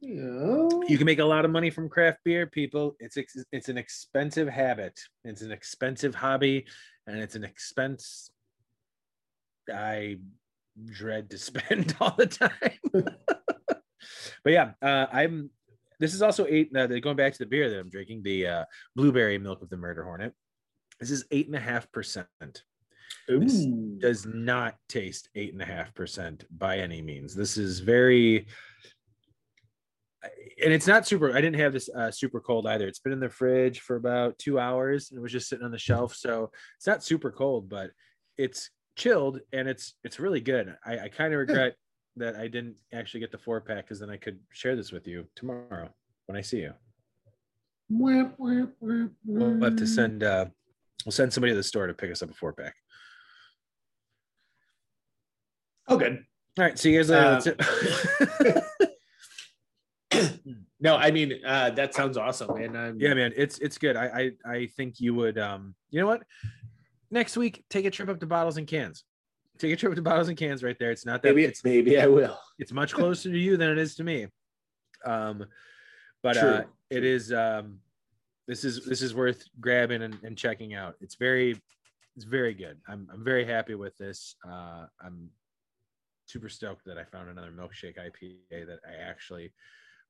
you 0.00 0.16
know, 0.16 0.82
you 0.86 0.98
can 0.98 1.06
make 1.06 1.18
a 1.18 1.24
lot 1.24 1.46
of 1.46 1.50
money 1.50 1.70
from 1.70 1.88
craft 1.88 2.18
beer 2.24 2.46
people 2.46 2.94
it's 3.00 3.16
ex- 3.16 3.42
it's 3.52 3.70
an 3.70 3.78
expensive 3.78 4.46
habit 4.48 5.00
it's 5.24 5.40
an 5.40 5.50
expensive 5.50 6.14
hobby 6.14 6.66
and 7.06 7.18
it's 7.18 7.34
an 7.34 7.44
expense 7.44 8.30
i 9.72 10.16
dread 10.84 11.30
to 11.30 11.38
spend 11.48 11.96
all 12.00 12.14
the 12.18 12.26
time 12.26 12.80
but 12.92 14.52
yeah 14.52 14.72
uh, 14.82 15.06
i'm 15.10 15.48
this 15.98 16.14
is 16.14 16.22
also 16.22 16.46
eight 16.48 16.74
uh, 16.76 16.86
going 16.86 17.16
back 17.16 17.32
to 17.32 17.38
the 17.38 17.46
beer 17.46 17.70
that 17.70 17.78
i'm 17.78 17.90
drinking 17.90 18.22
the 18.22 18.46
uh, 18.46 18.64
blueberry 18.94 19.38
milk 19.38 19.62
of 19.62 19.70
the 19.70 19.76
murder 19.76 20.04
hornet 20.04 20.32
this 21.00 21.10
is 21.10 21.24
eight 21.30 21.46
and 21.46 21.56
a 21.56 21.60
half 21.60 21.90
percent 21.92 22.28
This 23.28 23.66
does 23.98 24.26
not 24.26 24.76
taste 24.88 25.28
eight 25.34 25.52
and 25.52 25.62
a 25.62 25.66
half 25.66 25.94
percent 25.94 26.44
by 26.50 26.78
any 26.78 27.02
means. 27.02 27.34
This 27.34 27.56
is 27.56 27.80
very, 27.80 28.46
and 30.62 30.72
it's 30.72 30.86
not 30.86 31.06
super. 31.06 31.32
I 31.36 31.40
didn't 31.40 31.60
have 31.60 31.72
this 31.72 31.88
uh, 31.88 32.10
super 32.10 32.40
cold 32.40 32.66
either. 32.66 32.86
It's 32.86 33.00
been 33.00 33.12
in 33.12 33.20
the 33.20 33.28
fridge 33.28 33.80
for 33.80 33.96
about 33.96 34.38
two 34.38 34.58
hours 34.58 35.10
and 35.10 35.18
it 35.18 35.22
was 35.22 35.32
just 35.32 35.48
sitting 35.48 35.64
on 35.64 35.72
the 35.72 35.78
shelf, 35.78 36.14
so 36.14 36.50
it's 36.76 36.86
not 36.86 37.02
super 37.02 37.30
cold, 37.30 37.68
but 37.68 37.90
it's 38.38 38.70
chilled 38.96 39.40
and 39.52 39.68
it's 39.68 39.94
it's 40.04 40.20
really 40.20 40.40
good. 40.40 40.74
I, 40.84 40.98
I 41.00 41.08
kind 41.08 41.32
of 41.32 41.40
regret 41.40 41.74
that 42.16 42.36
I 42.36 42.48
didn't 42.48 42.76
actually 42.92 43.20
get 43.20 43.30
the 43.30 43.38
four 43.38 43.60
pack 43.60 43.84
because 43.84 44.00
then 44.00 44.10
I 44.10 44.16
could 44.16 44.38
share 44.52 44.76
this 44.76 44.92
with 44.92 45.06
you 45.06 45.26
tomorrow 45.34 45.88
when 46.26 46.36
I 46.36 46.40
see 46.40 46.58
you. 46.58 46.72
We'll 49.24 49.62
have 49.62 49.76
to 49.76 49.86
send 49.86 50.22
uh, 50.24 50.46
we'll 51.04 51.12
send 51.12 51.32
somebody 51.32 51.52
to 51.52 51.56
the 51.56 51.62
store 51.62 51.86
to 51.86 51.94
pick 51.94 52.10
us 52.10 52.22
up 52.22 52.30
a 52.30 52.34
four 52.34 52.52
pack. 52.52 52.74
Oh, 55.88 55.96
good. 55.96 56.24
All 56.58 56.64
right, 56.64 56.76
see 56.78 56.92
you 56.92 56.98
guys 56.98 57.10
later. 57.10 57.24
Uh, 57.24 57.40
That's 57.40 57.46
it. 58.50 58.64
No, 60.78 60.96
I 60.96 61.10
mean 61.10 61.40
uh, 61.44 61.70
that 61.70 61.94
sounds 61.94 62.18
awesome, 62.18 62.54
man. 62.54 62.76
I'm, 62.76 63.00
yeah 63.00 63.14
man 63.14 63.32
it's 63.34 63.58
it's 63.58 63.78
good 63.78 63.96
I, 63.96 64.30
I 64.46 64.52
i 64.52 64.66
think 64.76 65.00
you 65.00 65.14
would 65.14 65.38
um 65.38 65.74
you 65.90 66.00
know 66.00 66.06
what 66.06 66.22
next 67.10 67.36
week 67.36 67.64
take 67.70 67.86
a 67.86 67.90
trip 67.90 68.08
up 68.08 68.20
to 68.20 68.26
bottles 68.26 68.58
and 68.58 68.66
cans 68.66 69.04
take 69.58 69.72
a 69.72 69.76
trip 69.76 69.94
to 69.94 70.02
bottles 70.02 70.28
and 70.28 70.36
cans 70.36 70.62
right 70.62 70.78
there. 70.78 70.90
It's 70.90 71.06
not 71.06 71.22
that 71.22 71.28
maybe 71.28 71.44
it's 71.44 71.64
maybe 71.64 71.98
I 72.00 72.06
will. 72.06 72.38
it's 72.58 72.72
much 72.72 72.94
closer 72.94 73.30
to 73.30 73.38
you 73.38 73.56
than 73.56 73.70
it 73.70 73.78
is 73.78 73.94
to 73.96 74.04
me. 74.04 74.26
Um 75.04 75.46
but 76.22 76.36
uh 76.36 76.40
True, 76.40 76.64
it 76.90 77.00
true. 77.00 77.08
is 77.08 77.32
um 77.32 77.78
this 78.46 78.64
is 78.64 78.84
this 78.84 79.02
is 79.02 79.14
worth 79.14 79.44
grabbing 79.60 80.02
and, 80.02 80.16
and 80.22 80.36
checking 80.36 80.74
out. 80.74 80.94
It's 81.00 81.16
very 81.16 81.60
it's 82.16 82.24
very 82.24 82.54
good. 82.54 82.78
I'm 82.88 83.08
i'm 83.12 83.24
very 83.24 83.44
happy 83.44 83.74
with 83.74 83.96
this. 83.98 84.36
Uh 84.48 84.86
i'm 85.04 85.30
super 86.26 86.48
stoked 86.48 86.84
that 86.84 86.98
i 86.98 87.04
found 87.04 87.28
another 87.28 87.52
milkshake 87.52 87.96
ipa 87.98 88.66
that 88.66 88.80
i 88.84 89.08
actually 89.08 89.52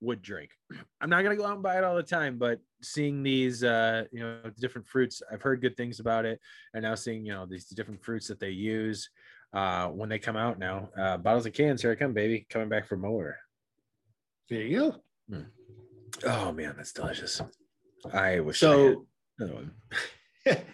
would 0.01 0.23
drink. 0.23 0.51
I'm 1.01 1.11
not 1.11 1.23
going 1.23 1.37
to 1.37 1.43
go 1.43 1.47
out 1.47 1.55
and 1.55 1.63
buy 1.63 1.77
it 1.79 1.85
all 1.85 1.97
the 1.97 2.03
time 2.03 2.39
but 2.39 2.59
seeing 2.83 3.23
these 3.23 3.65
uh 3.65 4.05
you 4.13 4.21
know 4.21 4.39
different 4.59 4.87
fruits 4.87 5.23
i've 5.33 5.43
heard 5.43 5.61
good 5.61 5.77
things 5.77 6.01
about 6.01 6.25
it. 6.25 6.41
And 6.75 6.83
now 6.83 6.95
seeing 6.95 7.27
you 7.27 7.33
know 7.33 7.45
these 7.47 7.67
different 7.67 8.03
fruits 8.03 8.29
that 8.29 8.41
they 8.41 8.51
use 8.51 9.11
uh 9.53 9.89
when 9.89 10.09
they 10.09 10.19
come 10.19 10.37
out 10.37 10.59
now. 10.59 10.89
Uh 10.99 11.17
bottles 11.17 11.47
and 11.47 11.55
cans 11.55 11.83
here 11.83 11.93
i 11.93 11.95
come 11.95 12.13
baby 12.13 12.47
coming 12.51 12.69
back 12.69 12.87
for 12.87 12.97
more 12.97 13.37
There 14.51 14.63
you 14.63 14.79
go. 15.31 15.45
oh 16.25 16.53
man 16.53 16.75
that's 16.77 16.93
delicious. 16.93 17.41
I 18.13 18.41
wish 18.41 18.61
So 18.61 18.89
had 18.89 18.97
another 19.39 19.55
one. 19.55 19.71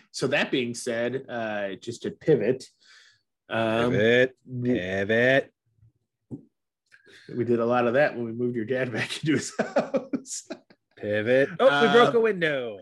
so 0.10 0.26
that 0.26 0.50
being 0.50 0.74
said, 0.74 1.24
uh, 1.28 1.70
just 1.80 2.02
to 2.02 2.10
pivot, 2.10 2.64
um, 3.48 3.90
pivot 3.92 4.36
pivot. 4.62 5.50
we 7.34 7.44
did 7.44 7.58
a 7.60 7.64
lot 7.64 7.86
of 7.86 7.94
that 7.94 8.14
when 8.14 8.26
we 8.26 8.32
moved 8.32 8.54
your 8.56 8.66
dad 8.66 8.92
back 8.92 9.16
into 9.22 9.32
his 9.32 9.52
house. 9.58 10.46
pivot. 10.96 11.48
Oh 11.58 11.86
we 11.86 11.92
broke 11.92 12.14
Uh, 12.14 12.18
a 12.18 12.20
window. 12.20 12.78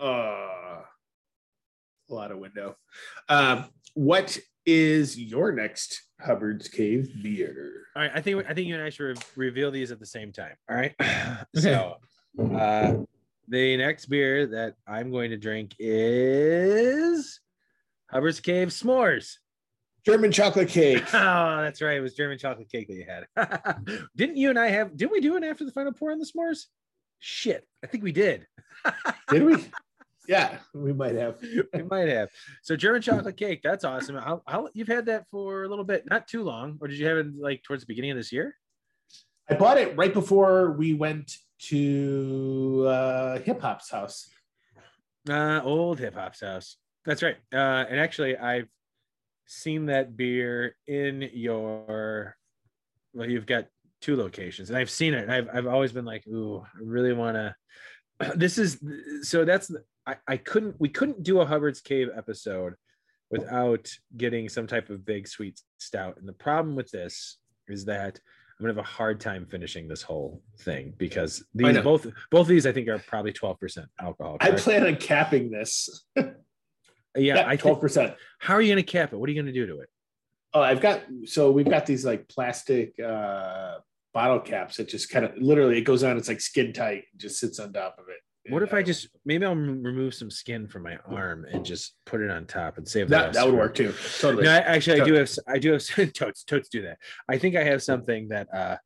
uh, 0.00 0.82
a 2.08 2.14
lot 2.14 2.30
of 2.30 2.38
window. 2.38 2.76
Um, 3.28 3.64
what 3.94 4.38
is 4.66 5.18
your 5.18 5.52
next 5.52 6.02
Hubbard's 6.20 6.68
Cave 6.68 7.10
beer? 7.22 7.86
all 7.94 8.02
right 8.02 8.10
i 8.14 8.20
think 8.20 8.44
i 8.48 8.52
think 8.52 8.66
you 8.68 8.74
and 8.74 8.82
i 8.82 8.90
should 8.90 9.16
re- 9.16 9.46
reveal 9.48 9.70
these 9.70 9.90
at 9.90 9.98
the 9.98 10.06
same 10.06 10.32
time 10.32 10.54
all 10.68 10.76
right 10.76 10.94
so 11.54 11.96
uh 12.54 12.94
the 13.48 13.76
next 13.76 14.06
beer 14.06 14.46
that 14.46 14.74
i'm 14.86 15.10
going 15.10 15.30
to 15.30 15.36
drink 15.36 15.74
is 15.78 17.40
hubbard's 18.10 18.40
cave 18.40 18.68
s'mores 18.68 19.36
German 20.04 20.30
chocolate 20.30 20.68
cake. 20.68 21.02
Oh, 21.12 21.62
that's 21.62 21.82
right. 21.82 21.96
It 21.96 22.00
was 22.00 22.14
German 22.14 22.38
chocolate 22.38 22.70
cake 22.70 22.86
that 22.86 22.94
you 22.94 23.06
had. 23.08 23.98
Didn't 24.16 24.36
you 24.36 24.50
and 24.50 24.58
I 24.58 24.68
have? 24.68 24.96
Did 24.96 25.10
we 25.10 25.20
do 25.20 25.36
it 25.36 25.42
after 25.42 25.64
the 25.64 25.72
final 25.72 25.92
pour 25.92 26.12
on 26.12 26.20
the 26.20 26.24
s'mores? 26.24 26.66
Shit, 27.18 27.66
I 27.82 27.88
think 27.88 28.04
we 28.04 28.12
did. 28.12 28.46
Did 29.30 29.42
we? 29.42 29.56
Yeah, 30.28 30.58
we 30.74 30.92
might 30.92 31.14
have. 31.14 31.36
we 31.72 31.82
might 31.82 32.08
have. 32.08 32.28
So 32.62 32.76
German 32.76 33.02
chocolate 33.02 33.36
cake. 33.36 33.60
That's 33.62 33.84
awesome. 33.84 34.16
How, 34.16 34.42
how 34.46 34.68
you've 34.74 34.88
had 34.88 35.06
that 35.06 35.26
for 35.30 35.64
a 35.64 35.68
little 35.68 35.84
bit, 35.84 36.04
not 36.08 36.28
too 36.28 36.42
long, 36.42 36.78
or 36.80 36.88
did 36.88 36.98
you 36.98 37.06
have 37.06 37.18
it 37.18 37.26
like 37.36 37.62
towards 37.62 37.82
the 37.82 37.86
beginning 37.86 38.12
of 38.12 38.16
this 38.16 38.32
year? 38.32 38.54
I 39.48 39.54
bought 39.54 39.78
it 39.78 39.96
right 39.96 40.12
before 40.12 40.72
we 40.72 40.94
went 40.94 41.32
to 41.68 42.84
uh, 42.88 43.38
Hip 43.40 43.60
Hop's 43.60 43.90
house. 43.90 44.28
Uh, 45.28 45.60
old 45.64 45.98
hip 45.98 46.14
hop's 46.14 46.40
house. 46.40 46.76
That's 47.04 47.22
right. 47.22 47.36
Uh, 47.52 47.84
and 47.88 47.98
actually, 47.98 48.36
I've 48.36 48.68
seen 49.46 49.86
that 49.86 50.16
beer 50.16 50.76
in 50.86 51.28
your. 51.32 52.36
Well, 53.12 53.28
you've 53.28 53.46
got 53.46 53.66
two 54.00 54.16
locations, 54.16 54.70
and 54.70 54.78
I've 54.78 54.90
seen 54.90 55.14
it. 55.14 55.22
And 55.22 55.32
I've 55.32 55.48
I've 55.52 55.66
always 55.66 55.92
been 55.92 56.04
like, 56.04 56.26
ooh, 56.26 56.60
I 56.60 56.78
really 56.82 57.12
want 57.12 57.36
to. 58.20 58.32
This 58.36 58.58
is 58.58 58.78
so. 59.22 59.44
That's 59.44 59.70
I 60.06 60.16
I 60.26 60.36
couldn't 60.36 60.76
we 60.78 60.88
couldn't 60.88 61.22
do 61.22 61.40
a 61.40 61.46
Hubbard's 61.46 61.80
Cave 61.80 62.08
episode 62.16 62.74
without 63.30 63.90
getting 64.16 64.48
some 64.48 64.66
type 64.66 64.90
of 64.90 65.04
big 65.04 65.26
sweet 65.26 65.60
stout. 65.78 66.16
And 66.18 66.28
the 66.28 66.32
problem 66.32 66.76
with 66.76 66.90
this 66.90 67.38
is 67.68 67.84
that 67.86 68.20
I'm 68.58 68.64
gonna 68.64 68.74
have 68.74 68.84
a 68.84 68.88
hard 68.88 69.20
time 69.20 69.46
finishing 69.46 69.88
this 69.88 70.02
whole 70.02 70.42
thing 70.60 70.94
because 70.96 71.44
these 71.54 71.78
both 71.78 72.06
both 72.30 72.42
of 72.42 72.48
these 72.48 72.66
I 72.66 72.72
think 72.72 72.88
are 72.88 72.98
probably 72.98 73.32
12% 73.32 73.86
alcohol. 74.00 74.38
I 74.40 74.52
plan 74.52 74.86
on 74.86 74.96
capping 74.96 75.50
this. 75.50 76.04
yeah, 77.16 77.44
I 77.46 77.56
twelve 77.56 77.76
think, 77.76 77.80
percent. 77.80 78.14
how 78.38 78.54
are 78.54 78.62
you 78.62 78.72
going 78.72 78.84
to 78.84 78.90
cap 78.90 79.12
it? 79.12 79.16
What 79.16 79.28
are 79.28 79.32
you 79.32 79.42
going 79.42 79.52
to 79.52 79.58
do 79.60 79.66
to 79.66 79.80
it? 79.80 79.88
Oh, 80.54 80.62
I've 80.62 80.80
got 80.80 81.02
so 81.26 81.50
we've 81.50 81.68
got 81.68 81.84
these 81.84 82.04
like 82.04 82.28
plastic 82.28 82.98
uh 82.98 83.78
bottle 84.14 84.40
caps 84.40 84.78
that 84.78 84.88
just 84.88 85.10
kind 85.10 85.26
of 85.26 85.32
literally 85.36 85.76
it 85.76 85.82
goes 85.82 86.02
on, 86.02 86.16
it's 86.16 86.28
like 86.28 86.40
skin 86.40 86.72
tight, 86.72 87.04
just 87.18 87.38
sits 87.38 87.58
on 87.58 87.74
top 87.74 87.96
of 87.98 88.06
it. 88.08 88.20
What 88.48 88.62
if 88.62 88.72
I 88.72 88.82
just 88.82 89.08
maybe 89.24 89.44
I'll 89.44 89.54
remove 89.54 90.14
some 90.14 90.30
skin 90.30 90.68
from 90.68 90.84
my 90.84 90.98
arm 91.08 91.46
and 91.50 91.64
just 91.64 91.94
put 92.04 92.20
it 92.20 92.30
on 92.30 92.46
top 92.46 92.78
and 92.78 92.86
save 92.86 93.08
that 93.08 93.32
that 93.32 93.46
would 93.46 93.54
work 93.54 93.74
too? 93.74 93.92
Totally. 94.20 94.44
No, 94.44 94.50
I, 94.50 94.58
actually, 94.58 95.00
I 95.00 95.04
do 95.04 95.14
have. 95.14 95.30
I 95.48 95.58
do 95.58 95.72
have 95.72 95.82
totes. 96.12 96.44
Totes 96.44 96.68
do 96.68 96.82
that. 96.82 96.98
I 97.28 97.38
think 97.38 97.56
I 97.56 97.64
have 97.64 97.82
something 97.82 98.28
that 98.28 98.48
uh, 98.54 98.76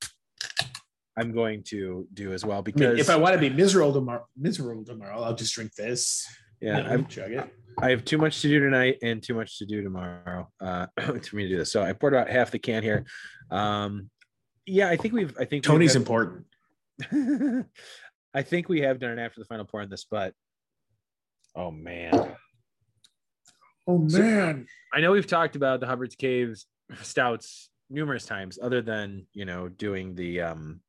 I'm 1.17 1.33
going 1.33 1.63
to 1.65 2.07
do 2.15 2.33
as 2.33 2.45
well 2.45 2.59
I 2.59 2.63
mean, 2.63 2.75
because 2.77 3.01
if 3.01 3.11
I 3.11 3.17
want 3.17 3.35
to 3.35 3.39
be 3.39 3.51
miserable 3.51 3.93
tomorrow, 3.93 4.27
miserable 4.37 4.85
tomorrow, 4.85 5.23
I'll 5.23 5.35
just 5.35 5.55
drink 5.55 5.75
this. 5.75 6.27
yeah, 6.61 6.79
I'm, 6.79 7.07
chug 7.07 7.33
it. 7.33 7.53
I 7.79 7.91
have 7.91 8.05
too 8.05 8.19
much 8.19 8.41
to 8.43 8.49
do 8.49 8.61
tonight 8.61 8.99
and 9.03 9.23
too 9.23 9.35
much 9.35 9.59
to 9.59 9.67
do 9.67 9.83
tomorrow 9.83 10.51
uh, 10.61 10.87
for 11.23 11.37
me 11.37 11.45
to 11.45 11.49
do 11.49 11.59
this. 11.59 11.73
So 11.73 11.83
I 11.83 11.93
poured 11.93 12.15
about 12.15 12.31
half 12.31 12.51
the 12.51 12.59
can 12.59 12.83
here. 12.83 13.05
Um, 13.51 14.11
yeah, 14.67 14.89
I 14.89 14.97
think 14.97 15.15
we've. 15.15 15.35
I 15.39 15.45
think 15.45 15.65
Tony's 15.65 15.97
important. 15.97 16.47
I 18.35 18.43
think 18.43 18.69
we 18.69 18.81
have 18.83 19.01
done 19.01 19.19
it 19.19 19.23
after 19.23 19.41
the 19.41 19.47
final 19.47 19.65
pour 19.65 19.81
on 19.83 19.89
this, 19.91 20.05
but 20.05 20.35
oh 21.55 21.71
man. 21.71 22.37
Oh 23.87 24.07
So- 24.09 24.19
man. 24.19 24.67
I 24.93 25.01
know 25.01 25.13
we've 25.13 25.27
talked 25.27 25.57
about 25.57 25.81
the 25.81 25.87
Hubbard's 25.87 26.17
Caves 26.17 26.67
stouts 27.03 27.71
numerous 27.89 28.27
times, 28.27 28.59
other 28.61 28.83
than 28.83 29.27
you 29.33 29.45
know 29.45 29.69
doing 29.69 30.15
the 30.15 30.41
um 30.43 30.81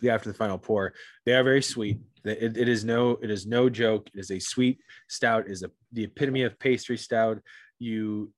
the 0.00 0.10
after 0.10 0.30
the 0.30 0.36
final 0.36 0.58
pour. 0.58 0.94
They 1.26 1.34
are 1.34 1.44
very 1.44 1.62
sweet. 1.62 1.98
It, 2.24 2.56
it 2.56 2.68
is 2.68 2.84
no 2.84 3.18
it 3.22 3.30
is 3.30 3.46
no 3.46 3.68
joke. 3.68 4.08
It 4.14 4.18
is 4.20 4.30
a 4.30 4.38
sweet 4.40 4.78
stout. 5.08 5.46
It 5.46 5.52
is 5.52 5.62
a 5.62 5.70
the 5.92 6.04
epitome 6.04 6.42
of 6.42 6.58
pastry 6.58 6.96
stout. 6.96 7.40
You 7.78 8.32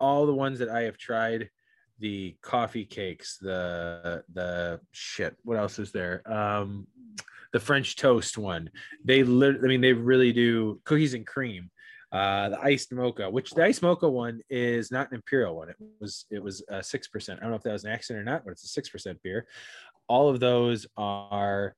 all 0.00 0.26
the 0.26 0.34
ones 0.34 0.58
that 0.58 0.68
I 0.68 0.82
have 0.82 0.98
tried, 0.98 1.48
the 2.00 2.36
coffee 2.42 2.84
cakes, 2.84 3.38
the 3.40 4.24
the 4.32 4.80
shit. 4.92 5.36
What 5.44 5.58
else 5.58 5.78
is 5.78 5.92
there? 5.92 6.22
Um, 6.30 6.86
the 7.52 7.60
French 7.60 7.96
toast 7.96 8.38
one. 8.38 8.70
They 9.04 9.22
lit. 9.22 9.56
I 9.62 9.66
mean, 9.66 9.80
they 9.80 9.92
really 9.92 10.32
do 10.32 10.80
cookies 10.84 11.14
and 11.14 11.26
cream 11.26 11.70
uh 12.12 12.50
the 12.50 12.60
iced 12.60 12.92
mocha 12.92 13.28
which 13.30 13.50
the 13.52 13.64
iced 13.64 13.80
mocha 13.82 14.06
one 14.08 14.40
is 14.50 14.90
not 14.90 15.08
an 15.10 15.14
imperial 15.16 15.56
one 15.56 15.70
it 15.70 15.76
was 15.98 16.26
it 16.30 16.42
was 16.42 16.62
uh 16.70 16.82
six 16.82 17.08
percent 17.08 17.38
i 17.38 17.42
don't 17.42 17.50
know 17.50 17.56
if 17.56 17.62
that 17.62 17.72
was 17.72 17.84
an 17.84 17.90
accident 17.90 18.20
or 18.20 18.30
not 18.30 18.44
but 18.44 18.50
it's 18.50 18.64
a 18.64 18.68
six 18.68 18.90
percent 18.90 19.18
beer 19.22 19.46
all 20.08 20.28
of 20.28 20.38
those 20.38 20.86
are 20.98 21.74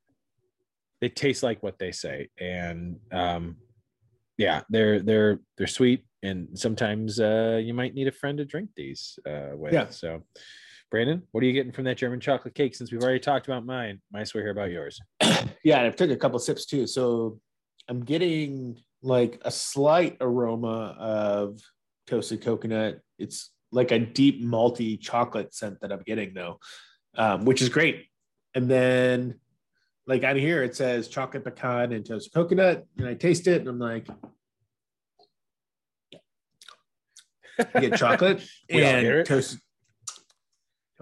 they 1.00 1.08
taste 1.08 1.44
like 1.44 1.62
what 1.62 1.78
they 1.78 1.92
say 1.92 2.28
and 2.40 2.98
um 3.12 3.56
yeah 4.36 4.62
they're 4.70 4.98
they're 5.00 5.38
they're 5.56 5.68
sweet 5.68 6.04
and 6.24 6.48
sometimes 6.58 7.20
uh 7.20 7.60
you 7.62 7.72
might 7.72 7.94
need 7.94 8.08
a 8.08 8.12
friend 8.12 8.38
to 8.38 8.44
drink 8.44 8.70
these 8.76 9.18
uh 9.28 9.50
with 9.54 9.72
Yeah. 9.72 9.88
so 9.90 10.24
brandon 10.90 11.22
what 11.32 11.42
are 11.42 11.46
you 11.46 11.52
getting 11.52 11.72
from 11.72 11.84
that 11.84 11.96
german 11.96 12.20
chocolate 12.20 12.54
cake 12.54 12.74
since 12.74 12.92
we've 12.92 13.02
already 13.02 13.18
talked 13.18 13.46
about 13.46 13.64
mine 13.64 14.00
might 14.12 14.22
as 14.22 14.34
well 14.34 14.42
hear 14.42 14.52
about 14.52 14.70
yours 14.70 15.00
Yeah, 15.64 15.78
and 15.78 15.86
I 15.86 15.90
took 15.90 16.10
a 16.10 16.16
couple 16.16 16.38
sips 16.38 16.66
too. 16.66 16.86
So 16.86 17.40
I'm 17.88 18.04
getting 18.04 18.76
like 19.02 19.40
a 19.44 19.50
slight 19.50 20.18
aroma 20.20 20.94
of 20.98 21.58
toasted 22.06 22.42
coconut. 22.42 23.00
It's 23.18 23.50
like 23.72 23.90
a 23.90 23.98
deep 23.98 24.44
malty 24.44 25.00
chocolate 25.00 25.54
scent 25.54 25.80
that 25.80 25.90
I'm 25.90 26.02
getting 26.02 26.34
though, 26.34 26.60
um, 27.16 27.46
which 27.46 27.62
is 27.62 27.70
great. 27.70 28.06
And 28.54 28.70
then 28.70 29.40
like 30.06 30.22
on 30.22 30.36
here 30.36 30.62
it 30.62 30.76
says 30.76 31.08
chocolate 31.08 31.44
pecan 31.44 31.92
and 31.92 32.04
toasted 32.04 32.34
coconut, 32.34 32.86
and 32.98 33.08
I 33.08 33.14
taste 33.14 33.46
it 33.46 33.60
and 33.60 33.68
I'm 33.68 33.78
like, 33.78 34.06
I 37.74 37.80
get 37.80 37.96
chocolate 37.96 38.46
and 38.68 39.24
toasted 39.24 39.60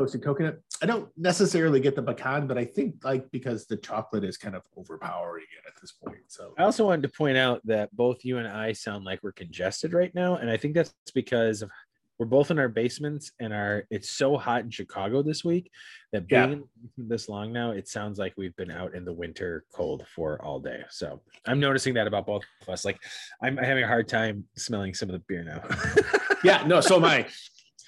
toasted 0.03 0.23
coconut. 0.23 0.61
I 0.83 0.87
don't 0.87 1.09
necessarily 1.17 1.81
get 1.81 1.95
the 1.95 2.03
pecan, 2.03 2.47
but 2.47 2.59
I 2.59 2.65
think 2.65 2.97
like 3.05 3.31
because 3.31 3.67
the 3.67 3.77
chocolate 3.77 4.25
is 4.25 4.37
kind 4.37 4.57
of 4.57 4.62
overpowering 4.77 5.45
it 5.57 5.69
at 5.69 5.81
this 5.81 5.93
point. 5.93 6.19
So 6.29 6.55
I 6.59 6.65
also 6.65 6.87
wanted 6.87 7.03
to 7.03 7.09
point 7.09 7.37
out 7.37 7.61
that 7.67 7.95
both 7.95 8.25
you 8.25 8.38
and 8.38 8.49
I 8.49 8.73
sound 8.73 9.05
like 9.05 9.21
we're 9.23 9.33
congested 9.33 9.93
right 9.93 10.15
now, 10.15 10.37
and 10.37 10.51
I 10.51 10.57
think 10.57 10.75
that's 10.75 10.93
because 11.15 11.62
of 11.62 11.71
we're 12.19 12.27
both 12.27 12.51
in 12.51 12.59
our 12.59 12.69
basements 12.69 13.33
and 13.41 13.53
our 13.53 13.85
it's 13.91 14.11
so 14.11 14.37
hot 14.37 14.62
in 14.62 14.71
Chicago 14.71 15.23
this 15.23 15.45
week 15.45 15.71
that 16.12 16.29
being 16.29 16.51
Yeah. 16.51 16.57
this 16.97 17.29
long 17.29 17.53
now, 17.53 17.71
it 17.73 17.88
sounds 17.88 18.19
like 18.19 18.35
we've 18.37 18.55
been 18.55 18.71
out 18.71 18.95
in 18.95 19.05
the 19.05 19.12
winter 19.12 19.65
cold 19.73 20.07
for 20.15 20.41
all 20.45 20.61
day. 20.61 20.83
So 20.91 21.21
I'm 21.47 21.59
noticing 21.59 21.95
that 21.95 22.07
about 22.07 22.27
both 22.27 22.43
of 22.61 22.69
us. 22.69 22.85
Like 22.85 22.99
I'm 23.43 23.57
having 23.57 23.83
a 23.83 23.88
hard 23.88 24.09
time 24.09 24.45
smelling 24.57 24.95
some 24.95 25.09
of 25.09 25.15
the 25.15 25.25
beer 25.27 25.43
now. 25.43 25.62
yeah, 26.45 26.65
no, 26.67 26.81
so 26.81 26.97
am 26.97 27.05
I. 27.05 27.27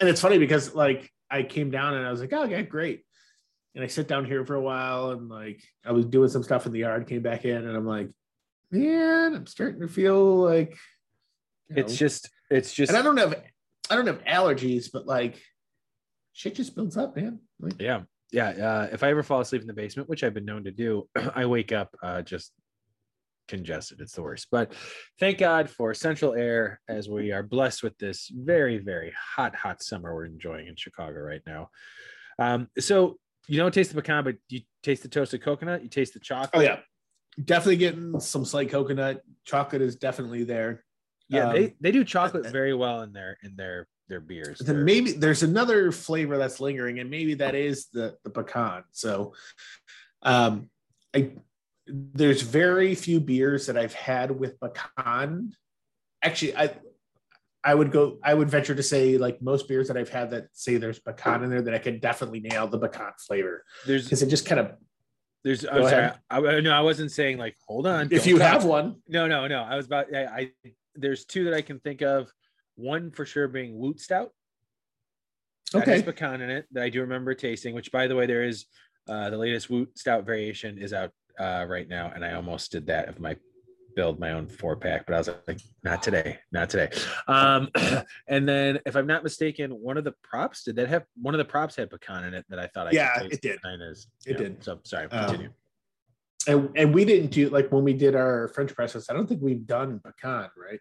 And 0.00 0.08
it's 0.08 0.20
funny 0.20 0.38
because 0.38 0.74
like 0.74 1.12
I 1.30 1.42
came 1.42 1.70
down 1.70 1.94
and 1.94 2.06
I 2.06 2.10
was 2.10 2.20
like, 2.20 2.32
oh, 2.32 2.44
okay, 2.44 2.62
great. 2.62 3.04
And 3.74 3.82
I 3.82 3.88
sit 3.88 4.06
down 4.06 4.24
here 4.24 4.44
for 4.44 4.54
a 4.54 4.60
while 4.60 5.10
and 5.10 5.28
like 5.28 5.62
I 5.84 5.92
was 5.92 6.06
doing 6.06 6.28
some 6.28 6.42
stuff 6.42 6.66
in 6.66 6.72
the 6.72 6.80
yard, 6.80 7.08
came 7.08 7.22
back 7.22 7.44
in, 7.44 7.56
and 7.56 7.76
I'm 7.76 7.86
like, 7.86 8.10
man, 8.70 9.34
I'm 9.34 9.46
starting 9.46 9.80
to 9.80 9.88
feel 9.88 10.36
like 10.36 10.76
it's 11.70 11.92
know. 11.92 11.96
just 11.96 12.30
it's 12.50 12.72
just 12.72 12.90
and 12.90 12.98
I 12.98 13.02
don't 13.02 13.16
have 13.16 13.42
I 13.90 13.96
don't 13.96 14.06
have 14.06 14.22
allergies, 14.24 14.90
but 14.92 15.06
like 15.06 15.42
shit 16.32 16.54
just 16.54 16.76
builds 16.76 16.96
up, 16.96 17.16
man. 17.16 17.40
Like, 17.58 17.80
yeah 17.80 18.02
yeah 18.34 18.48
uh, 18.48 18.88
if 18.92 19.02
i 19.02 19.10
ever 19.10 19.22
fall 19.22 19.40
asleep 19.40 19.62
in 19.62 19.68
the 19.68 19.72
basement 19.72 20.08
which 20.08 20.24
i've 20.24 20.34
been 20.34 20.44
known 20.44 20.64
to 20.64 20.72
do 20.72 21.08
i 21.36 21.46
wake 21.46 21.72
up 21.72 21.94
uh, 22.02 22.20
just 22.20 22.52
congested. 23.48 24.00
It's 24.00 24.12
the 24.12 24.22
worst. 24.22 24.48
But 24.50 24.72
thank 25.18 25.38
god 25.38 25.70
for 25.70 25.94
central 25.94 26.34
air 26.34 26.80
as 26.88 27.08
we 27.08 27.32
are 27.32 27.42
blessed 27.42 27.82
with 27.82 27.96
this 27.98 28.30
very 28.32 28.78
very 28.78 29.12
hot 29.36 29.54
hot 29.54 29.82
summer 29.82 30.14
we're 30.14 30.24
enjoying 30.26 30.66
in 30.66 30.76
chicago 30.76 31.20
right 31.20 31.42
now. 31.46 31.70
Um, 32.38 32.68
so 32.78 33.18
you 33.46 33.58
don't 33.58 33.72
taste 33.74 33.90
the 33.92 34.00
pecan 34.00 34.24
but 34.24 34.36
you 34.48 34.60
taste 34.82 35.02
the 35.02 35.08
toasted 35.08 35.42
coconut? 35.42 35.82
You 35.82 35.88
taste 35.88 36.14
the 36.14 36.20
chocolate? 36.20 36.50
Oh 36.54 36.60
yeah. 36.60 36.78
Definitely 37.42 37.76
getting 37.76 38.20
some 38.20 38.44
slight 38.44 38.70
coconut. 38.70 39.22
Chocolate 39.44 39.82
is 39.82 39.96
definitely 39.96 40.44
there. 40.44 40.84
yeah 41.28 41.48
Um, 41.48 41.54
they, 41.54 41.74
they 41.80 41.92
do 41.92 42.04
chocolate 42.04 42.46
very 42.46 42.74
well 42.74 43.02
in 43.02 43.12
their 43.12 43.36
in 43.42 43.56
their 43.56 43.88
their 44.08 44.20
beers. 44.20 44.58
Then 44.58 44.84
maybe 44.84 45.12
there's 45.12 45.42
another 45.42 45.90
flavor 45.90 46.36
that's 46.38 46.60
lingering 46.60 46.98
and 47.00 47.10
maybe 47.10 47.34
that 47.34 47.54
is 47.54 47.86
the 47.92 48.16
the 48.24 48.30
pecan. 48.30 48.84
So 48.92 49.34
um 50.22 50.70
i 51.14 51.30
there's 51.86 52.42
very 52.42 52.94
few 52.94 53.20
beers 53.20 53.66
that 53.66 53.76
i've 53.76 53.94
had 53.94 54.30
with 54.30 54.58
pecan 54.60 55.52
actually 56.22 56.56
i 56.56 56.70
i 57.62 57.74
would 57.74 57.90
go 57.92 58.18
i 58.22 58.32
would 58.32 58.48
venture 58.48 58.74
to 58.74 58.82
say 58.82 59.18
like 59.18 59.40
most 59.42 59.68
beers 59.68 59.88
that 59.88 59.96
i've 59.96 60.08
had 60.08 60.30
that 60.30 60.46
say 60.52 60.76
there's 60.76 60.98
pecan 60.98 61.44
in 61.44 61.50
there 61.50 61.62
that 61.62 61.74
i 61.74 61.78
can 61.78 61.98
definitely 61.98 62.40
nail 62.40 62.66
the 62.66 62.78
pecan 62.78 63.12
flavor 63.18 63.64
there's 63.86 64.04
because 64.04 64.22
it 64.22 64.28
just 64.28 64.46
kind 64.46 64.60
of 64.60 64.72
there's 65.42 65.64
i'm 65.66 65.82
sorry 65.82 66.04
ahead. 66.04 66.18
I, 66.30 66.60
no 66.60 66.72
i 66.72 66.80
wasn't 66.80 67.12
saying 67.12 67.36
like 67.36 67.54
hold 67.66 67.86
on 67.86 68.08
if 68.10 68.26
you 68.26 68.38
have 68.38 68.64
one 68.64 68.96
No, 69.08 69.26
no, 69.26 69.46
no. 69.46 69.62
I 69.62 69.76
was 69.76 69.86
about. 69.86 70.14
I, 70.14 70.24
I 70.24 70.50
there's 70.94 71.24
two 71.24 71.44
that 71.44 71.54
I 71.54 71.62
can 71.62 71.80
think 71.80 72.02
of. 72.02 72.32
One 72.76 73.10
for 73.10 73.24
sure 73.24 73.46
being 73.48 73.78
Woot 73.78 74.00
Stout. 74.00 74.30
That 75.72 75.86
has 75.86 76.02
pecan 76.02 76.40
in 76.40 76.50
it 76.50 76.66
that 76.72 76.82
I 76.82 76.88
do 76.88 77.00
remember 77.00 77.34
tasting. 77.34 77.74
Which, 77.74 77.92
by 77.92 78.06
the 78.06 78.16
way, 78.16 78.26
there 78.26 78.44
is 78.44 78.66
uh, 79.08 79.30
the 79.30 79.36
latest 79.36 79.70
Woot 79.70 79.96
Stout 79.98 80.24
variation 80.24 80.78
is 80.78 80.92
out 80.92 81.10
uh, 81.38 81.66
right 81.68 81.88
now, 81.88 82.12
and 82.14 82.24
I 82.24 82.34
almost 82.34 82.72
did 82.72 82.86
that 82.86 83.08
of 83.08 83.20
my 83.20 83.36
build 83.94 84.18
my 84.18 84.32
own 84.32 84.48
four 84.48 84.74
pack, 84.76 85.06
but 85.06 85.14
I 85.14 85.18
was 85.18 85.30
like, 85.46 85.60
not 85.84 86.02
today, 86.02 86.38
not 86.50 86.68
today. 86.68 86.90
Um, 87.28 87.70
and 88.28 88.48
then, 88.48 88.80
if 88.86 88.96
I'm 88.96 89.06
not 89.06 89.22
mistaken, 89.22 89.70
one 89.70 89.96
of 89.96 90.04
the 90.04 90.14
props 90.22 90.64
did 90.64 90.76
that 90.76 90.88
have 90.88 91.04
one 91.20 91.32
of 91.34 91.38
the 91.38 91.44
props 91.44 91.76
had 91.76 91.90
pecan 91.90 92.24
in 92.24 92.34
it 92.34 92.44
that 92.48 92.58
I 92.58 92.66
thought 92.66 92.88
I 92.88 92.90
Yeah, 92.90 93.20
it 93.22 93.40
did. 93.40 93.60
Is 93.64 94.08
It 94.26 94.32
yeah. 94.32 94.36
did. 94.36 94.64
So 94.64 94.80
sorry, 94.84 95.04
Um, 95.10 95.26
continue. 95.26 95.50
and, 96.48 96.70
and 96.76 96.94
we 96.94 97.04
didn't 97.04 97.30
do 97.30 97.48
like 97.50 97.70
when 97.70 97.84
we 97.84 97.92
did 97.92 98.14
our 98.14 98.48
french 98.48 98.74
presses 98.74 99.08
i 99.08 99.14
don't 99.14 99.26
think 99.26 99.40
we've 99.40 99.66
done 99.66 100.00
pecan 100.04 100.50
right 100.56 100.80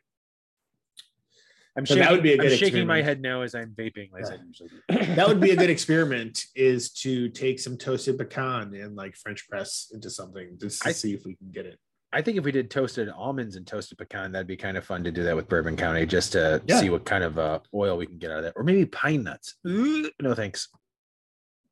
I'm 1.75 1.85
so 1.85 1.95
shaking, 1.95 2.03
that 2.05 2.11
would 2.11 2.23
be 2.23 2.31
a 2.31 2.35
I'm 2.35 2.39
good 2.41 2.57
shaking 2.59 2.85
my 2.85 3.01
head 3.01 3.19
now 3.21 3.41
as 3.41 3.55
I'm 3.55 3.71
vaping. 3.71 4.09
As 4.19 4.29
I 4.29 4.35
Yeah. 4.35 4.41
usually 4.45 4.69
do. 5.07 5.15
that 5.15 5.27
would 5.27 5.39
be 5.39 5.51
a 5.51 5.55
good 5.55 5.69
experiment 5.71 6.45
is 6.55 6.91
to 6.91 7.29
take 7.29 7.59
some 7.59 7.77
toasted 7.77 8.17
pecan 8.17 8.75
and 8.75 8.95
like 8.95 9.15
french 9.15 9.47
press 9.49 9.89
into 9.93 10.09
something 10.11 10.57
just 10.61 10.81
to 10.83 10.89
I- 10.89 10.91
see 10.91 11.13
if 11.13 11.25
we 11.25 11.35
can 11.35 11.49
get 11.51 11.65
it 11.65 11.79
I 12.15 12.21
think 12.21 12.37
if 12.37 12.43
we 12.43 12.51
did 12.51 12.69
toasted 12.69 13.09
almonds 13.09 13.55
and 13.55 13.65
toasted 13.65 13.97
pecan, 13.97 14.31
that'd 14.33 14.45
be 14.45 14.55
kind 14.55 14.77
of 14.77 14.85
fun 14.85 15.03
to 15.03 15.11
do 15.11 15.23
that 15.23 15.35
with 15.35 15.49
Bourbon 15.49 15.75
County, 15.75 16.05
just 16.05 16.33
to 16.33 16.61
Yeah. 16.67 16.79
see 16.79 16.91
what 16.91 17.05
kind 17.05 17.23
of 17.23 17.39
uh, 17.39 17.57
oil 17.73 17.97
we 17.97 18.05
can 18.05 18.19
get 18.19 18.29
out 18.29 18.37
of 18.37 18.43
that, 18.43 18.53
or 18.55 18.61
maybe 18.63 18.85
pine 18.85 19.23
nuts. 19.23 19.55
Ooh, 19.67 20.11
No 20.21 20.35
thanks. 20.35 20.69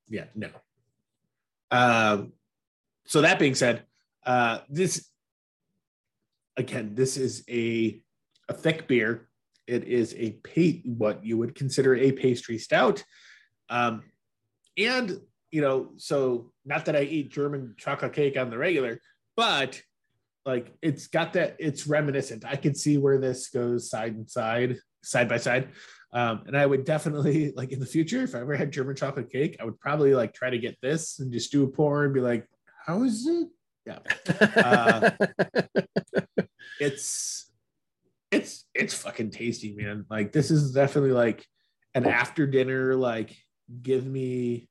yeah 0.10 0.26
no 0.34 0.50
um 1.70 2.34
so 3.06 3.22
that 3.22 3.38
being 3.38 3.54
said 3.54 3.84
uh 4.26 4.60
this 4.68 5.08
again 6.58 6.96
this 6.96 7.18
is 7.18 7.44
a 7.48 8.02
a 8.50 8.54
thick 8.54 8.88
beer 8.88 9.30
it 9.68 9.86
is 9.86 10.16
a 10.18 10.32
pa- 10.32 10.82
what 10.86 11.24
you 11.26 11.38
would 11.38 11.56
consider 11.56 11.96
a 11.96 12.12
pastry 12.12 12.58
stout. 12.58 13.04
Um 13.70 14.04
and 14.78 15.20
you 15.52 15.62
know 15.62 15.92
so 15.98 16.54
not 16.64 16.86
that 16.86 16.96
i 16.96 17.02
eat 17.02 17.30
german 17.30 17.76
chocolate 17.78 18.14
cake 18.14 18.38
on 18.38 18.50
the 18.50 18.58
regular 18.58 19.02
but 19.36 19.82
like 20.46 20.74
it's 20.82 21.08
got 21.08 21.34
that 21.34 21.56
it's 21.60 21.88
reminiscent. 21.88 22.46
I 22.46 22.56
can 22.56 22.74
see 22.74 22.98
where 22.98 23.20
this 23.20 23.50
goes 23.50 23.90
side 23.90 24.16
and 24.16 24.30
side 24.30 24.78
side 25.04 25.30
by 25.30 25.38
side. 25.38 25.70
Um, 26.14 26.44
and 26.48 26.58
I 26.58 26.66
would 26.66 26.84
definitely 26.84 27.52
like 27.56 27.72
in 27.72 27.80
the 27.80 27.86
future, 27.86 28.24
if 28.24 28.36
I 28.36 28.42
ever 28.42 28.56
had 28.56 28.72
German 28.72 28.96
chocolate 28.96 29.32
cake, 29.32 29.58
I 29.60 29.66
would 29.66 29.80
probably 29.80 30.14
like 30.16 30.34
try 30.34 30.50
to 30.50 30.58
get 30.58 30.78
this 30.82 31.20
and 31.20 31.32
just 31.32 31.52
do 31.52 31.64
a 31.64 31.68
pour 31.68 32.06
and 32.06 32.14
be 32.14 32.22
like, 32.22 32.48
how 32.86 33.04
is 33.04 33.28
it? 33.28 33.48
Yeah. 33.86 34.00
Uh, 34.56 35.12
it's 36.80 37.51
it's 38.32 38.66
it's 38.74 38.94
fucking 38.94 39.32
tasty, 39.32 39.74
man. 39.74 40.06
Like 40.10 40.32
this 40.32 40.52
is 40.52 40.72
definitely 40.72 41.12
like 41.12 41.46
an 41.94 42.06
after 42.06 42.48
dinner, 42.48 42.96
like 42.96 43.36
give 43.82 44.06
me 44.06 44.70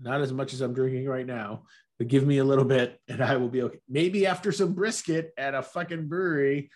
not 0.00 0.20
as 0.20 0.32
much 0.32 0.52
as 0.52 0.60
I'm 0.60 0.74
drinking 0.74 1.06
right 1.06 1.26
now, 1.26 1.64
but 1.98 2.08
give 2.08 2.26
me 2.26 2.38
a 2.38 2.44
little 2.44 2.64
bit 2.64 3.00
and 3.08 3.22
I 3.22 3.36
will 3.36 3.48
be 3.48 3.62
okay. 3.62 3.78
Maybe 3.88 4.26
after 4.26 4.52
some 4.52 4.72
brisket 4.72 5.32
at 5.36 5.54
a 5.54 5.62
fucking 5.62 6.08
brewery. 6.08 6.70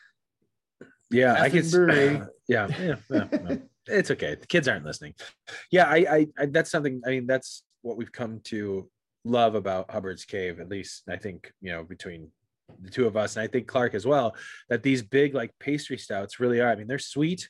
yeah, 1.10 1.40
I 1.40 1.48
can. 1.48 1.68
brewery. 1.68 2.16
Uh, 2.16 2.26
yeah, 2.48 2.68
yeah, 2.78 2.94
yeah, 3.10 3.26
yeah. 3.32 3.56
it's 3.86 4.10
okay. 4.10 4.34
The 4.34 4.46
kids 4.46 4.68
aren't 4.68 4.84
listening. 4.84 5.14
Yeah, 5.70 5.84
I, 5.84 5.96
I, 5.96 6.26
I, 6.38 6.46
that's 6.46 6.70
something. 6.70 7.00
I 7.06 7.10
mean, 7.10 7.26
that's 7.26 7.62
what 7.82 7.96
we've 7.96 8.12
come 8.12 8.40
to 8.44 8.88
love 9.24 9.54
about 9.54 9.90
Hubbard's 9.90 10.24
Cave. 10.24 10.60
At 10.60 10.68
least 10.68 11.04
I 11.08 11.16
think 11.16 11.52
you 11.60 11.72
know 11.72 11.84
between 11.84 12.28
the 12.80 12.90
two 12.90 13.06
of 13.06 13.16
us, 13.16 13.36
and 13.36 13.42
I 13.42 13.46
think 13.46 13.66
Clark 13.66 13.94
as 13.94 14.06
well. 14.06 14.34
That 14.68 14.82
these 14.82 15.02
big 15.02 15.34
like 15.34 15.52
pastry 15.58 15.98
stouts 15.98 16.40
really 16.40 16.60
are. 16.60 16.70
I 16.70 16.76
mean, 16.76 16.86
they're 16.86 16.98
sweet. 16.98 17.48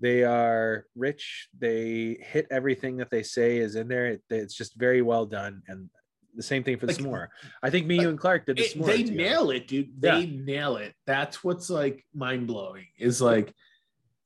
They 0.00 0.24
are 0.24 0.86
rich. 0.96 1.48
They 1.58 2.16
hit 2.20 2.46
everything 2.50 2.96
that 2.98 3.10
they 3.10 3.22
say 3.22 3.58
is 3.58 3.76
in 3.76 3.88
there. 3.88 4.06
It- 4.06 4.22
it's 4.30 4.54
just 4.54 4.74
very 4.76 5.02
well 5.02 5.26
done. 5.26 5.62
And 5.68 5.90
the 6.34 6.42
same 6.42 6.62
thing 6.64 6.78
for 6.78 6.86
the 6.86 6.92
Like- 6.92 7.02
s'more. 7.02 7.28
I 7.62 7.70
think 7.70 7.86
me, 7.86 8.00
you, 8.00 8.08
and 8.08 8.18
Clark 8.18 8.46
did 8.46 8.56
the 8.56 8.62
It- 8.64 8.72
s'more. 8.74 8.86
they 8.86 8.98
together. 9.02 9.16
nail 9.16 9.50
it, 9.50 9.68
dude. 9.68 10.00
They 10.00 10.26
nail 10.26 10.76
it. 10.76 10.94
That's 11.06 11.42
what's 11.44 11.68
like 11.68 12.06
mind 12.14 12.46
blowing. 12.46 12.86
Is 12.98 13.20
like 13.20 13.52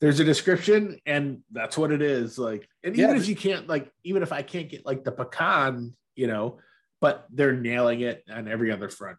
there's 0.00 0.20
a 0.20 0.24
description 0.24 0.98
and 1.07 1.42
that's 1.50 1.78
what 1.78 1.90
it 1.90 2.02
is. 2.02 2.38
Like, 2.38 2.68
and 2.83 2.94
even 2.96 3.11
Yeah. 3.11 3.16
if 3.16 3.26
you 3.26 3.35
can't 3.35 3.66
like, 3.66 3.90
even 4.04 4.22
if 4.22 4.33
I 4.33 4.42
can't 4.42 4.68
get 4.68 4.85
like 4.85 5.02
the 5.02 5.12
pecan, 5.12 5.96
you 6.14 6.26
know, 6.26 6.61
but 7.00 7.26
they're 7.30 7.52
nailing 7.57 8.00
it 8.02 8.22
on 8.30 8.46
every 8.46 8.70
other 8.70 8.88
front. 8.90 9.18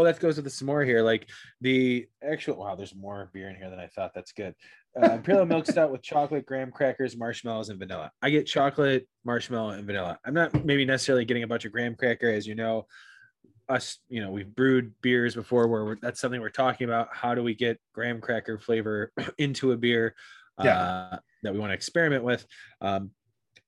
Well, 0.00 0.10
that 0.10 0.18
goes 0.18 0.36
with 0.36 0.46
the 0.46 0.50
s'more 0.50 0.86
here. 0.86 1.02
Like 1.02 1.28
the 1.60 2.08
actual 2.26 2.56
wow, 2.56 2.74
there's 2.74 2.94
more 2.94 3.28
beer 3.34 3.50
in 3.50 3.56
here 3.56 3.68
than 3.68 3.78
I 3.78 3.86
thought. 3.86 4.12
That's 4.14 4.32
good. 4.32 4.54
Uh, 4.96 5.10
Imperial 5.10 5.44
milk 5.44 5.66
stout 5.70 5.92
with 5.92 6.00
chocolate, 6.00 6.46
graham 6.46 6.70
crackers, 6.70 7.18
marshmallows, 7.18 7.68
and 7.68 7.78
vanilla. 7.78 8.10
I 8.22 8.30
get 8.30 8.46
chocolate, 8.46 9.06
marshmallow, 9.26 9.72
and 9.72 9.84
vanilla. 9.84 10.18
I'm 10.24 10.32
not 10.32 10.64
maybe 10.64 10.86
necessarily 10.86 11.26
getting 11.26 11.42
a 11.42 11.46
bunch 11.46 11.66
of 11.66 11.72
graham 11.72 11.96
cracker, 11.96 12.30
as 12.30 12.46
you 12.46 12.54
know. 12.54 12.86
Us, 13.68 13.98
you 14.08 14.22
know, 14.22 14.30
we've 14.30 14.48
brewed 14.48 14.94
beers 15.02 15.34
before 15.34 15.68
where 15.68 15.98
that's 16.00 16.18
something 16.18 16.40
we're 16.40 16.48
talking 16.48 16.86
about. 16.86 17.08
How 17.12 17.34
do 17.34 17.42
we 17.42 17.54
get 17.54 17.78
graham 17.92 18.22
cracker 18.22 18.58
flavor 18.58 19.12
into 19.36 19.72
a 19.72 19.76
beer 19.76 20.14
uh, 20.56 21.18
that 21.42 21.52
we 21.52 21.58
want 21.58 21.72
to 21.72 21.74
experiment 21.74 22.24
with? 22.24 22.46
Um, 22.80 23.10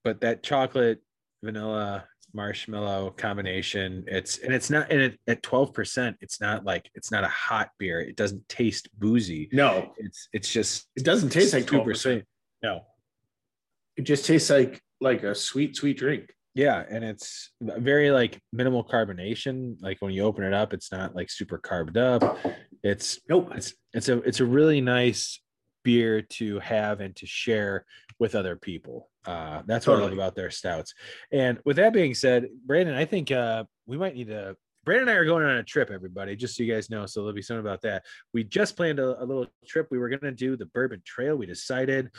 but 0.03 0.23
that 0.23 0.42
chocolate, 0.42 1.03
vanilla, 1.45 2.07
marshmallow 2.35 3.11
combination. 3.16 4.05
It's 4.07 4.38
and 4.38 4.53
it's 4.55 4.71
not 4.71 4.90
and 4.90 5.01
it, 5.01 5.18
at 5.27 5.42
12% 5.42 6.14
it's 6.21 6.40
not 6.40 6.64
like 6.64 6.90
it's 6.95 7.11
not 7.11 7.25
a 7.25 7.29
hot 7.29 7.71
beer. 7.79 8.01
It 8.01 8.16
doesn't 8.16 8.49
taste 8.49 8.88
boozy. 8.99 9.49
No, 9.53 9.92
it's 9.99 10.29
it's 10.33 10.51
just 10.53 10.88
it 10.97 11.05
doesn't 11.05 11.31
taste 11.31 11.53
like 11.55 11.64
12%. 11.66 11.97
sweet. 11.97 12.25
No. 12.62 12.83
It 13.97 14.03
just 14.03 14.25
tastes 14.27 14.51
like 14.51 14.81
like 15.01 15.23
a 15.23 15.35
sweet, 15.35 15.77
sweet 15.77 15.99
drink. 15.99 16.33
yeah 16.55 16.85
and 16.88 17.03
it's 17.05 17.51
very 17.61 18.11
like 18.11 18.40
minimal 18.53 18.85
carbonation. 18.85 19.77
Like 19.81 19.99
when 20.01 20.12
you 20.12 20.23
open 20.25 20.45
it 20.45 20.55
up 20.55 20.73
it's 20.73 20.90
not 20.92 21.14
like 21.14 21.31
super 21.31 21.59
carved 21.59 21.97
up. 21.99 22.38
It's 22.83 23.21
Nope. 23.29 23.53
it's 23.55 23.75
it's 23.92 24.09
a 24.09 24.18
it's 24.23 24.40
a 24.40 24.45
really 24.47 24.81
nice 24.81 25.40
beer 25.85 26.23
to 26.23 26.59
have 26.61 27.01
and 27.01 27.14
to 27.16 27.27
share 27.27 27.85
with 28.18 28.35
other 28.35 28.57
people 28.57 29.09
uh 29.27 29.63
that's 29.67 29.87
what 29.87 29.99
i 29.99 30.03
love 30.03 30.13
about 30.13 30.35
their 30.35 30.51
stouts. 30.51 30.95
And 31.31 31.59
with 31.65 31.77
that 31.77 31.93
being 31.93 32.15
said 32.15 32.49
brandon 32.65 32.95
i 32.95 33.05
think 33.05 33.31
uh 33.31 33.65
we 33.87 33.97
might 33.97 34.15
need 34.15 34.29
to 34.29 34.57
brandon 34.85 35.09
and 35.09 35.17
i 35.17 35.21
are 35.21 35.25
going 35.25 35.45
on 35.45 35.57
a 35.57 35.63
trip 35.63 35.91
everybody 35.91 36.35
just 36.35 36.57
so 36.57 36.63
you 36.63 36.73
guys 36.73 36.91
know 36.91 37.07
so 37.07 37.21
there'll 37.21 37.35
be 37.35 37.43
something 37.43 37.65
about 37.65 37.83
that. 37.83 38.05
We 38.33 38.45
just 38.45 38.77
planned 38.77 38.99
a, 38.99 39.23
a 39.23 39.25
little 39.25 39.47
trip. 39.67 39.89
We 39.91 39.99
were 39.99 40.09
going 40.09 40.21
to 40.21 40.33
do 40.33 40.57
the 40.57 40.67
bourbon 40.67 41.03
trail. 41.05 41.37
We 41.37 41.47
decided 41.47 42.11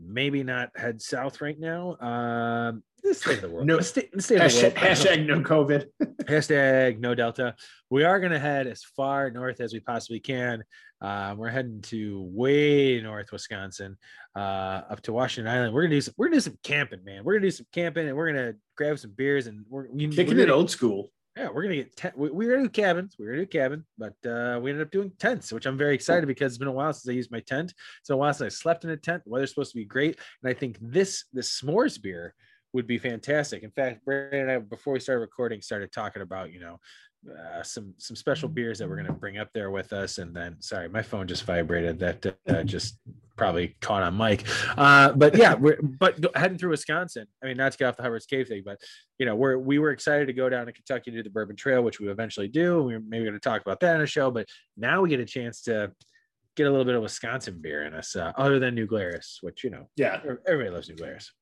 maybe 0.00 0.42
not 0.44 0.70
head 0.76 1.00
south 1.00 1.40
right 1.40 1.58
now. 1.58 1.96
Um 2.00 2.82
the 3.02 3.14
state 3.14 3.36
of 3.36 3.42
the 3.42 3.48
world. 3.50 3.66
No. 3.66 3.80
state, 3.80 4.10
the 4.12 4.22
state 4.22 4.40
of 4.40 4.52
the 4.52 4.58
Hashtag, 4.58 4.62
world. 4.62 4.74
hashtag 4.98 5.26
no 5.26 5.40
COVID. 5.40 5.86
hashtag 6.24 6.98
no 7.00 7.14
delta. 7.14 7.54
We 7.90 8.04
are 8.04 8.20
going 8.20 8.32
to 8.32 8.38
head 8.38 8.66
as 8.66 8.82
far 8.84 9.30
north 9.30 9.60
as 9.60 9.72
we 9.72 9.80
possibly 9.80 10.20
can. 10.20 10.64
Uh, 11.00 11.34
we're 11.38 11.48
heading 11.48 11.80
to 11.80 12.22
way 12.32 13.00
north 13.00 13.30
wisconsin 13.30 13.96
uh, 14.34 14.82
up 14.90 15.00
to 15.02 15.12
washington 15.12 15.52
island. 15.52 15.72
We're 15.72 15.82
gonna 15.82 15.94
do 15.94 16.00
some 16.00 16.14
we're 16.16 16.26
gonna 16.26 16.36
do 16.36 16.40
some 16.40 16.58
camping 16.64 17.04
man. 17.04 17.22
We're 17.22 17.34
gonna 17.34 17.46
do 17.46 17.50
some 17.52 17.66
camping 17.72 18.08
and 18.08 18.16
we're 18.16 18.32
gonna 18.32 18.54
grab 18.76 18.98
some 18.98 19.12
beers 19.12 19.46
and 19.46 19.64
we're, 19.68 19.88
we, 19.92 20.08
Kicking 20.08 20.34
we're 20.36 20.42
it 20.42 20.46
gonna, 20.46 20.58
old 20.58 20.70
school. 20.72 21.12
yeah 21.36 21.50
we're 21.54 21.62
gonna 21.62 21.76
get 21.76 21.94
tent 21.96 22.18
we, 22.18 22.30
we 22.30 22.46
were 22.46 22.54
gonna 22.56 22.64
do 22.64 22.70
cabins 22.70 23.14
we 23.16 23.26
were 23.26 23.30
gonna 23.30 23.44
do 23.44 23.46
cabin 23.46 23.86
but 23.96 24.14
uh, 24.28 24.58
we 24.60 24.70
ended 24.70 24.84
up 24.84 24.90
doing 24.90 25.12
tents 25.20 25.52
which 25.52 25.66
i'm 25.66 25.78
very 25.78 25.94
excited 25.94 26.26
because 26.26 26.50
it's 26.50 26.58
been 26.58 26.66
a 26.66 26.72
while 26.72 26.92
since 26.92 27.08
i 27.08 27.12
used 27.14 27.30
my 27.30 27.38
tent. 27.40 27.72
It's 28.00 28.08
been 28.08 28.14
a 28.14 28.18
while 28.18 28.34
since 28.34 28.52
i 28.52 28.56
slept 28.56 28.82
in 28.82 28.90
a 28.90 28.96
tent. 28.96 29.22
The 29.24 29.30
weather's 29.30 29.50
supposed 29.50 29.70
to 29.70 29.78
be 29.78 29.84
great. 29.84 30.18
And 30.42 30.50
i 30.50 30.52
think 30.52 30.78
this 30.80 31.26
this 31.32 31.60
s'mores 31.60 32.02
beer 32.02 32.34
would 32.72 32.86
be 32.86 32.98
fantastic. 32.98 33.62
In 33.62 33.70
fact, 33.70 34.04
Brandon 34.04 34.40
and 34.42 34.50
I, 34.50 34.58
before 34.58 34.92
we 34.92 35.00
started 35.00 35.20
recording, 35.20 35.60
started 35.62 35.92
talking 35.92 36.22
about, 36.22 36.52
you 36.52 36.60
know, 36.60 36.78
uh, 37.28 37.62
some 37.62 37.94
some 37.98 38.14
special 38.14 38.48
beers 38.48 38.78
that 38.78 38.88
we're 38.88 38.94
going 38.94 39.06
to 39.06 39.12
bring 39.12 39.38
up 39.38 39.48
there 39.52 39.70
with 39.70 39.92
us. 39.92 40.18
And 40.18 40.34
then, 40.34 40.56
sorry, 40.60 40.88
my 40.88 41.02
phone 41.02 41.26
just 41.26 41.44
vibrated. 41.44 41.98
That 41.98 42.36
uh, 42.48 42.62
just 42.62 42.98
probably 43.36 43.76
caught 43.80 44.02
on 44.02 44.16
mic. 44.16 44.44
Uh, 44.76 45.12
but 45.12 45.36
yeah, 45.36 45.54
we're 45.54 45.80
but 45.82 46.24
heading 46.36 46.58
through 46.58 46.70
Wisconsin. 46.70 47.26
I 47.42 47.46
mean, 47.46 47.56
not 47.56 47.72
to 47.72 47.78
get 47.78 47.86
off 47.86 47.96
the 47.96 48.02
Hubbard's 48.02 48.26
Cave 48.26 48.46
thing, 48.48 48.62
but 48.64 48.80
you 49.18 49.26
know, 49.26 49.34
we're 49.34 49.58
we 49.58 49.78
were 49.80 49.90
excited 49.90 50.26
to 50.26 50.32
go 50.32 50.48
down 50.48 50.66
to 50.66 50.72
Kentucky 50.72 51.10
to 51.10 51.16
do 51.16 51.22
the 51.24 51.30
Bourbon 51.30 51.56
Trail, 51.56 51.82
which 51.82 51.98
we 51.98 52.08
eventually 52.08 52.48
do. 52.48 52.82
We 52.82 52.94
are 52.94 53.00
maybe 53.00 53.24
going 53.24 53.34
to 53.34 53.40
talk 53.40 53.62
about 53.62 53.80
that 53.80 53.96
in 53.96 54.02
a 54.02 54.06
show, 54.06 54.30
but 54.30 54.46
now 54.76 55.00
we 55.00 55.08
get 55.08 55.20
a 55.20 55.24
chance 55.24 55.62
to 55.62 55.90
get 56.56 56.66
a 56.66 56.70
little 56.70 56.84
bit 56.84 56.94
of 56.96 57.02
Wisconsin 57.02 57.60
beer 57.60 57.84
in 57.84 57.94
us, 57.94 58.16
uh, 58.16 58.32
other 58.36 58.58
than 58.58 58.74
New 58.74 58.86
Glarus, 58.86 59.38
which 59.42 59.64
you 59.64 59.70
know 59.70 59.88
Yeah. 59.96 60.20
everybody 60.46 60.70
loves 60.70 60.88
New 60.88 60.96
Glarus. 60.96 61.32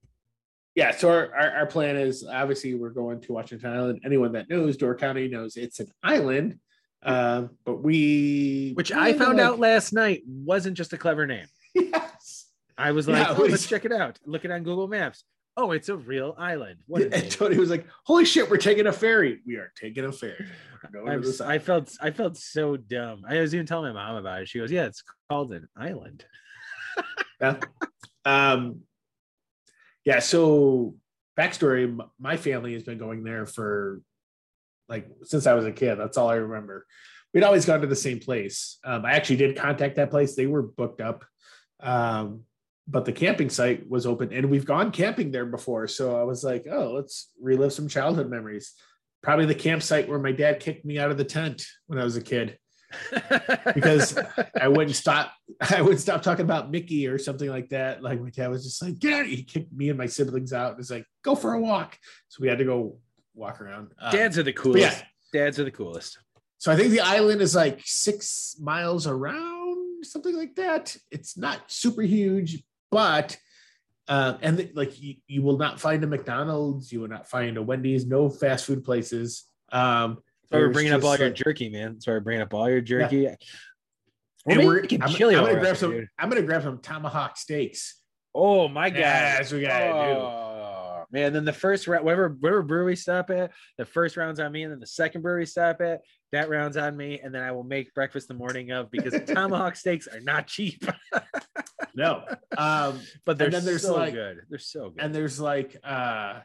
Yeah. 0.76 0.92
So 0.92 1.08
our, 1.10 1.34
our, 1.34 1.50
our 1.50 1.66
plan 1.66 1.96
is 1.96 2.24
obviously 2.24 2.74
we're 2.74 2.90
going 2.90 3.20
to 3.22 3.32
Washington 3.32 3.72
Island. 3.72 4.02
Anyone 4.04 4.30
that 4.32 4.48
knows 4.48 4.76
Door 4.76 4.96
County 4.98 5.26
knows 5.26 5.56
it's 5.56 5.80
an 5.80 5.90
island. 6.04 6.60
Uh, 7.02 7.46
but 7.64 7.82
we 7.82 8.72
which 8.74 8.92
I 8.92 9.12
found 9.14 9.38
like- 9.38 9.46
out 9.46 9.58
last 9.58 9.92
night 9.92 10.22
wasn't 10.26 10.76
just 10.76 10.92
a 10.92 10.98
clever 10.98 11.26
name. 11.26 11.46
Yes. 11.74 12.46
I 12.78 12.92
was 12.92 13.08
like, 13.08 13.26
it 13.28 13.38
oh, 13.38 13.42
let's 13.44 13.66
check 13.66 13.84
it 13.84 13.92
out. 13.92 14.18
Look 14.26 14.44
it 14.44 14.50
on 14.50 14.62
Google 14.62 14.86
Maps. 14.88 15.24
Oh, 15.58 15.72
it's 15.72 15.88
a 15.88 15.96
real 15.96 16.34
island. 16.36 16.78
What 16.86 17.02
a 17.02 17.14
And. 17.14 17.30
Tony 17.30 17.56
was 17.58 17.70
like, 17.70 17.86
"Holy 18.04 18.26
shit, 18.26 18.50
we're 18.50 18.58
taking 18.58 18.86
a 18.86 18.92
ferry. 18.92 19.40
We 19.46 19.56
are 19.56 19.72
taking 19.74 20.04
a 20.04 20.12
ferry. 20.12 20.44
I'm 21.06 21.22
to 21.22 21.28
s- 21.28 21.38
this 21.38 21.40
I 21.40 21.58
felt 21.58 21.90
I 22.02 22.10
felt 22.10 22.36
so 22.36 22.76
dumb. 22.76 23.22
I 23.26 23.40
was 23.40 23.54
even 23.54 23.66
telling 23.66 23.94
my 23.94 24.06
mom 24.06 24.16
about 24.16 24.42
it. 24.42 24.48
She 24.48 24.58
goes, 24.58 24.70
"Yeah, 24.70 24.84
it's 24.84 25.02
called 25.30 25.52
an 25.54 25.68
island." 25.76 26.24
Yeah. 27.40 27.56
Um, 28.26 28.80
yeah. 30.06 30.20
So 30.20 30.94
backstory: 31.38 31.94
my 32.18 32.38
family 32.38 32.72
has 32.72 32.84
been 32.84 32.96
going 32.96 33.24
there 33.24 33.44
for 33.44 34.00
like 34.88 35.08
since 35.24 35.46
I 35.46 35.52
was 35.52 35.66
a 35.66 35.72
kid. 35.72 35.96
That's 35.96 36.16
all 36.16 36.30
I 36.30 36.36
remember. 36.36 36.86
We'd 37.34 37.42
always 37.42 37.66
gone 37.66 37.82
to 37.82 37.86
the 37.86 37.96
same 37.96 38.20
place. 38.20 38.78
Um, 38.84 39.04
I 39.04 39.12
actually 39.12 39.36
did 39.36 39.56
contact 39.56 39.96
that 39.96 40.10
place. 40.10 40.34
They 40.34 40.46
were 40.46 40.62
booked 40.62 41.02
up, 41.02 41.24
um, 41.80 42.44
but 42.88 43.04
the 43.04 43.12
camping 43.12 43.50
site 43.50 43.90
was 43.90 44.06
open, 44.06 44.32
and 44.32 44.48
we've 44.48 44.64
gone 44.64 44.92
camping 44.92 45.32
there 45.32 45.44
before. 45.44 45.88
So 45.88 46.18
I 46.18 46.22
was 46.22 46.42
like, 46.44 46.66
"Oh, 46.70 46.92
let's 46.92 47.32
relive 47.38 47.74
some 47.74 47.88
childhood 47.88 48.30
memories." 48.30 48.72
Probably 49.22 49.46
the 49.46 49.56
campsite 49.56 50.08
where 50.08 50.20
my 50.20 50.30
dad 50.30 50.60
kicked 50.60 50.84
me 50.84 51.00
out 51.00 51.10
of 51.10 51.18
the 51.18 51.24
tent 51.24 51.66
when 51.88 51.98
I 51.98 52.04
was 52.04 52.16
a 52.16 52.22
kid. 52.22 52.58
Because 53.74 54.18
I 54.60 54.68
wouldn't 54.68 54.96
stop. 54.96 55.32
I 55.70 55.82
wouldn't 55.82 56.00
stop 56.00 56.22
talking 56.22 56.44
about 56.44 56.70
Mickey 56.70 57.06
or 57.06 57.18
something 57.18 57.48
like 57.48 57.70
that. 57.70 58.02
Like 58.02 58.20
my 58.20 58.30
dad 58.30 58.48
was 58.48 58.64
just 58.64 58.82
like, 58.82 58.98
"Get 58.98 59.12
out!" 59.12 59.26
He 59.26 59.42
kicked 59.42 59.72
me 59.72 59.88
and 59.88 59.98
my 59.98 60.06
siblings 60.06 60.52
out. 60.52 60.72
And 60.72 60.80
it's 60.80 60.90
like, 60.90 61.06
"Go 61.22 61.34
for 61.34 61.54
a 61.54 61.60
walk." 61.60 61.98
So 62.28 62.38
we 62.40 62.48
had 62.48 62.58
to 62.58 62.64
go 62.64 62.98
walk 63.34 63.60
around. 63.60 63.92
Uh, 64.00 64.10
dads 64.10 64.38
are 64.38 64.42
the 64.42 64.52
coolest. 64.52 64.98
yeah. 64.98 65.02
Dads 65.32 65.58
are 65.58 65.64
the 65.64 65.70
coolest. 65.70 66.18
So 66.58 66.72
I 66.72 66.76
think 66.76 66.90
the 66.90 67.00
island 67.00 67.42
is 67.42 67.54
like 67.54 67.80
six 67.84 68.56
miles 68.60 69.06
around, 69.06 70.04
something 70.04 70.34
like 70.34 70.54
that. 70.56 70.96
It's 71.10 71.36
not 71.36 71.60
super 71.70 72.02
huge, 72.02 72.62
but 72.90 73.36
uh, 74.08 74.38
and 74.40 74.56
the, 74.56 74.70
like 74.74 75.00
you, 75.00 75.16
you 75.26 75.42
will 75.42 75.58
not 75.58 75.80
find 75.80 76.02
a 76.04 76.06
McDonald's, 76.06 76.92
you 76.92 77.00
will 77.00 77.08
not 77.08 77.28
find 77.28 77.56
a 77.56 77.62
Wendy's, 77.62 78.06
no 78.06 78.28
fast 78.28 78.64
food 78.64 78.84
places. 78.84 79.44
Um, 79.72 80.18
why 80.50 80.58
we're 80.58 80.70
bringing 80.70 80.92
up 80.92 81.04
all 81.04 81.16
your 81.16 81.30
jerky, 81.30 81.68
man. 81.68 81.94
That's 81.94 82.06
why 82.06 82.14
we're 82.14 82.20
bringing 82.20 82.42
up 82.42 82.54
all 82.54 82.68
your 82.68 82.80
jerky. 82.80 83.24
We're 84.44 84.58
and 84.58 84.66
we're, 84.66 84.80
making 84.82 85.02
I'm, 85.02 85.08
chili 85.10 85.34
I'm 85.34 85.42
gonna 85.42 85.54
we're 85.54 85.60
grab 85.60 85.76
some. 85.76 85.90
dude. 85.90 86.08
I'm 86.18 86.28
gonna 86.28 86.42
grab 86.42 86.62
some 86.62 86.78
tomahawk 86.78 87.36
steaks. 87.36 88.00
Oh 88.34 88.68
my 88.68 88.90
god! 88.90 89.50
We 89.50 89.60
gotta 89.62 89.86
do. 89.86 90.20
oh, 90.20 91.04
Man, 91.10 91.32
then 91.32 91.44
the 91.44 91.52
first 91.52 91.86
round, 91.86 92.04
whatever, 92.04 92.28
whatever 92.40 92.62
brewery 92.62 92.96
stop 92.96 93.30
at, 93.30 93.52
the 93.78 93.84
first 93.84 94.16
round's 94.16 94.40
on 94.40 94.50
me, 94.52 94.64
and 94.64 94.72
then 94.72 94.80
the 94.80 94.86
second 94.86 95.22
brewery 95.22 95.46
stop 95.46 95.80
at, 95.80 96.00
that 96.32 96.48
round's 96.48 96.76
on 96.76 96.96
me, 96.96 97.20
and 97.22 97.32
then 97.34 97.42
I 97.42 97.52
will 97.52 97.62
make 97.64 97.94
breakfast 97.94 98.26
the 98.28 98.34
morning 98.34 98.72
of 98.72 98.90
because 98.90 99.14
tomahawk 99.26 99.76
steaks 99.76 100.06
are 100.08 100.20
not 100.20 100.46
cheap, 100.48 100.84
No, 101.94 102.24
um, 102.58 103.00
but 103.24 103.38
they're 103.38 103.50
then 103.50 103.64
there's 103.64 103.82
so 103.82 103.94
like- 103.96 104.14
good. 104.14 104.40
They're 104.50 104.58
so 104.58 104.90
good. 104.90 105.02
and 105.02 105.14
there's 105.14 105.40
like 105.40 105.76
uh 105.84 106.40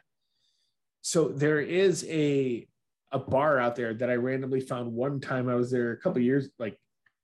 so 1.02 1.28
there 1.28 1.60
is 1.60 2.04
a 2.08 2.66
a 3.12 3.18
bar 3.18 3.58
out 3.58 3.76
there 3.76 3.94
that 3.94 4.10
I 4.10 4.14
randomly 4.14 4.60
found 4.60 4.92
one 4.92 5.20
time 5.20 5.48
I 5.48 5.54
was 5.54 5.70
there 5.70 5.92
a 5.92 5.96
couple 5.98 6.20
years, 6.20 6.48
like 6.58 6.78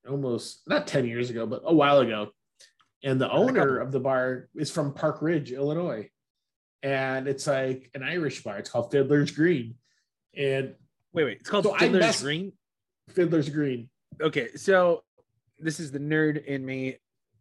almost 0.09 0.63
not 0.69 0.87
10 0.87 1.07
years 1.07 1.31
ago, 1.31 1.47
but 1.47 1.63
a 1.65 1.75
while 1.75 1.99
ago. 2.01 2.31
And 3.03 3.21
the 3.21 3.31
owner 3.31 3.79
of 3.79 3.93
the 3.93 4.01
bar 4.01 4.49
is 4.55 4.71
from 4.71 4.93
Park 4.93 5.23
Ridge, 5.23 5.53
Illinois. 5.53 6.11
And 6.83 7.27
it's 7.27 7.47
like 7.47 7.91
an 7.95 8.03
Irish 8.03 8.43
bar. 8.43 8.59
It's 8.59 8.71
called 8.71 8.91
Fiddler's 8.91 9.31
Green. 9.31 9.77
And 10.37 10.75
Wait, 11.13 11.25
wait. 11.25 11.39
It's 11.41 11.51
called 11.51 11.65
So 11.65 11.75
Fiddler's 11.75 12.23
Green. 12.23 12.53
Fiddler's 13.09 13.49
Green. 13.49 13.89
Okay, 14.21 14.55
so 14.57 15.03
this 15.59 15.81
is 15.81 15.91
the 15.91 15.99
nerd 15.99 16.45
in 16.45 16.65
me. 16.65 16.97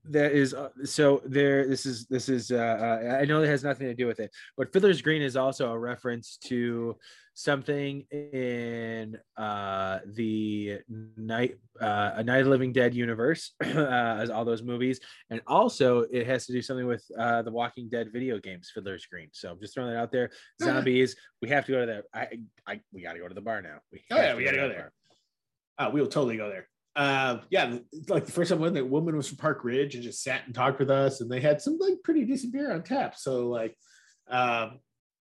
That 0.09 0.31
is 0.31 0.53
uh, 0.53 0.69
so 0.83 1.21
there. 1.25 1.67
This 1.67 1.85
is 1.85 2.05
this 2.07 2.29
is. 2.29 2.51
Uh, 2.51 2.55
uh, 2.57 3.17
I 3.21 3.25
know 3.25 3.41
it 3.41 3.47
has 3.47 3.63
nothing 3.63 3.87
to 3.87 3.93
do 3.93 4.07
with 4.07 4.19
it, 4.19 4.31
but 4.55 4.71
Fiddler's 4.71 5.01
Green 5.01 5.21
is 5.21 5.35
also 5.35 5.71
a 5.71 5.77
reference 5.77 6.37
to 6.45 6.95
something 7.33 8.03
in 8.11 9.15
uh, 9.37 9.99
the 10.13 10.79
night 11.17 11.57
uh, 11.79 12.11
a 12.15 12.23
Night 12.23 12.41
of 12.41 12.47
Living 12.47 12.73
Dead 12.73 12.95
universe, 12.95 13.53
uh, 13.63 13.67
as 14.19 14.29
all 14.29 14.45
those 14.45 14.63
movies, 14.63 14.99
and 15.29 15.41
also 15.45 15.99
it 16.11 16.25
has 16.25 16.45
to 16.47 16.53
do 16.53 16.61
something 16.61 16.87
with 16.87 17.05
uh, 17.17 17.41
the 17.41 17.51
Walking 17.51 17.89
Dead 17.89 18.09
video 18.11 18.39
games. 18.39 18.71
Fiddler's 18.73 19.05
Green. 19.05 19.29
So 19.33 19.51
I'm 19.51 19.59
just 19.59 19.73
throwing 19.73 19.91
that 19.91 19.99
out 19.99 20.11
there. 20.11 20.31
Zombies. 20.61 21.15
We 21.41 21.49
have 21.49 21.65
to 21.65 21.71
go 21.71 21.79
to 21.81 21.85
that. 21.85 22.03
I, 22.13 22.71
I 22.71 22.81
we 22.91 23.03
got 23.03 23.13
to 23.13 23.19
go 23.19 23.27
to 23.27 23.35
the 23.35 23.41
bar 23.41 23.61
now. 23.61 23.79
We 23.91 24.03
Oh, 24.11 24.17
yeah, 24.17 24.35
we 24.35 24.43
gotta 24.43 24.57
to 24.57 24.63
go 24.63 24.69
there. 24.69 24.91
bar. 25.77 25.87
Uh, 25.87 25.91
we 25.91 26.01
will 26.01 26.07
totally 26.07 26.37
go 26.37 26.49
there. 26.49 26.67
Uh, 26.97 27.41
yeah, 27.51 27.77
like 28.09 28.25
the 28.25 28.31
first 28.31 28.49
time 28.49 28.59
when 28.59 28.73
the 28.73 28.83
woman 28.83 29.15
was 29.15 29.27
from 29.27 29.37
Park 29.37 29.63
Ridge 29.63 29.93
and 29.93 30.03
just 30.03 30.23
sat 30.23 30.47
and 30.47 30.55
talked 30.55 30.79
with 30.79 30.89
us, 30.89 31.21
and 31.21 31.29
they 31.29 31.39
had 31.39 31.61
some 31.61 31.77
like 31.79 32.01
pretty 32.03 32.25
decent 32.25 32.51
beer 32.51 32.73
on 32.73 32.81
tap. 32.81 33.15
So 33.15 33.47
like, 33.47 33.77
um, 34.27 34.79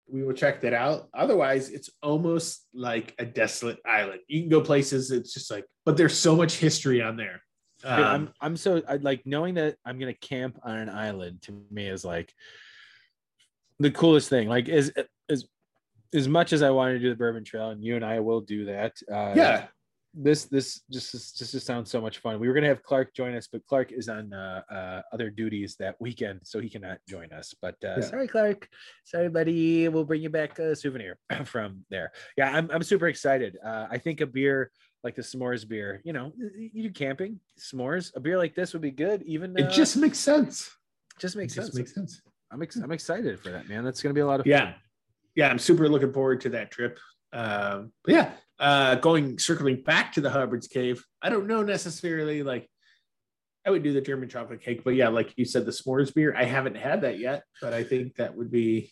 we 0.10 0.24
will 0.24 0.34
check 0.34 0.62
that 0.62 0.74
out. 0.74 1.08
Otherwise, 1.14 1.70
it's 1.70 1.92
almost 2.02 2.68
like 2.74 3.14
a 3.20 3.26
desolate 3.26 3.78
island. 3.86 4.22
You 4.28 4.42
can 4.42 4.50
go 4.50 4.62
places. 4.62 5.12
It's 5.12 5.36
just 5.36 5.52
like, 5.52 5.66
but 5.86 5.98
there's 5.98 6.18
so 6.18 6.36
much 6.36 6.56
history 6.56 7.00
on 7.00 7.16
there. 7.16 7.44
Dude, 7.84 7.92
Um, 7.92 8.04
I'm 8.04 8.34
I'm 8.42 8.58
so 8.58 8.82
I 8.88 8.96
like 8.96 9.22
knowing 9.26 9.54
that 9.56 9.76
I'm 9.86 10.00
gonna 10.00 10.16
camp 10.16 10.60
on 10.64 10.78
an 10.78 10.90
island 10.90 11.44
to 11.44 11.64
me 11.70 11.88
is 11.88 12.04
like 12.04 12.34
the 13.80 13.92
coolest 13.92 14.30
thing. 14.30 14.50
Like 14.50 14.68
as 14.68 14.92
as 15.30 15.46
as 16.12 16.28
much 16.28 16.54
as 16.54 16.64
I 16.64 16.72
want 16.72 16.96
to 16.96 17.00
do 17.00 17.10
the 17.10 17.16
Bourbon 17.16 17.44
Trail, 17.44 17.70
and 17.70 17.84
you 17.84 17.96
and 17.96 18.04
I 18.04 18.20
will 18.20 18.42
do 18.42 18.66
that. 18.66 18.94
Uh, 19.12 19.34
yeah, 19.36 19.68
this 20.14 20.46
this 20.46 20.82
just 20.92 21.12
just 21.12 21.38
just 21.38 21.66
sounds 21.66 21.90
so 21.90 22.02
much 22.02 22.18
fun. 22.20 22.40
We 22.40 22.48
were 22.48 22.54
gonna 22.54 22.68
have 22.68 22.84
Clark 22.84 23.14
join 23.14 23.34
us, 23.36 23.48
but 23.48 23.66
Clark 23.66 23.92
is 23.92 24.10
on 24.10 24.34
uh, 24.34 24.62
uh, 24.70 25.02
other 25.14 25.30
duties 25.30 25.76
that 25.78 25.96
weekend, 26.00 26.42
so 26.44 26.60
he 26.60 26.70
cannot 26.70 27.00
join 27.08 27.32
us. 27.32 27.54
But 27.62 27.76
uh, 27.84 27.96
Yeah. 27.98 28.02
sorry, 28.02 28.28
Clark. 28.28 28.68
Sorry, 29.06 29.30
buddy. 29.30 29.88
We'll 29.88 30.04
bring 30.04 30.22
you 30.22 30.30
back 30.30 30.60
a 30.60 30.76
souvenir 30.76 31.18
from 31.46 31.86
there. 31.90 32.12
Yeah, 32.38 32.52
I'm 32.52 32.70
I'm 32.72 32.84
super 32.84 33.08
excited. 33.08 33.58
Uh, 33.64 33.88
I 33.90 33.98
think 33.98 34.22
a 34.22 34.28
beer 34.28 34.72
like 35.04 35.16
the 35.16 35.22
s'mores 35.24 35.68
beer, 35.68 36.00
you 36.04 36.14
know, 36.14 36.32
you 36.38 36.84
do 36.84 36.92
camping, 36.92 37.40
s'mores, 37.60 38.12
a 38.16 38.20
beer 38.20 38.38
like 38.38 38.54
this 38.54 38.74
would 38.74 38.84
be 38.84 38.92
good. 38.92 39.24
Even 39.24 39.58
it 39.58 39.66
uh, 39.68 39.72
just 39.72 39.98
makes 39.98 40.20
sense. 40.20 40.70
just 41.20 41.36
makes 41.36 41.54
it 41.54 41.56
just 41.62 41.68
sense. 41.68 41.78
makes 41.78 41.96
sense. 41.96 42.22
I'm 42.52 42.62
ex- 42.62 42.76
I'm 42.76 42.92
excited 42.92 43.40
for 43.40 43.50
that, 43.50 43.68
man. 43.70 43.84
That's 43.86 44.02
gonna 44.02 44.14
be 44.14 44.22
a 44.22 44.28
lot 44.28 44.40
of 44.42 44.46
yeah 44.48 44.74
yeah 45.36 45.48
i'm 45.50 45.58
super 45.60 45.88
looking 45.88 46.12
forward 46.12 46.42
to 46.42 46.50
that 46.50 46.72
trip 46.72 47.00
um 47.34 47.92
but 48.04 48.14
yeah 48.14 48.32
uh 48.62 48.96
going 48.96 49.38
circling 49.38 49.82
back 49.84 50.14
to 50.14 50.22
the 50.22 50.30
hubbard's 50.30 50.68
cave 50.68 51.04
i 51.22 51.30
don't 51.30 51.48
know 51.48 51.64
necessarily 51.64 52.44
like 52.44 52.70
i 53.66 53.70
would 53.70 53.84
do 53.84 53.92
the 53.92 54.02
german 54.02 54.30
chocolate 54.30 54.62
cake 54.62 54.84
but 54.84 54.96
yeah 54.96 55.10
like 55.10 55.34
you 55.36 55.44
said 55.44 55.66
the 55.66 55.72
s'mores 55.72 56.14
beer 56.14 56.34
i 56.38 56.46
haven't 56.46 56.78
had 56.78 57.02
that 57.02 57.20
yet 57.20 57.44
but 57.62 57.74
i 57.74 57.84
think 57.84 58.16
that 58.16 58.36
would 58.36 58.52
be 58.52 58.90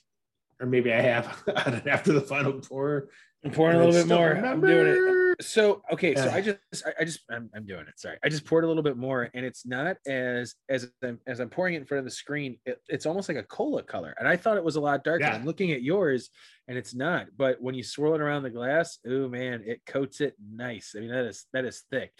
or 0.59 0.65
maybe 0.65 0.91
i 0.91 0.99
have 0.99 1.43
after 1.87 2.11
the 2.11 2.21
final 2.21 2.53
pour 2.53 3.09
I'm 3.43 3.51
pouring 3.51 3.77
a 3.77 3.85
little 3.85 3.93
bit 3.93 4.07
more. 4.07 4.35
I'm 4.35 4.59
doing 4.59 4.87
it. 4.87 5.18
So 5.41 5.81
okay, 5.91 6.15
so 6.15 6.29
I 6.29 6.41
just 6.41 6.57
I, 6.85 6.91
I 6.99 7.03
just 7.05 7.21
I'm, 7.29 7.49
I'm 7.55 7.65
doing 7.65 7.81
it. 7.87 7.97
Sorry, 7.97 8.17
I 8.23 8.29
just 8.29 8.45
poured 8.45 8.65
a 8.65 8.67
little 8.67 8.83
bit 8.83 8.97
more, 8.97 9.29
and 9.33 9.45
it's 9.45 9.65
not 9.65 9.95
as 10.05 10.55
as 10.67 10.91
I'm 11.01 11.19
as 11.27 11.39
I'm 11.39 11.49
pouring 11.49 11.75
it 11.75 11.77
in 11.77 11.85
front 11.85 11.99
of 11.99 12.05
the 12.05 12.11
screen. 12.11 12.57
It, 12.65 12.81
it's 12.89 13.05
almost 13.05 13.29
like 13.29 13.37
a 13.37 13.43
cola 13.43 13.81
color, 13.81 14.13
and 14.19 14.27
I 14.27 14.35
thought 14.35 14.57
it 14.57 14.63
was 14.63 14.75
a 14.75 14.81
lot 14.81 15.03
darker. 15.03 15.23
Yeah. 15.23 15.35
I'm 15.35 15.45
looking 15.45 15.71
at 15.71 15.81
yours, 15.81 16.29
and 16.67 16.77
it's 16.77 16.93
not. 16.93 17.27
But 17.37 17.61
when 17.61 17.73
you 17.73 17.83
swirl 17.83 18.15
it 18.15 18.21
around 18.21 18.43
the 18.43 18.49
glass, 18.49 18.99
oh 19.07 19.29
man, 19.29 19.63
it 19.65 19.85
coats 19.85 20.19
it 20.19 20.35
nice. 20.53 20.93
I 20.95 20.99
mean 20.99 21.11
that 21.11 21.25
is 21.25 21.45
that 21.53 21.63
is 21.63 21.83
thick. 21.89 22.11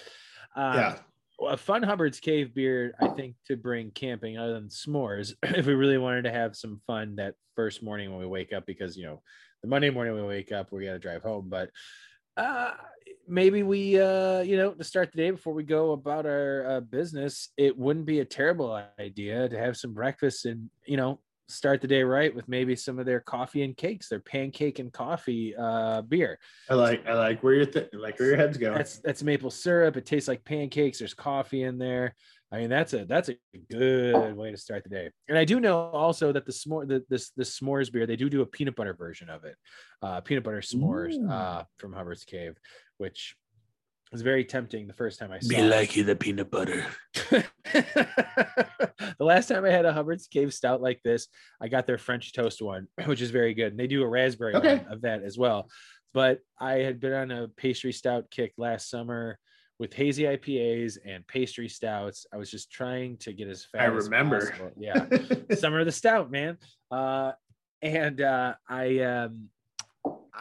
Um, 0.56 0.74
yeah 0.76 0.96
a 1.48 1.58
fun 1.58 1.84
Hubbard's 1.84 2.20
Cave 2.20 2.54
beer, 2.54 2.94
I 3.00 3.08
think, 3.08 3.36
to 3.48 3.56
bring 3.56 3.92
camping 3.92 4.38
other 4.38 4.54
than 4.54 4.70
s'mores, 4.70 5.34
if 5.44 5.66
we 5.66 5.74
really 5.74 5.98
wanted 5.98 6.24
to 6.24 6.32
have 6.32 6.56
some 6.56 6.82
fun 6.86 7.16
that 7.16 7.36
first 7.56 7.84
morning 7.84 8.10
when 8.10 8.20
we 8.20 8.26
wake 8.26 8.54
up, 8.54 8.66
because 8.66 8.98
you 8.98 9.06
know, 9.06 9.22
the 9.62 9.68
Monday 9.68 9.90
morning 9.90 10.16
we 10.16 10.24
wake 10.24 10.52
up, 10.52 10.72
we 10.72 10.86
got 10.86 10.94
to 10.94 11.00
drive 11.00 11.22
home. 11.22 11.48
But 11.50 11.70
uh, 12.40 12.74
maybe 13.28 13.64
we, 13.64 14.00
uh, 14.00 14.42
you 14.42 14.58
know, 14.58 14.72
to 14.72 14.84
start 14.84 15.12
the 15.12 15.18
day 15.18 15.32
before 15.32 15.54
we 15.54 15.64
go 15.64 15.92
about 15.92 16.26
our 16.26 16.66
uh, 16.68 16.80
business, 16.82 17.50
it 17.58 17.78
wouldn't 17.78 18.06
be 18.06 18.20
a 18.20 18.26
terrible 18.26 18.82
idea 19.00 19.48
to 19.48 19.58
have 19.58 19.78
some 19.78 19.94
breakfast 19.94 20.46
and 20.46 20.70
you 20.86 20.98
know 20.98 21.20
start 21.48 21.82
the 21.82 21.88
day 21.88 22.04
right 22.04 22.34
with 22.36 22.48
maybe 22.48 22.76
some 22.76 23.00
of 23.00 23.08
their 23.08 23.20
coffee 23.20 23.64
and 23.64 23.76
cakes, 23.76 24.08
their 24.08 24.20
pancake 24.20 24.78
and 24.78 24.94
coffee 24.94 25.56
uh, 25.56 26.02
beer. 26.04 26.38
i 26.70 26.76
like 26.76 27.06
i 27.08 27.14
like 27.14 27.42
where 27.42 27.56
your 27.56 27.66
th- 27.66 27.90
like 27.94 28.20
where 28.20 28.30
your 28.30 28.38
head's 28.38 28.58
going 28.58 28.78
That's 28.78 29.00
that's 29.00 29.24
maple 29.24 29.50
syrup. 29.50 29.98
It 29.98 30.06
tastes 30.06 30.28
like 30.28 30.46
pancakes. 30.46 31.00
There's 31.00 31.14
coffee 31.14 31.64
in 31.64 31.78
there. 31.78 32.16
I 32.52 32.58
mean, 32.58 32.70
that's 32.70 32.94
a 32.94 33.06
that's 33.06 33.30
a 33.30 33.36
good 33.70 34.36
way 34.36 34.50
to 34.52 34.58
start 34.58 34.84
the 34.84 34.90
day. 34.90 35.12
And 35.28 35.38
I 35.38 35.46
do 35.46 35.60
know 35.60 35.78
also 35.78 36.32
that 36.32 36.46
the 36.46 36.52
s'more 36.52 36.88
the 36.88 37.04
this 37.10 37.30
the 37.38 37.44
s'mores 37.44 37.92
beer 37.92 38.08
they 38.08 38.16
do 38.16 38.30
do 38.30 38.42
a 38.42 38.46
peanut 38.46 38.76
butter 38.76 38.94
version 38.96 39.30
of 39.30 39.44
it, 39.44 39.56
uh, 40.02 40.22
peanut 40.22 40.44
butter 40.44 40.62
s'mores 40.62 41.14
uh, 41.30 41.64
from 41.78 41.94
Hubbard's 41.94 42.24
Cave, 42.24 42.58
which 42.98 43.36
was 44.12 44.24
very 44.24 44.44
tempting 44.44 44.88
the 44.88 44.94
first 44.94 45.20
time 45.20 45.32
I 45.32 45.38
saw. 45.40 45.54
it. 45.54 45.58
Be 45.58 45.64
like 45.64 45.96
you 45.96 46.04
the 46.04 46.16
peanut 46.16 46.50
butter 46.50 46.84
the 47.74 49.26
last 49.26 49.48
time 49.48 49.66
I 49.66 49.70
had 49.70 49.86
a 49.86 49.94
Hubbard's 49.94 50.28
Cave 50.28 50.54
Stout 50.54 50.82
like 50.82 51.02
this, 51.04 51.28
I 51.62 51.68
got 51.68 51.86
their 51.86 51.98
French 51.98 52.34
toast 52.34 52.62
one, 52.62 52.88
which 53.06 53.22
is 53.22 53.32
very 53.32 53.54
good. 53.54 53.72
And 53.74 53.80
they 53.80 53.88
do 53.88 54.04
a 54.04 54.08
raspberry 54.08 54.56
Okay. 54.56 54.78
one 54.78 54.92
of 54.92 55.02
that 55.02 55.24
as 55.24 55.38
well. 55.38 55.70
But 56.14 56.40
I 56.60 56.78
had 56.80 57.00
been 57.00 57.14
on 57.14 57.30
a 57.32 57.48
pastry 57.50 57.92
stout 57.94 58.32
kick 58.32 58.54
last 58.58 58.90
summer 58.90 59.38
with 59.80 59.94
hazy 59.94 60.24
IPAs 60.24 60.98
and 61.06 61.26
pastry 61.26 61.70
stouts. 61.70 62.26
I 62.34 62.38
was 62.38 62.52
just 62.52 62.70
trying 62.70 63.18
to 63.18 63.32
get 63.34 63.48
as 63.48 63.64
fat. 63.64 63.82
I 63.82 63.96
as 63.96 64.06
remember. 64.06 64.40
possible. 64.50 64.72
Yeah. 64.78 65.06
summer 65.56 65.80
of 65.80 65.86
the 65.86 65.92
stout, 65.92 66.30
man. 66.30 66.58
Uh, 66.92 67.32
and 67.82 68.20
uh, 68.22 68.56
I 68.68 69.00
um, 69.00 69.48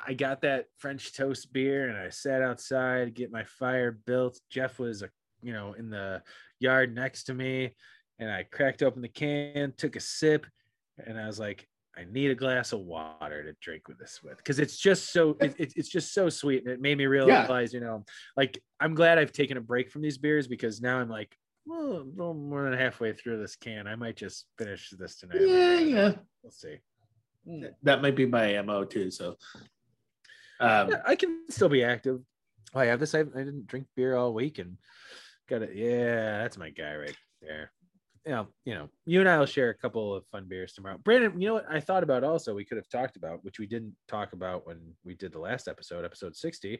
I 0.06 0.14
got 0.14 0.42
that 0.42 0.66
French 0.78 1.14
toast 1.14 1.52
beer, 1.52 1.88
and 1.88 1.96
I 1.96 2.08
sat 2.10 2.42
outside 2.42 3.04
to 3.04 3.10
get 3.10 3.30
my 3.30 3.44
fire 3.44 3.92
built. 3.92 4.40
Jeff 4.50 4.78
was 4.78 5.02
a 5.02 5.10
you 5.40 5.52
know 5.52 5.74
in 5.74 5.88
the 5.88 6.22
yard 6.58 6.94
next 6.94 7.24
to 7.24 7.34
me, 7.34 7.74
and 8.18 8.30
I 8.30 8.42
cracked 8.42 8.82
open 8.82 9.02
the 9.02 9.08
can, 9.08 9.72
took 9.76 9.94
a 9.94 10.00
sip, 10.00 10.46
and 10.98 11.18
I 11.18 11.26
was 11.28 11.38
like, 11.38 11.68
I 11.98 12.04
need 12.10 12.30
a 12.30 12.34
glass 12.34 12.72
of 12.72 12.80
water 12.80 13.42
to 13.42 13.52
drink 13.60 13.88
with 13.88 13.98
this 13.98 14.20
with 14.22 14.36
because 14.36 14.58
it's 14.60 14.78
just 14.78 15.12
so 15.12 15.36
it, 15.40 15.54
it- 15.58 15.72
it's 15.76 15.88
just 15.88 16.14
so 16.14 16.28
sweet, 16.28 16.62
and 16.64 16.72
it 16.72 16.80
made 16.80 16.96
me 16.98 17.06
realize, 17.06 17.72
you 17.72 17.80
know, 17.80 18.04
like 18.36 18.62
I'm 18.80 18.94
glad 18.94 19.18
I've 19.18 19.32
taken 19.32 19.56
a 19.56 19.60
break 19.60 19.90
from 19.90 20.02
these 20.02 20.18
beers 20.18 20.46
because 20.48 20.80
now 20.80 20.98
I'm 20.98 21.08
like. 21.10 21.36
Well, 21.70 21.98
a 21.98 22.02
little 22.16 22.32
more 22.32 22.64
than 22.64 22.78
halfway 22.78 23.12
through 23.12 23.40
this 23.40 23.54
can. 23.54 23.86
I 23.86 23.94
might 23.94 24.16
just 24.16 24.46
finish 24.56 24.88
this 24.98 25.16
tonight. 25.16 25.42
yeah 25.42 25.78
yeah 25.80 26.12
We'll 26.42 26.50
see. 26.50 26.76
that 27.82 28.00
might 28.00 28.16
be 28.16 28.24
my 28.24 28.62
mo 28.62 28.84
too 28.84 29.10
so 29.10 29.36
um 30.60 30.88
Yeah, 30.90 31.02
I 31.04 31.14
can 31.14 31.44
still 31.50 31.68
be 31.68 31.84
active. 31.84 32.20
Oh, 32.74 32.80
I 32.80 32.86
have 32.86 33.00
this. 33.00 33.14
I, 33.14 33.20
I 33.20 33.22
didn't 33.22 33.66
drink 33.66 33.86
beer 33.96 34.16
all 34.16 34.32
week 34.32 34.58
and 34.58 34.78
got 35.46 35.60
it. 35.60 35.74
Yeah, 35.74 36.38
that's 36.38 36.56
my 36.56 36.70
guy 36.70 36.96
right 36.96 37.16
there. 37.42 37.70
You 38.28 38.34
know, 38.34 38.48
you 38.66 38.74
know, 38.74 38.90
you 39.06 39.20
and 39.20 39.28
I 39.28 39.38
will 39.38 39.46
share 39.46 39.70
a 39.70 39.74
couple 39.74 40.14
of 40.14 40.26
fun 40.26 40.44
beers 40.46 40.74
tomorrow. 40.74 40.98
Brandon, 40.98 41.40
you 41.40 41.48
know 41.48 41.54
what 41.54 41.64
I 41.70 41.80
thought 41.80 42.02
about 42.02 42.24
also 42.24 42.54
we 42.54 42.62
could 42.62 42.76
have 42.76 42.90
talked 42.90 43.16
about, 43.16 43.42
which 43.42 43.58
we 43.58 43.66
didn't 43.66 43.94
talk 44.06 44.34
about 44.34 44.66
when 44.66 44.78
we 45.02 45.14
did 45.14 45.32
the 45.32 45.38
last 45.38 45.66
episode, 45.66 46.04
episode 46.04 46.36
60. 46.36 46.78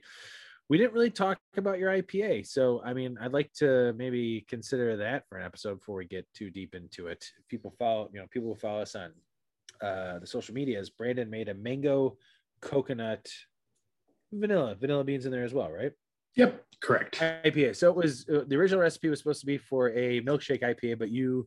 We 0.68 0.76
didn't 0.76 0.92
really 0.92 1.10
talk 1.10 1.38
about 1.56 1.78
your 1.78 1.90
IPA. 1.90 2.46
So, 2.46 2.82
I 2.84 2.92
mean, 2.92 3.16
I'd 3.18 3.32
like 3.32 3.50
to 3.54 3.94
maybe 3.94 4.44
consider 4.46 4.98
that 4.98 5.26
for 5.26 5.38
an 5.38 5.46
episode 5.46 5.76
before 5.78 5.96
we 5.96 6.04
get 6.04 6.26
too 6.34 6.50
deep 6.50 6.74
into 6.74 7.06
it. 7.06 7.24
People 7.48 7.70
follow, 7.78 8.10
you 8.12 8.20
know, 8.20 8.26
people 8.30 8.54
follow 8.54 8.82
us 8.82 8.94
on 8.94 9.12
uh, 9.80 10.18
the 10.18 10.26
social 10.26 10.54
medias. 10.54 10.90
Brandon 10.90 11.30
made 11.30 11.48
a 11.48 11.54
mango 11.54 12.18
coconut 12.60 13.26
vanilla 14.32 14.74
vanilla 14.74 15.04
beans 15.04 15.24
in 15.24 15.32
there 15.32 15.44
as 15.44 15.54
well 15.54 15.70
right 15.70 15.92
yep 16.38 16.64
correct 16.80 17.18
ipa 17.44 17.74
so 17.76 17.90
it 17.90 17.96
was 17.96 18.24
uh, 18.32 18.44
the 18.46 18.56
original 18.56 18.80
recipe 18.80 19.08
was 19.10 19.18
supposed 19.18 19.40
to 19.40 19.46
be 19.46 19.58
for 19.58 19.90
a 19.90 20.20
milkshake 20.22 20.62
ipa 20.62 20.96
but 20.98 21.10
you 21.10 21.46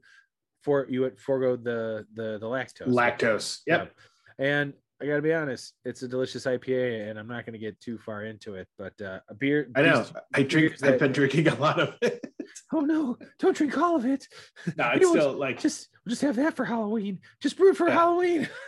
for 0.61 0.85
you 0.89 1.01
had 1.03 1.17
forego 1.19 1.55
the 1.55 2.05
the 2.13 2.37
the 2.39 2.45
lactose 2.45 2.87
lactose 2.87 3.59
yep 3.65 3.91
Yeah. 4.37 4.45
and 4.45 4.73
i 5.01 5.05
gotta 5.05 5.21
be 5.21 5.33
honest 5.33 5.73
it's 5.85 6.03
a 6.03 6.07
delicious 6.07 6.45
ipa 6.45 7.09
and 7.09 7.17
i'm 7.17 7.27
not 7.27 7.45
going 7.45 7.53
to 7.53 7.59
get 7.59 7.79
too 7.79 7.97
far 7.97 8.25
into 8.25 8.55
it 8.55 8.67
but 8.77 8.93
uh 9.01 9.19
a 9.29 9.33
beer 9.33 9.69
I 9.75 9.81
know. 9.83 9.99
these- 10.03 10.13
I 10.33 10.43
drink. 10.43 10.51
beers 10.69 10.83
I've 10.83 10.91
that- 10.91 10.99
been 10.99 11.11
drinking 11.13 11.47
a 11.47 11.55
lot 11.55 11.79
of 11.79 11.95
it. 12.01 12.23
oh 12.73 12.81
no 12.81 13.17
don't 13.39 13.55
drink 13.55 13.77
all 13.77 13.95
of 13.95 14.05
it 14.05 14.27
No, 14.77 14.85
You 14.89 14.91
it's 14.95 15.01
know, 15.05 15.11
still 15.13 15.33
like 15.33 15.59
just 15.61 15.87
we'll 16.05 16.11
just 16.11 16.21
have 16.23 16.35
that 16.35 16.55
for 16.57 16.65
halloween 16.65 17.19
just 17.41 17.57
brew 17.57 17.71
it 17.71 17.77
for 17.77 17.87
Yeah. 17.87 17.93
halloween 17.93 18.49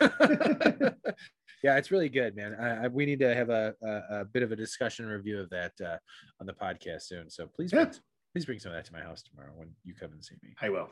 Yeah, 1.64 1.78
it's 1.78 1.90
really 1.90 2.10
good, 2.10 2.36
man. 2.36 2.54
I, 2.60 2.84
I, 2.84 2.88
we 2.88 3.06
need 3.06 3.20
to 3.20 3.34
have 3.34 3.48
a, 3.48 3.74
a, 3.82 4.20
a 4.20 4.24
bit 4.26 4.42
of 4.42 4.52
a 4.52 4.56
discussion 4.56 5.06
review 5.06 5.40
of 5.40 5.48
that 5.48 5.72
uh, 5.82 5.96
on 6.38 6.46
the 6.46 6.52
podcast 6.52 7.04
soon. 7.04 7.30
So 7.30 7.46
please, 7.46 7.72
Yeah. 7.72 7.84
bring, 7.86 7.94
please 8.34 8.44
bring 8.44 8.58
some 8.58 8.72
of 8.72 8.76
that 8.76 8.84
to 8.84 8.92
my 8.92 9.00
house 9.00 9.22
tomorrow 9.22 9.50
when 9.56 9.70
you 9.82 9.94
come 9.94 10.12
and 10.12 10.22
see 10.22 10.34
me. 10.42 10.50
I 10.60 10.68
will. 10.68 10.90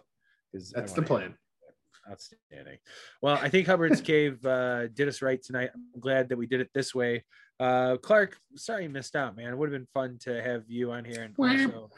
'cause 0.50 0.72
I 0.74 0.80
That's 0.80 0.94
the 0.94 1.02
plan. 1.02 1.34
Outstanding. 2.10 2.78
Well, 3.20 3.34
I 3.36 3.50
think 3.50 3.66
Hubbard's 3.66 4.00
Cave 4.10 4.44
uh, 4.46 4.86
did 4.88 5.08
us 5.08 5.20
right 5.20 5.42
tonight. 5.42 5.70
I'm 5.74 6.00
glad 6.00 6.30
that 6.30 6.38
we 6.38 6.46
did 6.46 6.60
it 6.62 6.70
this 6.72 6.94
way. 6.94 7.22
Uh, 7.60 7.98
Clark, 7.98 8.38
sorry 8.56 8.84
you 8.84 8.88
missed 8.88 9.14
out, 9.14 9.36
man. 9.36 9.52
It 9.52 9.58
would 9.58 9.70
have 9.70 9.78
been 9.78 9.88
fun 9.92 10.16
to 10.22 10.42
have 10.42 10.64
you 10.68 10.90
on 10.90 11.04
here 11.04 11.22
and 11.22 11.34
also 11.38 11.90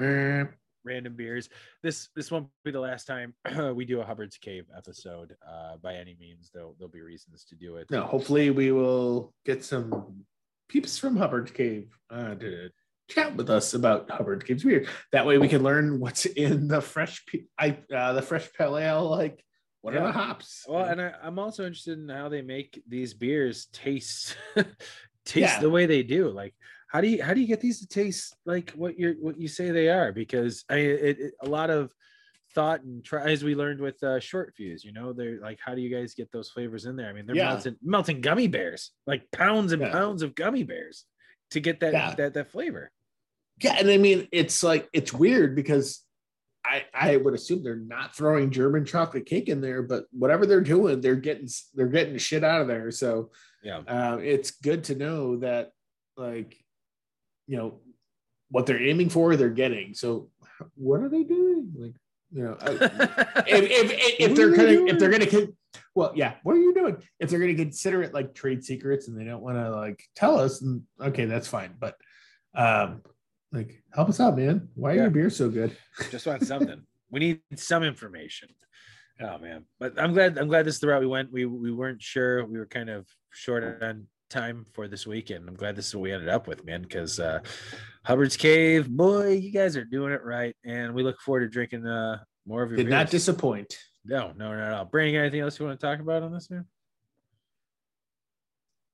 random 0.85 1.15
beers. 1.15 1.49
This 1.83 2.09
this 2.15 2.31
won't 2.31 2.49
be 2.65 2.71
the 2.71 2.81
last 2.81 3.07
time 3.07 3.35
we 3.75 3.85
do 3.85 4.01
a 4.01 4.05
Hubbard's 4.05 4.37
Cave 4.39 4.67
episode. 4.77 5.35
Uh, 5.47 5.77
by 5.83 5.95
any 5.95 6.17
means, 6.21 6.51
there'll 6.53 6.75
there'll 6.79 6.91
be 6.93 7.01
reasons 7.01 7.45
to 7.47 7.55
do 7.55 7.77
it. 7.77 7.91
No, 7.91 8.03
hopefully 8.03 8.51
we 8.51 8.73
will 8.73 9.33
get 9.45 9.65
some 9.65 10.25
peeps 10.69 10.99
from 10.99 11.17
Hubbard's 11.17 11.51
Cave 11.51 11.89
uh, 12.11 12.35
to 12.37 12.71
chat 13.11 13.37
with 13.37 13.51
us 13.51 13.75
about 13.75 14.11
Hubbard's 14.11 14.45
Cave's 14.45 14.65
beer. 14.65 14.87
That 15.13 15.27
way 15.27 15.39
we 15.39 15.49
can 15.49 15.63
learn 15.63 16.01
what's 16.01 16.27
in 16.27 16.69
the 16.69 16.81
fresh, 16.81 17.25
pe- 17.27 17.45
I 17.59 17.79
uh, 17.95 18.15
the 18.15 18.23
fresh 18.23 18.49
pale 18.57 18.79
ale. 18.79 19.09
Like, 19.09 19.45
what 19.83 19.95
are 19.95 20.01
the 20.03 20.13
hops? 20.13 20.65
Well, 20.69 20.85
and 20.85 21.01
I, 21.01 21.13
I'm 21.23 21.39
also 21.39 21.67
interested 21.67 21.99
in 21.99 22.09
how 22.09 22.29
they 22.31 22.41
make 22.43 22.83
these 22.89 23.13
beers 23.13 23.67
taste 23.73 24.37
taste 24.57 25.55
Yeah. 25.55 25.61
the 25.61 25.71
way 25.71 25.85
they 25.87 26.03
do. 26.03 26.29
Like, 26.31 26.55
how 26.95 27.01
do 27.01 27.09
you 27.09 27.21
how 27.25 27.35
do 27.35 27.41
you 27.41 27.49
get 27.49 27.61
these 27.61 27.81
to 27.81 27.89
taste 27.89 28.37
like 28.47 28.71
what 28.71 28.97
you're 28.97 29.15
what 29.15 29.37
you 29.37 29.49
say 29.49 29.73
they 29.73 29.89
are? 29.89 30.13
Because 30.13 30.65
I 30.71 30.77
it, 30.77 31.19
it, 31.19 31.35
a 31.43 31.49
lot 31.49 31.69
of 31.69 31.93
thought 32.55 32.83
and 32.85 33.05
try 33.05 33.29
as 33.29 33.43
we 33.43 33.57
learned 33.57 33.81
with 33.81 34.01
uh, 34.05 34.21
short 34.21 34.55
fuse. 34.57 34.85
You 34.85 34.93
know, 34.93 35.13
they're 35.13 35.41
like, 35.41 35.59
how 35.61 35.75
do 35.75 35.81
you 35.81 35.93
guys 35.93 36.15
get 36.15 36.31
those 36.31 36.51
flavors 36.51 36.85
in 36.85 36.95
there? 36.95 37.09
I 37.09 37.13
mean, 37.13 37.27
they're 37.27 37.35
Yeah. 37.35 37.49
melting 37.49 37.77
melting 37.83 38.21
gummy 38.21 38.47
bears, 38.47 38.93
like 39.09 39.29
pounds 39.33 39.73
and 39.73 39.83
Yeah. 39.83 39.91
pounds 39.91 40.23
of 40.23 40.37
gummy 40.37 40.63
bears 40.63 41.05
to 41.51 41.59
get 41.59 41.81
that 41.81 41.93
Yeah. 41.93 42.15
that 42.15 42.35
that 42.35 42.53
flavor. 42.53 42.93
Yeah, 43.61 43.75
and 43.77 43.91
I 43.91 43.97
mean 43.97 44.29
it's 44.31 44.63
like 44.63 44.89
it's 44.93 45.13
weird 45.13 45.57
because 45.57 46.01
I 46.65 46.85
I 46.95 47.17
would 47.17 47.35
assume 47.35 47.65
they're 47.65 47.75
not 47.75 48.15
throwing 48.15 48.53
German 48.53 48.85
chocolate 48.85 49.27
cake 49.27 49.49
in 49.49 49.61
there, 49.61 49.83
but 49.83 50.05
whatever 50.13 50.47
they're 50.47 50.61
doing, 50.61 51.01
they're 51.01 51.17
getting 51.17 51.49
they're 51.75 51.89
getting 51.89 52.17
shit 52.19 52.45
out 52.45 52.61
of 52.61 52.69
there. 52.69 52.93
So 52.93 53.33
Yeah. 53.65 53.79
uh, 53.79 54.19
it's 54.23 54.53
good 54.53 54.85
to 54.85 54.95
know 54.95 55.39
that 55.39 55.73
like 56.17 56.64
you 57.47 57.57
know 57.57 57.81
what 58.51 58.67
they're 58.67 58.83
aiming 58.83 59.11
for, 59.11 59.37
they're 59.37 59.49
getting. 59.51 59.95
So 59.95 60.31
what 60.75 61.01
are 61.01 61.09
they 61.09 61.23
doing? 61.25 61.73
Like 61.77 61.95
you 62.33 62.45
know, 62.45 62.57
I- 62.61 62.71
if 63.47 63.65
if 63.65 63.91
if, 63.93 64.31
if 64.31 64.37
they're 64.37 64.51
gonna 64.51 64.69
doing? 64.69 64.89
if 64.89 64.99
they're 64.99 65.11
gonna 65.11 65.49
well 65.95 66.13
yeah 66.15 66.35
what 66.43 66.55
are 66.57 66.61
you 66.61 66.73
doing 66.75 66.97
if 67.21 67.31
they're 67.31 67.39
gonna 67.41 67.55
consider 67.55 68.03
it 68.03 68.15
like 68.15 68.35
trade 68.35 68.65
secrets 68.65 69.09
and 69.09 69.19
they 69.19 69.25
don't 69.25 69.43
want 69.43 69.57
to 69.57 69.71
like 69.75 70.03
tell 70.15 70.39
us 70.39 70.61
then 70.61 70.83
okay 71.01 71.25
that's 71.25 71.49
fine 71.49 71.75
but 71.79 71.97
um 72.55 73.03
like 73.53 73.83
help 73.93 74.09
us 74.09 74.21
out 74.21 74.37
man 74.37 74.69
why 74.75 74.91
are 74.91 74.95
Yeah. 74.95 75.03
your 75.03 75.11
beers 75.11 75.37
so 75.37 75.49
good 75.49 75.77
just 76.11 76.27
want 76.27 76.45
something. 76.47 76.83
we 77.11 77.21
need 77.21 77.41
some 77.57 77.83
information. 77.83 78.49
Oh 79.21 79.39
man, 79.39 79.65
but 79.79 80.01
I'm 80.01 80.13
glad. 80.13 80.39
I'm 80.39 80.49
glad 80.49 80.67
this 80.67 80.75
is 80.75 80.81
the 80.81 80.89
route 80.89 81.01
we 81.01 81.07
went. 81.07 81.31
We 81.33 81.47
we 81.47 81.71
weren't 81.71 82.03
sure. 82.03 82.45
We 82.45 82.59
were 82.59 82.67
kind 82.67 82.91
of 82.91 83.07
short 83.31 83.63
on 83.81 84.09
time 84.35 84.67
for 84.73 84.89
this 84.89 85.07
weekend. 85.07 85.49
I'm 85.49 85.55
glad 85.55 85.77
this 85.77 85.89
is 85.89 85.95
what 85.95 86.03
we 86.03 86.13
ended 86.13 86.29
up 86.29 86.47
with, 86.47 86.65
man. 86.65 86.83
Because 86.83 87.21
uh, 87.21 87.41
Hubbard's 88.05 88.37
Cave, 88.37 88.91
boy, 88.91 89.29
you 89.31 89.51
guys 89.51 89.77
are 89.77 89.85
doing 89.85 90.13
it 90.13 90.25
right, 90.25 90.55
and 90.65 90.95
we 90.95 91.03
look 91.03 91.21
forward 91.21 91.41
to 91.41 91.49
drinking 91.49 91.87
uh, 91.87 92.19
more 92.47 92.63
of 92.63 92.71
your. 92.71 92.77
did 92.77 92.89
not 92.89 93.11
disappoint 93.11 93.79
no, 94.05 94.33
no, 94.37 94.55
no, 94.55 94.71
no. 94.71 94.85
Brandon, 94.85 95.21
anything 95.23 95.41
else 95.41 95.59
you 95.59 95.67
want 95.67 95.81
to 95.81 95.87
talk 95.87 96.01
about 96.01 96.23
on 96.23 96.33
this, 96.33 96.51
man? 96.51 96.67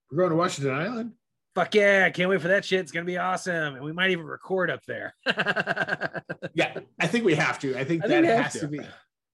we're 0.09 0.17
going 0.17 0.29
to 0.29 0.35
washington 0.35 0.73
island 0.73 1.11
Fuck 1.53 1.75
yeah! 1.75 2.09
Can't 2.11 2.29
wait 2.29 2.39
for 2.39 2.47
that 2.47 2.63
shit. 2.63 2.79
It's 2.79 2.93
gonna 2.93 3.03
be 3.03 3.17
awesome, 3.17 3.75
and 3.75 3.83
we 3.83 3.91
might 3.91 4.11
even 4.11 4.25
record 4.25 4.71
up 4.71 4.79
there. 4.87 5.13
yeah 6.53 6.79
i 6.97 7.05
think 7.05 7.25
we 7.25 7.35
have 7.35 7.59
to 7.59 7.77
i 7.77 7.83
think 7.83 8.05
I 8.05 8.07
that 8.07 8.23
think 8.23 8.41
has 8.41 8.53
to. 8.53 8.59
to. 8.61 8.67
be 8.69 8.79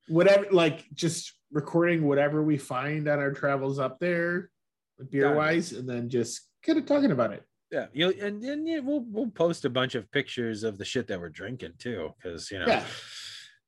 whatever 0.08 0.48
like 0.52 0.84
just 0.96 1.34
recording 1.52 2.08
whatever 2.08 2.42
we 2.42 2.58
find 2.58 3.08
on 3.08 3.20
our 3.20 3.32
travels 3.32 3.78
up 3.78 4.00
there 4.00 4.50
beer 5.06 5.34
wise 5.36 5.72
and 5.74 5.88
then 5.88 6.10
just 6.10 6.48
kind 6.66 6.78
of 6.80 6.86
talking 6.86 7.12
about 7.12 7.32
it 7.32 7.44
Yeah, 7.72 7.88
you 7.94 8.14
and 8.22 8.42
then 8.42 8.66
yeah, 8.66 8.80
we'll 8.80 9.06
we'll 9.08 9.30
post 9.32 9.66
a 9.66 9.70
bunch 9.70 9.96
of 9.96 10.10
pictures 10.12 10.64
of 10.64 10.78
the 10.78 10.86
shit 10.86 11.08
that 11.08 11.20
we're 11.20 11.30
drinking 11.30 11.74
too, 11.80 12.12
because 12.18 12.50
you 12.52 12.60
know. 12.60 12.66
Yeah. 12.68 12.84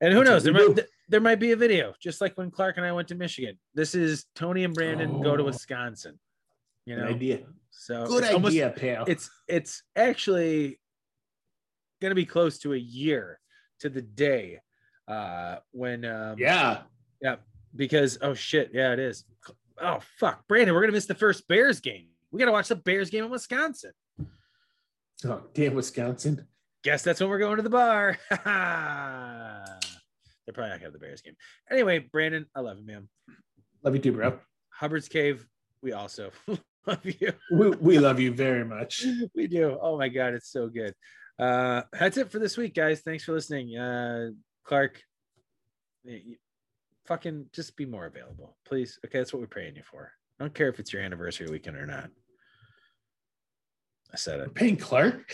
And 0.02 0.14
who 0.14 0.20
That's 0.24 0.30
knows? 0.30 0.44
There 0.46 0.54
might 0.54 0.76
th- 0.76 0.88
there 1.10 1.20
might 1.20 1.40
be 1.40 1.52
a 1.52 1.58
video, 1.58 1.94
just 2.02 2.22
like 2.22 2.38
when 2.38 2.50
Clark 2.52 2.78
and 2.78 2.86
I 2.86 2.94
went 2.94 3.10
to 3.10 3.16
Michigan. 3.16 3.60
This 3.74 3.94
is 3.96 4.26
Tony 4.36 4.64
and 4.64 4.74
Brandon 4.74 5.22
go 5.22 5.36
to 5.36 5.44
Oh. 5.44 5.48
Wisconsin. 5.48 6.18
You 6.86 6.96
Good 6.96 7.02
know, 7.04 7.10
idea 7.10 7.40
so 7.72 8.06
good 8.08 8.24
it's 8.24 8.34
almost- 8.34 8.54
idea 8.54 8.74
pal 8.76 9.04
it's 9.08 9.30
it's 9.48 9.84
actually 9.96 10.80
going 12.02 12.10
to 12.12 12.16
be 12.16 12.26
close 12.26 12.58
to 12.60 12.74
a 12.74 12.78
year 12.78 13.40
to 13.82 13.90
the 13.90 14.02
day 14.02 14.60
uh 15.08 15.58
when 15.72 16.04
um 16.06 16.36
yeah 16.40 16.82
yeah 17.22 17.36
because 17.76 18.18
oh 18.22 18.34
shit 18.34 18.72
yeah 18.74 18.92
it 18.94 19.00
is 19.00 19.24
oh 19.82 20.00
fuck 20.18 20.48
brandon 20.48 20.74
we're 20.76 20.82
gonna 20.82 20.94
miss 20.94 21.06
the 21.06 21.16
first 21.16 21.48
bears 21.48 21.80
game 21.80 22.08
we 22.32 22.40
gotta 22.40 22.52
watch 22.52 22.68
the 22.68 22.76
bears 22.76 23.10
game 23.10 23.26
in 23.26 23.32
wisconsin 23.32 23.92
oh 25.26 25.42
damn 25.54 25.74
wisconsin 25.74 26.46
guess 26.84 27.04
that's 27.04 27.20
when 27.20 27.30
we're 27.30 27.40
going 27.40 27.58
to 27.58 27.62
the 27.62 27.70
bar. 27.70 28.18
They're 28.30 28.40
probably 30.54 30.70
not 30.70 30.80
gonna 30.80 30.86
have 30.86 30.94
the 30.94 31.00
Bears 31.00 31.22
game. 31.22 31.36
Anyway, 31.70 32.00
Brandon, 32.00 32.46
I 32.56 32.62
love 32.62 32.80
you, 32.80 32.86
man. 32.86 33.08
love 33.84 33.96
you 33.96 34.02
too 34.02 34.12
bro 34.14 34.40
Hubbard's 34.70 35.08
Cave, 35.08 35.46
we 35.82 35.94
also 35.94 36.32
love 36.88 37.04
you. 37.04 37.34
we, 37.52 37.70
we 37.70 38.00
love 38.00 38.20
you 38.20 38.32
very 38.34 38.66
much. 38.66 39.06
We 39.36 39.48
do. 39.48 39.78
Oh 39.80 39.98
my 39.98 40.10
god, 40.10 40.34
it's 40.34 40.52
so 40.52 40.68
good. 40.70 40.94
Uh 41.38 41.84
that's 41.94 42.18
it 42.18 42.32
for 42.32 42.40
this 42.40 42.58
week, 42.58 42.74
guys. 42.74 43.02
Thanks 43.02 43.24
for 43.24 43.34
listening. 43.34 43.78
Uh 43.78 44.32
Clark, 44.64 45.02
fucking 47.10 47.48
just 47.52 47.76
be 47.76 47.86
more 47.86 48.06
available, 48.06 48.56
please. 48.66 49.00
Okay, 49.04 49.18
that's 49.18 49.34
what 49.34 49.42
we're 49.42 49.48
praying 49.48 49.76
you 49.76 49.82
for. 49.84 50.12
I 50.40 50.44
don't 50.44 50.54
care 50.54 50.70
if 50.70 50.80
it's 50.80 50.94
your 50.94 51.02
anniversary 51.02 51.50
weekend 51.50 51.76
or 51.76 51.88
not. 51.88 52.10
I 54.14 54.16
said 54.16 54.40
it. 54.40 54.54
Payne 54.54 54.78
Clark. 54.78 55.30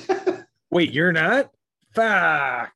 Wait, 0.70 0.90
you're 0.92 1.12
not? 1.12 1.50
Fuck. 1.94 2.72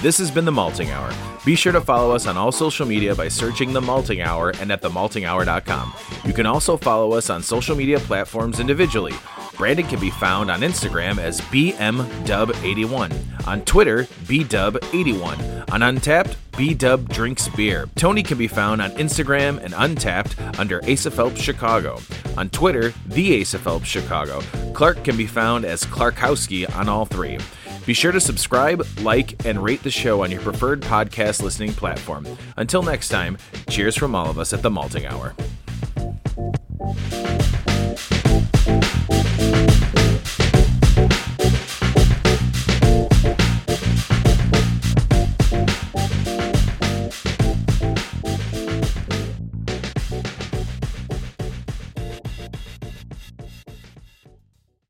This 0.00 0.18
has 0.18 0.30
been 0.30 0.44
The 0.44 0.52
Malting 0.52 0.90
Hour. 0.90 1.12
Be 1.44 1.56
sure 1.56 1.72
to 1.72 1.80
follow 1.80 2.14
us 2.14 2.26
on 2.26 2.36
all 2.36 2.52
social 2.52 2.86
media 2.86 3.14
by 3.14 3.28
searching 3.28 3.72
The 3.72 3.80
Malting 3.80 4.20
Hour 4.20 4.50
and 4.60 4.70
at 4.72 4.82
themaltinghour.com. 4.82 5.94
You 6.24 6.32
can 6.32 6.46
also 6.46 6.76
follow 6.76 7.12
us 7.12 7.28
on 7.28 7.42
social 7.42 7.76
media 7.76 7.98
platforms 7.98 8.60
individually. 8.60 9.14
Brandon 9.56 9.86
can 9.86 10.00
be 10.00 10.10
found 10.10 10.50
on 10.50 10.60
Instagram 10.60 11.18
as 11.18 11.40
BMDub81, 11.42 13.46
on 13.46 13.62
Twitter, 13.62 14.04
BDub81, 14.24 15.72
on 15.72 15.80
Untappd, 15.80 16.36
BDub 16.52 17.08
Drinks 17.08 17.48
Beer. 17.48 17.88
Tony 17.96 18.22
can 18.22 18.38
be 18.38 18.48
found 18.48 18.82
on 18.82 18.90
Instagram 18.92 19.62
and 19.62 19.74
Untappd 19.74 20.58
under 20.58 20.80
Asa 20.90 21.10
Phelps 21.10 21.40
Chicago. 21.40 21.98
On 22.36 22.48
Twitter, 22.50 22.92
The 23.06 23.40
Asa 23.40 23.58
Phelps 23.58 23.86
Chicago. 23.86 24.40
Clark 24.74 25.04
can 25.04 25.16
be 25.16 25.26
found 25.26 25.64
as 25.64 25.84
Clarkowski 25.84 26.74
on 26.76 26.88
all 26.88 27.04
three. 27.04 27.38
Be 27.86 27.94
sure 27.94 28.12
to 28.12 28.20
subscribe, 28.20 28.86
like, 29.00 29.44
and 29.44 29.62
rate 29.62 29.82
the 29.82 29.90
show 29.90 30.22
on 30.22 30.30
your 30.30 30.40
preferred 30.40 30.82
podcast 30.82 31.42
listening 31.42 31.72
platform. 31.72 32.26
Until 32.56 32.82
next 32.82 33.08
time, 33.08 33.38
cheers 33.68 33.96
from 33.96 34.14
all 34.14 34.30
of 34.30 34.38
us 34.38 34.52
at 34.52 34.62
the 34.62 34.70
Malting 34.70 35.06
Hour. 35.06 35.34